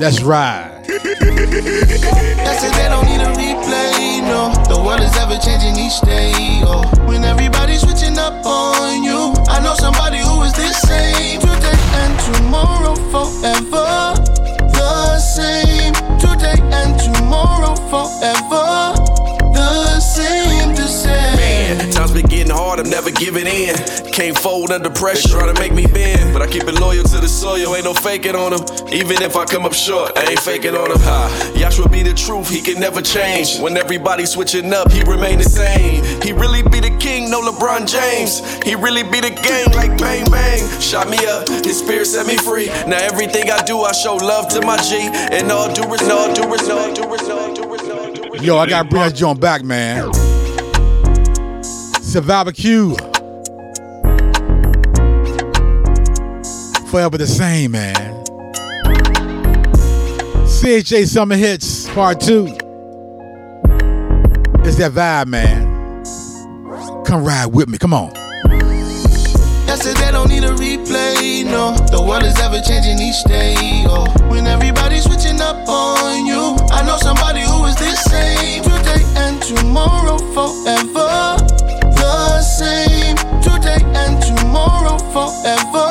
Let's 0.00 0.22
ride. 0.22 0.82
That's 0.86 2.64
it, 2.64 2.72
they 2.72 2.88
don't 2.88 3.04
need 3.04 3.20
a 3.20 3.28
replay, 3.36 4.22
no. 4.22 4.48
The 4.66 4.82
world 4.82 5.02
is 5.02 5.14
ever 5.18 5.36
changing 5.36 5.76
each 5.76 6.00
day, 6.00 6.32
oh. 6.64 6.88
When 7.06 7.22
everybody's 7.22 7.82
switching 7.82 8.16
up 8.16 8.46
on 8.46 9.04
you, 9.04 9.34
I 9.48 9.60
know 9.62 9.74
somebody 9.74 10.16
who 10.16 10.40
is 10.40 10.54
the 10.54 10.72
same 10.72 11.40
today 11.40 11.76
and 12.00 12.18
tomorrow 12.32 12.94
forever. 13.12 14.16
The 14.72 15.18
same 15.18 15.92
today 16.16 16.56
and 16.72 16.98
tomorrow 16.98 17.76
forever. 17.92 18.99
Getting 22.28 22.52
hard, 22.52 22.78
I'm 22.78 22.88
never 22.88 23.10
giving 23.10 23.46
in. 23.46 23.74
Can't 24.12 24.38
fold 24.38 24.70
under 24.70 24.90
pressure, 24.90 25.28
try 25.28 25.52
to 25.52 25.58
make 25.60 25.72
me 25.72 25.86
bend. 25.86 26.32
But 26.32 26.42
I 26.42 26.46
keep 26.46 26.64
it 26.64 26.78
loyal 26.78 27.02
to 27.04 27.18
the 27.18 27.28
soil, 27.28 27.74
ain't 27.74 27.84
no 27.84 27.94
faking 27.94 28.36
on 28.36 28.52
them. 28.52 28.62
Even 28.92 29.22
if 29.22 29.36
I 29.36 29.44
come 29.44 29.64
up 29.64 29.72
short, 29.72 30.16
I 30.16 30.30
ain't 30.30 30.40
faking 30.40 30.76
on 30.76 30.90
them. 30.90 31.00
Ha, 31.00 31.52
Yahshua 31.54 31.90
be 31.90 32.02
the 32.02 32.14
truth, 32.14 32.48
he 32.48 32.60
can 32.60 32.78
never 32.80 33.02
change. 33.02 33.58
When 33.58 33.76
everybody's 33.76 34.30
switching 34.30 34.72
up, 34.72 34.92
he 34.92 35.02
remain 35.02 35.38
the 35.38 35.44
same. 35.44 36.04
He 36.22 36.32
really 36.32 36.62
be 36.62 36.80
the 36.80 36.96
king, 36.98 37.30
no 37.30 37.40
LeBron 37.40 37.90
James. 37.90 38.40
He 38.62 38.74
really 38.74 39.02
be 39.02 39.20
the 39.20 39.30
gang 39.30 39.72
like 39.74 39.98
bang 39.98 40.30
bang. 40.30 40.80
Shot 40.80 41.08
me 41.08 41.18
up, 41.26 41.48
his 41.48 41.78
spirit 41.78 42.06
set 42.06 42.26
me 42.26 42.36
free. 42.36 42.66
Now 42.86 42.98
everything 43.02 43.50
I 43.50 43.62
do, 43.64 43.80
I 43.80 43.92
show 43.92 44.16
love 44.16 44.48
to 44.48 44.60
my 44.62 44.76
G. 44.76 44.96
And 45.32 45.50
all 45.50 45.72
do 45.72 45.82
respect, 45.88 46.12
all 46.12 46.32
do 46.34 46.46
respect, 46.46 46.70
all 46.70 46.94
do 46.94 47.08
respect, 47.10 47.30
all 47.30 47.54
do 47.54 48.22
respect. 48.22 48.44
Yo, 48.44 48.56
I 48.56 48.82
bring 48.82 49.02
that 49.02 49.14
joint 49.14 49.40
back, 49.40 49.64
man. 49.64 50.29
Survivor 52.10 52.50
Q. 52.50 52.96
Forever 56.90 57.16
the 57.16 57.24
same, 57.24 57.70
man. 57.70 58.24
CHH 60.44 61.06
Summer 61.06 61.36
Hits 61.36 61.88
Part 61.90 62.18
2. 62.20 62.46
It's 64.64 64.76
that 64.78 64.90
vibe, 64.90 65.28
man. 65.28 66.02
Come 67.04 67.22
ride 67.22 67.46
with 67.46 67.68
me. 67.68 67.78
Come 67.78 67.94
on. 67.94 68.12
Don't 70.10 70.28
need 70.28 70.42
a 70.44 70.48
replay, 70.48 71.44
no. 71.44 71.76
The 71.86 72.02
world 72.02 72.24
is 72.24 72.38
ever 72.40 72.60
changing 72.60 72.98
each 72.98 73.22
day, 73.24 73.54
oh. 73.86 74.04
When 74.28 74.46
everybody's 74.46 75.04
switching 75.04 75.40
up 75.40 75.56
on 75.68 76.26
you, 76.26 76.56
I 76.70 76.82
know 76.84 76.98
somebody 76.98 77.40
who 77.40 77.64
is 77.66 77.76
the 77.76 77.94
same 78.10 78.64
today 78.64 79.02
and 79.16 79.40
tomorrow 79.40 80.18
forever. 80.34 81.39
Same 82.60 83.16
today 83.40 83.82
and 83.94 84.20
tomorrow 84.20 84.98
forever. 85.14 85.89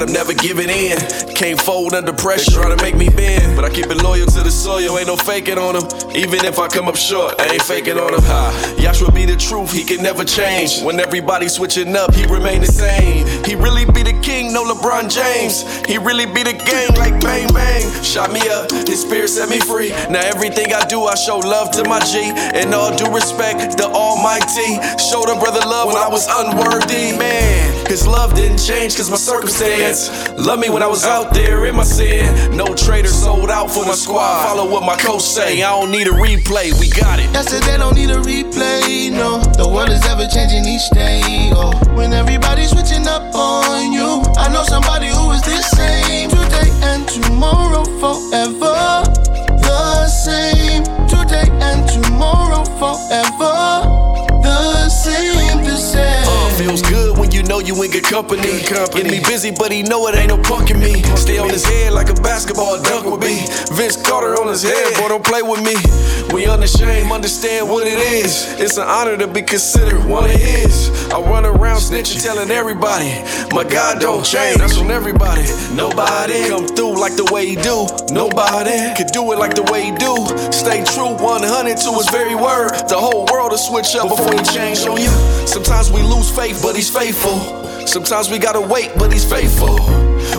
Hard, 0.00 0.08
I'm 0.08 0.14
never 0.14 0.34
giving 0.34 0.68
in. 0.68 0.98
Can't 1.34 1.60
fold 1.60 1.94
under 1.94 2.12
pressure, 2.12 2.52
try 2.52 2.74
to 2.74 2.82
make 2.82 2.96
me 2.96 3.08
bend. 3.08 3.56
But 3.56 3.64
I 3.64 3.70
keep 3.70 3.86
it 3.86 4.02
loyal 4.02 4.26
to 4.26 4.40
the 4.40 4.50
soil, 4.50 4.98
ain't 4.98 5.06
no 5.06 5.16
faking 5.16 5.58
on 5.58 5.74
them. 5.74 5.86
Even 6.14 6.44
if 6.44 6.58
I 6.58 6.68
come 6.68 6.88
up 6.88 6.96
short, 6.96 7.40
I 7.40 7.54
ain't 7.54 7.62
faking 7.62 7.98
on. 7.98 8.12
Ha, 8.12 8.74
Yahshua 8.78 9.14
be 9.14 9.24
the 9.26 9.36
truth, 9.36 9.72
he 9.72 9.84
can 9.84 10.02
never 10.02 10.24
change. 10.24 10.82
When 10.82 11.00
everybody 11.00 11.48
switching 11.48 11.96
up, 11.96 12.14
he 12.14 12.26
remain 12.26 12.60
the 12.60 12.66
same. 12.66 13.26
He 13.44 13.54
really 13.54 13.84
be 13.84 14.02
the 14.02 14.18
king, 14.22 14.52
no 14.52 14.64
LeBron 14.64 15.10
James. 15.10 15.64
He 15.86 15.98
really 15.98 16.26
be 16.26 16.42
the 16.42 16.54
game, 16.54 16.94
like 16.96 17.20
bang 17.20 17.52
bang. 17.52 17.82
Shot 18.02 18.32
me 18.32 18.40
up, 18.50 18.70
his 18.88 19.02
spirit 19.02 19.28
set 19.28 19.48
me 19.48 19.60
free. 19.60 19.90
Now 20.10 20.20
everything 20.24 20.72
I 20.72 20.86
do, 20.86 21.04
I 21.04 21.14
show 21.14 21.38
love 21.38 21.70
to 21.72 21.84
my 21.88 22.00
G. 22.00 22.32
And 22.54 22.74
all 22.74 22.96
due 22.96 23.12
respect, 23.12 23.76
the 23.78 23.86
Almighty. 23.86 24.80
Showed 24.98 25.28
a 25.28 25.38
brother 25.38 25.60
love 25.60 25.88
when 25.88 25.96
I 25.96 26.08
was 26.08 26.26
unworthy. 26.28 27.16
Man, 27.16 27.86
his 27.86 28.06
love 28.06 28.34
didn't 28.34 28.58
change 28.58 28.96
cause 28.96 29.10
my 29.10 29.16
circumstance. 29.16 29.89
Love 29.90 30.60
me 30.60 30.70
when 30.70 30.84
I 30.84 30.86
was 30.86 31.04
out 31.04 31.34
there 31.34 31.66
in 31.66 31.74
my 31.74 31.82
sin. 31.82 32.56
No 32.56 32.74
traitor 32.74 33.08
sold 33.08 33.50
out 33.50 33.70
for 33.70 33.84
my 33.84 33.94
squad. 33.94 34.46
Follow 34.46 34.70
what 34.70 34.84
my 34.84 34.96
coach 34.96 35.22
say. 35.22 35.62
I 35.62 35.70
don't 35.70 35.90
need 35.90 36.06
a 36.06 36.12
replay, 36.12 36.78
we 36.78 36.88
got 36.90 37.18
it. 37.18 37.26
They 37.32 37.76
don't 37.76 37.96
need 37.96 38.10
a 38.10 38.20
replay, 38.22 39.10
no. 39.10 39.40
The 39.58 39.68
world 39.68 39.90
is 39.90 40.04
ever 40.06 40.26
changing 40.28 40.64
each 40.64 40.88
day, 40.90 41.50
oh. 41.52 41.72
When 41.96 42.12
everybody's 42.12 42.70
switching 42.70 43.08
up 43.08 43.34
on 43.34 43.92
you, 43.92 44.22
I 44.38 44.48
know 44.52 44.62
somebody 44.62 45.08
who 45.08 45.32
is 45.32 45.42
the 45.42 45.60
same 45.60 46.30
know 57.60 57.66
you 57.66 57.82
in 57.82 57.90
good 57.90 58.04
company. 58.04 58.42
Get 58.42 59.10
me 59.10 59.20
busy, 59.20 59.50
but 59.50 59.72
he 59.72 59.82
know 59.82 60.06
it 60.08 60.16
ain't 60.16 60.28
no 60.28 60.38
punkin' 60.38 60.78
me. 60.78 61.02
Stay 61.16 61.38
on 61.38 61.50
his 61.50 61.64
head 61.64 61.92
like 61.92 62.08
a 62.08 62.14
basketball 62.14 62.80
dunk 62.82 63.06
would 63.06 63.20
be. 63.20 63.40
Vince 63.72 63.96
Carter 63.96 64.34
on 64.40 64.48
his 64.48 64.62
head, 64.62 64.94
boy, 64.96 65.08
don't 65.08 65.24
play 65.24 65.42
with 65.42 65.62
me. 65.62 65.74
We 66.34 66.46
unashamed, 66.46 67.10
understand 67.10 67.68
what 67.68 67.86
it 67.86 67.98
is. 67.98 68.58
It's 68.60 68.76
an 68.76 68.86
honor 68.86 69.16
to 69.16 69.26
be 69.26 69.42
considered 69.42 70.04
one 70.04 70.24
of 70.24 70.30
his. 70.30 70.90
I 71.10 71.20
run 71.20 71.44
around 71.44 71.78
snitching, 71.78 72.22
telling 72.22 72.50
everybody, 72.50 73.10
my 73.52 73.64
God 73.64 74.00
don't 74.00 74.24
change. 74.24 74.58
That's 74.58 74.78
on 74.78 74.90
everybody. 74.90 75.42
Nobody 75.74 76.48
come 76.48 76.66
through 76.68 77.00
like 77.00 77.16
the 77.16 77.28
way 77.32 77.46
he 77.46 77.56
do. 77.56 77.86
Nobody 78.12 78.94
could 78.96 79.12
do 79.12 79.32
it 79.32 79.38
like 79.38 79.54
the 79.54 79.64
way 79.72 79.84
he 79.84 79.92
do. 79.92 80.14
Stay 80.52 80.84
true, 80.84 81.16
100 81.18 81.76
to 81.76 81.90
his 81.92 82.08
very 82.10 82.34
word. 82.34 82.70
The 82.88 82.96
whole 82.96 83.26
world 83.26 83.50
will 83.50 83.58
switch 83.58 83.94
up 83.96 84.08
before 84.08 84.32
he 84.32 84.42
change 84.54 84.86
on 84.86 85.00
you. 85.00 85.10
Sometimes 85.46 85.90
we 85.90 86.02
lose 86.02 86.30
faith, 86.30 86.60
but 86.62 86.76
he's 86.76 86.90
faithful. 86.90 87.59
Sometimes 87.90 88.30
we 88.30 88.38
gotta 88.38 88.60
wait, 88.60 88.92
but 88.96 89.12
he's 89.12 89.24
faithful. 89.28 89.74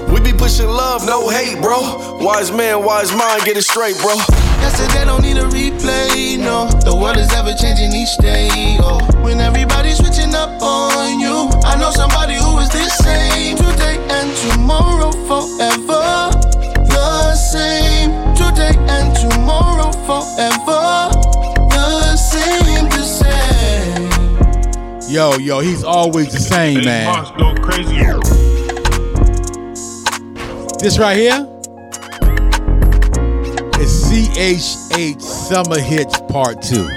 We 0.07 0.21
be 0.21 0.31
pushing 0.31 0.67
love, 0.67 1.05
no 1.05 1.27
hate, 1.27 1.61
bro. 1.61 2.17
Wise 2.23 2.49
man, 2.49 2.81
wise 2.81 3.11
mind, 3.11 3.43
get 3.43 3.57
it 3.57 3.63
straight, 3.63 3.97
bro. 3.97 4.15
They 4.93 5.03
don't 5.03 5.21
need 5.21 5.35
a 5.35 5.43
replay, 5.43 6.39
no. 6.39 6.69
The 6.85 6.95
world 6.95 7.17
is 7.17 7.33
ever 7.33 7.53
changing 7.53 7.91
each 7.91 8.15
day, 8.19 8.77
oh. 8.79 9.03
When 9.21 9.41
everybody's 9.41 9.97
switching 9.97 10.33
up 10.33 10.61
on 10.61 11.19
you, 11.19 11.49
I 11.65 11.75
know 11.75 11.91
somebody 11.91 12.35
who 12.35 12.57
is 12.59 12.69
the 12.69 12.87
same 13.03 13.57
today 13.57 13.99
and 14.07 14.31
tomorrow 14.47 15.11
forever. 15.27 16.31
The 16.87 17.35
same 17.35 18.11
today 18.33 18.79
and 18.87 19.13
tomorrow 19.13 19.91
forever. 20.07 20.70
Yo, 25.11 25.37
yo, 25.39 25.59
he's 25.59 25.83
always 25.83 26.31
the 26.31 26.39
same, 26.39 26.85
man. 26.85 27.05
This 30.79 30.97
right 30.97 31.17
here 31.17 31.45
is 33.77 34.05
CHH 34.05 35.21
Summer 35.21 35.81
Hits 35.81 36.17
Part 36.29 36.61
2. 36.61 36.87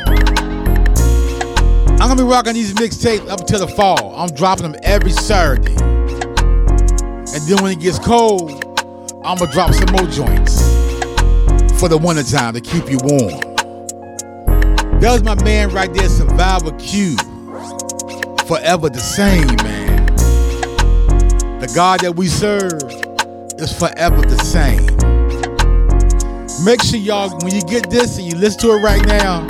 I'm 1.90 2.08
gonna 2.08 2.14
be 2.14 2.22
rocking 2.22 2.54
these 2.54 2.72
mixtapes 2.74 3.28
up 3.28 3.40
until 3.40 3.66
the 3.66 3.72
fall. 3.74 4.14
I'm 4.14 4.30
dropping 4.30 4.70
them 4.70 4.80
every 4.84 5.10
Saturday. 5.10 5.74
And 5.74 7.42
then 7.48 7.64
when 7.64 7.72
it 7.72 7.80
gets 7.80 7.98
cold, 7.98 8.52
I'm 9.24 9.38
gonna 9.38 9.50
drop 9.50 9.74
some 9.74 9.90
more 9.90 10.06
joints 10.06 10.62
for 11.80 11.88
the 11.88 11.98
wintertime 12.00 12.54
to 12.54 12.60
keep 12.60 12.88
you 12.88 12.98
warm. 13.02 13.40
That 15.00 15.10
was 15.10 15.24
my 15.24 15.34
man 15.42 15.70
right 15.70 15.92
there, 15.92 16.08
Survivor 16.08 16.70
Q. 16.78 17.16
Forever 18.46 18.90
the 18.90 19.00
same, 19.00 19.46
man. 19.62 20.04
The 21.60 21.72
God 21.74 22.00
that 22.00 22.14
we 22.14 22.26
serve 22.26 22.82
is 23.58 23.72
forever 23.72 24.20
the 24.20 24.36
same. 24.44 24.84
Make 26.62 26.82
sure 26.82 26.98
y'all, 26.98 27.30
when 27.40 27.54
you 27.54 27.62
get 27.62 27.88
this 27.88 28.18
and 28.18 28.26
you 28.26 28.36
listen 28.36 28.60
to 28.60 28.72
it 28.72 28.82
right 28.82 29.04
now, 29.06 29.46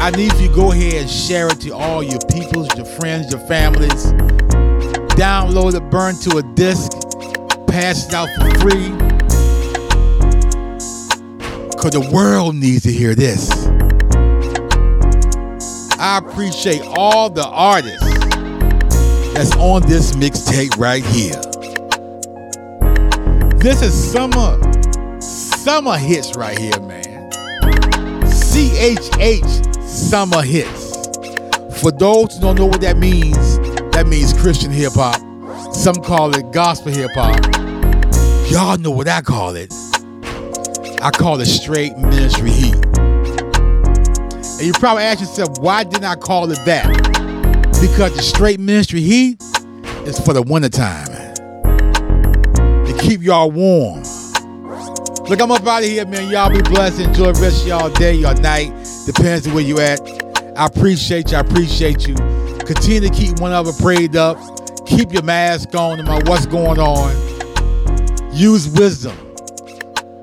I 0.00 0.10
need 0.10 0.32
you 0.34 0.48
to 0.48 0.54
go 0.54 0.72
ahead 0.72 0.94
and 0.94 1.08
share 1.08 1.46
it 1.46 1.60
to 1.60 1.70
all 1.70 2.02
your 2.02 2.18
peoples, 2.28 2.74
your 2.76 2.86
friends, 2.86 3.30
your 3.30 3.40
families. 3.46 4.12
Download 5.14 5.74
it, 5.76 5.88
burn 5.90 6.16
to 6.22 6.38
a 6.38 6.42
disc, 6.54 6.90
pass 7.68 8.08
it 8.08 8.14
out 8.14 8.28
for 8.34 8.50
free. 8.58 8.90
Because 11.70 11.92
the 11.92 12.10
world 12.12 12.56
needs 12.56 12.82
to 12.82 12.92
hear 12.92 13.14
this. 13.14 13.48
I 16.00 16.18
appreciate 16.18 16.82
all 16.96 17.30
the 17.30 17.46
artists 17.46 18.13
that's 19.34 19.54
on 19.56 19.82
this 19.82 20.12
mixtape 20.12 20.78
right 20.78 21.04
here. 21.04 21.40
This 23.58 23.82
is 23.82 24.12
summer, 24.12 24.60
summer 25.20 25.96
hits 25.96 26.36
right 26.36 26.56
here, 26.56 26.78
man. 26.80 27.30
CHH 28.22 29.82
summer 29.82 30.42
hits. 30.42 30.94
For 31.80 31.90
those 31.90 32.34
who 32.34 32.40
don't 32.40 32.56
know 32.56 32.66
what 32.66 32.80
that 32.82 32.96
means, 32.96 33.58
that 33.90 34.06
means 34.06 34.32
Christian 34.34 34.70
hip 34.70 34.92
hop. 34.94 35.20
Some 35.74 35.96
call 35.96 36.36
it 36.36 36.52
gospel 36.52 36.92
hip 36.92 37.10
hop. 37.14 37.42
Y'all 38.52 38.78
know 38.78 38.92
what 38.92 39.08
I 39.08 39.20
call 39.20 39.56
it. 39.56 39.74
I 41.02 41.10
call 41.10 41.40
it 41.40 41.46
straight 41.46 41.98
ministry 41.98 42.50
heat. 42.50 42.76
And 44.56 44.62
you 44.62 44.72
probably 44.74 45.02
ask 45.02 45.20
yourself, 45.20 45.58
why 45.58 45.82
didn't 45.82 46.04
I 46.04 46.14
call 46.14 46.50
it 46.52 46.64
that? 46.66 47.03
Because 47.90 48.16
the 48.16 48.22
straight 48.22 48.58
ministry 48.58 49.02
heat 49.02 49.42
is 50.06 50.18
for 50.18 50.32
the 50.32 50.40
wintertime. 50.40 51.06
To 52.86 52.96
keep 52.98 53.20
y'all 53.20 53.50
warm. 53.50 54.02
Look, 55.28 55.38
I'm 55.42 55.52
up 55.52 55.66
out 55.66 55.82
of 55.82 55.88
here, 55.88 56.06
man. 56.06 56.30
Y'all 56.30 56.48
be 56.48 56.62
blessed. 56.62 57.00
Enjoy 57.00 57.32
the 57.32 57.40
rest 57.42 57.60
of 57.62 57.68
y'all 57.68 57.90
day, 57.90 58.14
your 58.14 58.32
night. 58.40 58.72
Depends 59.04 59.46
on 59.46 59.52
where 59.52 59.62
you 59.62 59.80
at. 59.80 60.00
I 60.56 60.64
appreciate 60.64 61.30
you. 61.30 61.36
I 61.36 61.40
appreciate 61.40 62.08
you. 62.08 62.14
Continue 62.64 63.06
to 63.06 63.10
keep 63.10 63.38
one 63.38 63.50
another 63.50 63.74
prayed 63.74 64.16
up. 64.16 64.38
Keep 64.86 65.12
your 65.12 65.22
mask 65.22 65.74
on 65.74 65.98
no 65.98 66.04
matter 66.04 66.30
what's 66.30 66.46
going 66.46 66.78
on. 66.78 67.12
Use 68.34 68.66
wisdom 68.66 69.16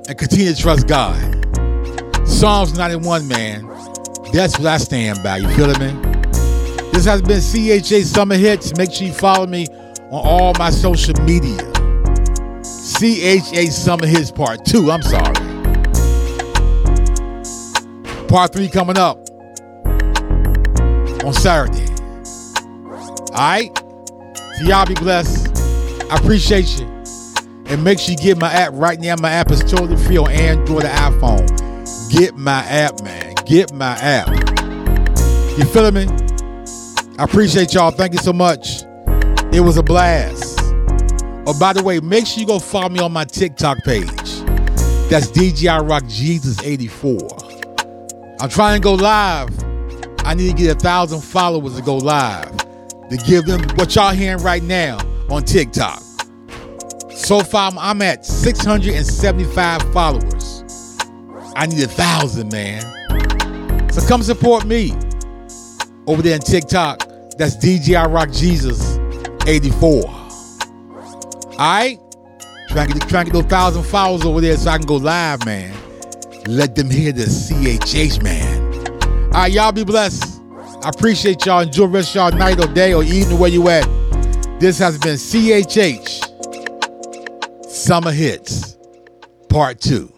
and 0.09 0.17
continue 0.17 0.51
to 0.51 0.59
trust 0.59 0.87
God. 0.87 1.15
Psalms 2.27 2.75
91, 2.75 3.27
man. 3.27 3.67
That's 4.33 4.57
what 4.57 4.65
I 4.65 4.77
stand 4.77 5.21
by. 5.21 5.37
You 5.37 5.47
feel 5.49 5.77
me? 5.77 6.10
This 6.91 7.05
has 7.05 7.21
been 7.21 7.39
CHH 7.39 8.05
Summer 8.05 8.35
Hits. 8.35 8.75
Make 8.77 8.91
sure 8.91 9.07
you 9.07 9.13
follow 9.13 9.47
me 9.47 9.67
on 10.11 10.21
all 10.25 10.53
my 10.59 10.69
social 10.69 11.15
media. 11.23 11.57
CHH 12.61 13.71
Summer 13.71 14.05
Hits 14.05 14.29
Part 14.29 14.65
2. 14.65 14.91
I'm 14.91 15.01
sorry. 15.01 15.33
Part 18.27 18.53
3 18.53 18.69
coming 18.69 18.97
up 18.97 19.17
on 21.23 21.33
Saturday. 21.33 21.87
Alright? 23.31 23.75
So 24.57 24.65
y'all 24.65 24.85
be 24.85 24.93
blessed. 24.95 25.47
I 26.11 26.17
appreciate 26.17 26.77
you. 26.77 26.85
And 27.67 27.83
make 27.83 27.99
sure 27.99 28.11
you 28.11 28.17
get 28.17 28.37
my 28.37 28.51
app 28.51 28.73
right 28.73 28.99
now. 28.99 29.15
My 29.19 29.31
app 29.31 29.49
is 29.49 29.61
totally 29.61 29.95
free 29.95 30.17
on 30.17 30.29
Android 30.29 30.83
and 30.83 31.15
iPhone. 31.15 32.11
Get 32.11 32.35
my 32.35 32.59
app, 32.65 33.01
man. 33.01 33.33
Get 33.45 33.73
my 33.73 33.93
app. 33.93 34.27
You 35.57 35.65
feeling 35.65 35.93
me? 35.93 36.20
I 37.17 37.23
appreciate 37.23 37.73
y'all. 37.73 37.91
Thank 37.91 38.13
you 38.13 38.19
so 38.19 38.33
much. 38.33 38.83
It 39.53 39.61
was 39.61 39.77
a 39.77 39.83
blast. 39.83 40.59
Oh, 41.45 41.57
by 41.59 41.73
the 41.73 41.83
way, 41.83 41.99
make 41.99 42.25
sure 42.25 42.39
you 42.39 42.47
go 42.47 42.59
follow 42.59 42.89
me 42.89 42.99
on 42.99 43.11
my 43.11 43.25
TikTok 43.25 43.79
page. 43.83 44.07
That's 45.09 45.29
DJI 45.31 45.83
Rock 45.83 46.07
Jesus 46.07 46.61
84. 46.63 47.19
I'm 48.39 48.49
trying 48.49 48.79
to 48.79 48.83
go 48.83 48.93
live. 48.93 49.49
I 50.23 50.33
need 50.35 50.51
to 50.51 50.55
get 50.55 50.77
a 50.77 50.79
thousand 50.79 51.21
followers 51.21 51.75
to 51.75 51.81
go 51.81 51.97
live 51.97 52.55
to 53.09 53.17
give 53.27 53.45
them 53.45 53.61
what 53.75 53.93
y'all 53.93 54.13
hearing 54.13 54.41
right 54.41 54.63
now 54.63 54.97
on 55.29 55.43
TikTok. 55.43 56.01
So 57.11 57.41
far, 57.41 57.73
I'm 57.77 58.01
at 58.01 58.25
675 58.25 59.93
followers. 59.93 60.63
I 61.55 61.65
need 61.65 61.83
a 61.83 61.87
thousand, 61.87 62.53
man. 62.53 62.81
So 63.91 64.07
come 64.07 64.23
support 64.23 64.65
me 64.65 64.93
over 66.07 66.21
there 66.21 66.35
in 66.35 66.41
TikTok. 66.41 67.07
That's 67.37 67.55
DJI 67.55 67.95
Rock 67.95 68.31
Jesus 68.31 68.97
84. 69.47 70.03
Alright? 71.53 71.99
Trying 72.69 72.87
to, 72.87 72.99
get, 72.99 73.09
to 73.09 73.23
get 73.25 73.33
those 73.33 73.43
thousand 73.45 73.83
followers 73.83 74.25
over 74.25 74.41
there 74.41 74.55
so 74.57 74.71
I 74.71 74.77
can 74.77 74.87
go 74.87 74.95
live, 74.95 75.45
man. 75.45 75.75
Let 76.47 76.75
them 76.75 76.89
hear 76.89 77.11
the 77.11 77.23
CHH, 77.23 78.23
man. 78.23 78.61
Alright, 79.27 79.51
y'all 79.51 79.71
be 79.71 79.83
blessed. 79.83 80.41
I 80.83 80.89
appreciate 80.89 81.45
y'all. 81.45 81.61
Enjoy 81.61 81.83
the 81.83 81.89
rest 81.89 82.09
of 82.11 82.15
y'all 82.15 82.31
night 82.31 82.59
or 82.63 82.73
day 82.73 82.93
or 82.93 83.03
evening 83.03 83.37
where 83.37 83.49
you 83.49 83.67
at. 83.69 83.87
This 84.59 84.79
has 84.79 84.97
been 84.97 85.15
CHH 85.15 86.27
Summer 87.65 88.11
Hits 88.11 88.77
Part 89.49 89.79
2. 89.81 90.11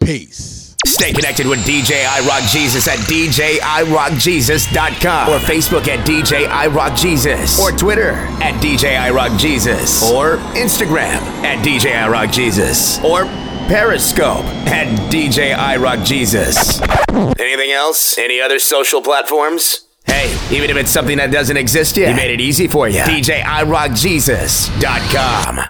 Peace. 0.00 0.59
Stay 1.00 1.14
connected 1.14 1.46
with 1.46 1.60
DJ 1.60 2.04
I 2.06 2.20
Rock 2.28 2.42
Jesus 2.50 2.86
at 2.86 2.98
DJIRockJesus.com 3.08 5.30
or 5.30 5.38
Facebook 5.38 5.88
at 5.88 6.06
DJ 6.06 6.46
I 6.46 6.66
Rock 6.66 6.94
Jesus 6.94 7.58
or 7.58 7.72
Twitter 7.72 8.10
at 8.42 8.62
DJ 8.62 9.00
I 9.00 9.08
Rock 9.08 9.38
Jesus 9.38 10.02
or 10.02 10.36
Instagram 10.56 11.22
at 11.42 11.64
DJ 11.64 11.96
I 11.96 12.06
Rock 12.06 12.30
Jesus 12.30 13.02
or 13.02 13.24
Periscope 13.70 14.44
at 14.68 14.88
DJ 15.10 15.56
I 15.56 15.78
Rock 15.78 16.04
Jesus. 16.04 16.82
Anything 17.08 17.70
else? 17.70 18.18
Any 18.18 18.42
other 18.42 18.58
social 18.58 19.00
platforms? 19.00 19.86
Hey, 20.04 20.30
even 20.54 20.68
if 20.68 20.76
it's 20.76 20.90
something 20.90 21.16
that 21.16 21.32
doesn't 21.32 21.56
exist 21.56 21.96
yet, 21.96 22.10
he 22.10 22.14
made 22.14 22.30
it 22.30 22.42
easy 22.42 22.68
for 22.68 22.90
you. 22.90 23.00
DJIRockJesus.com. 23.00 25.60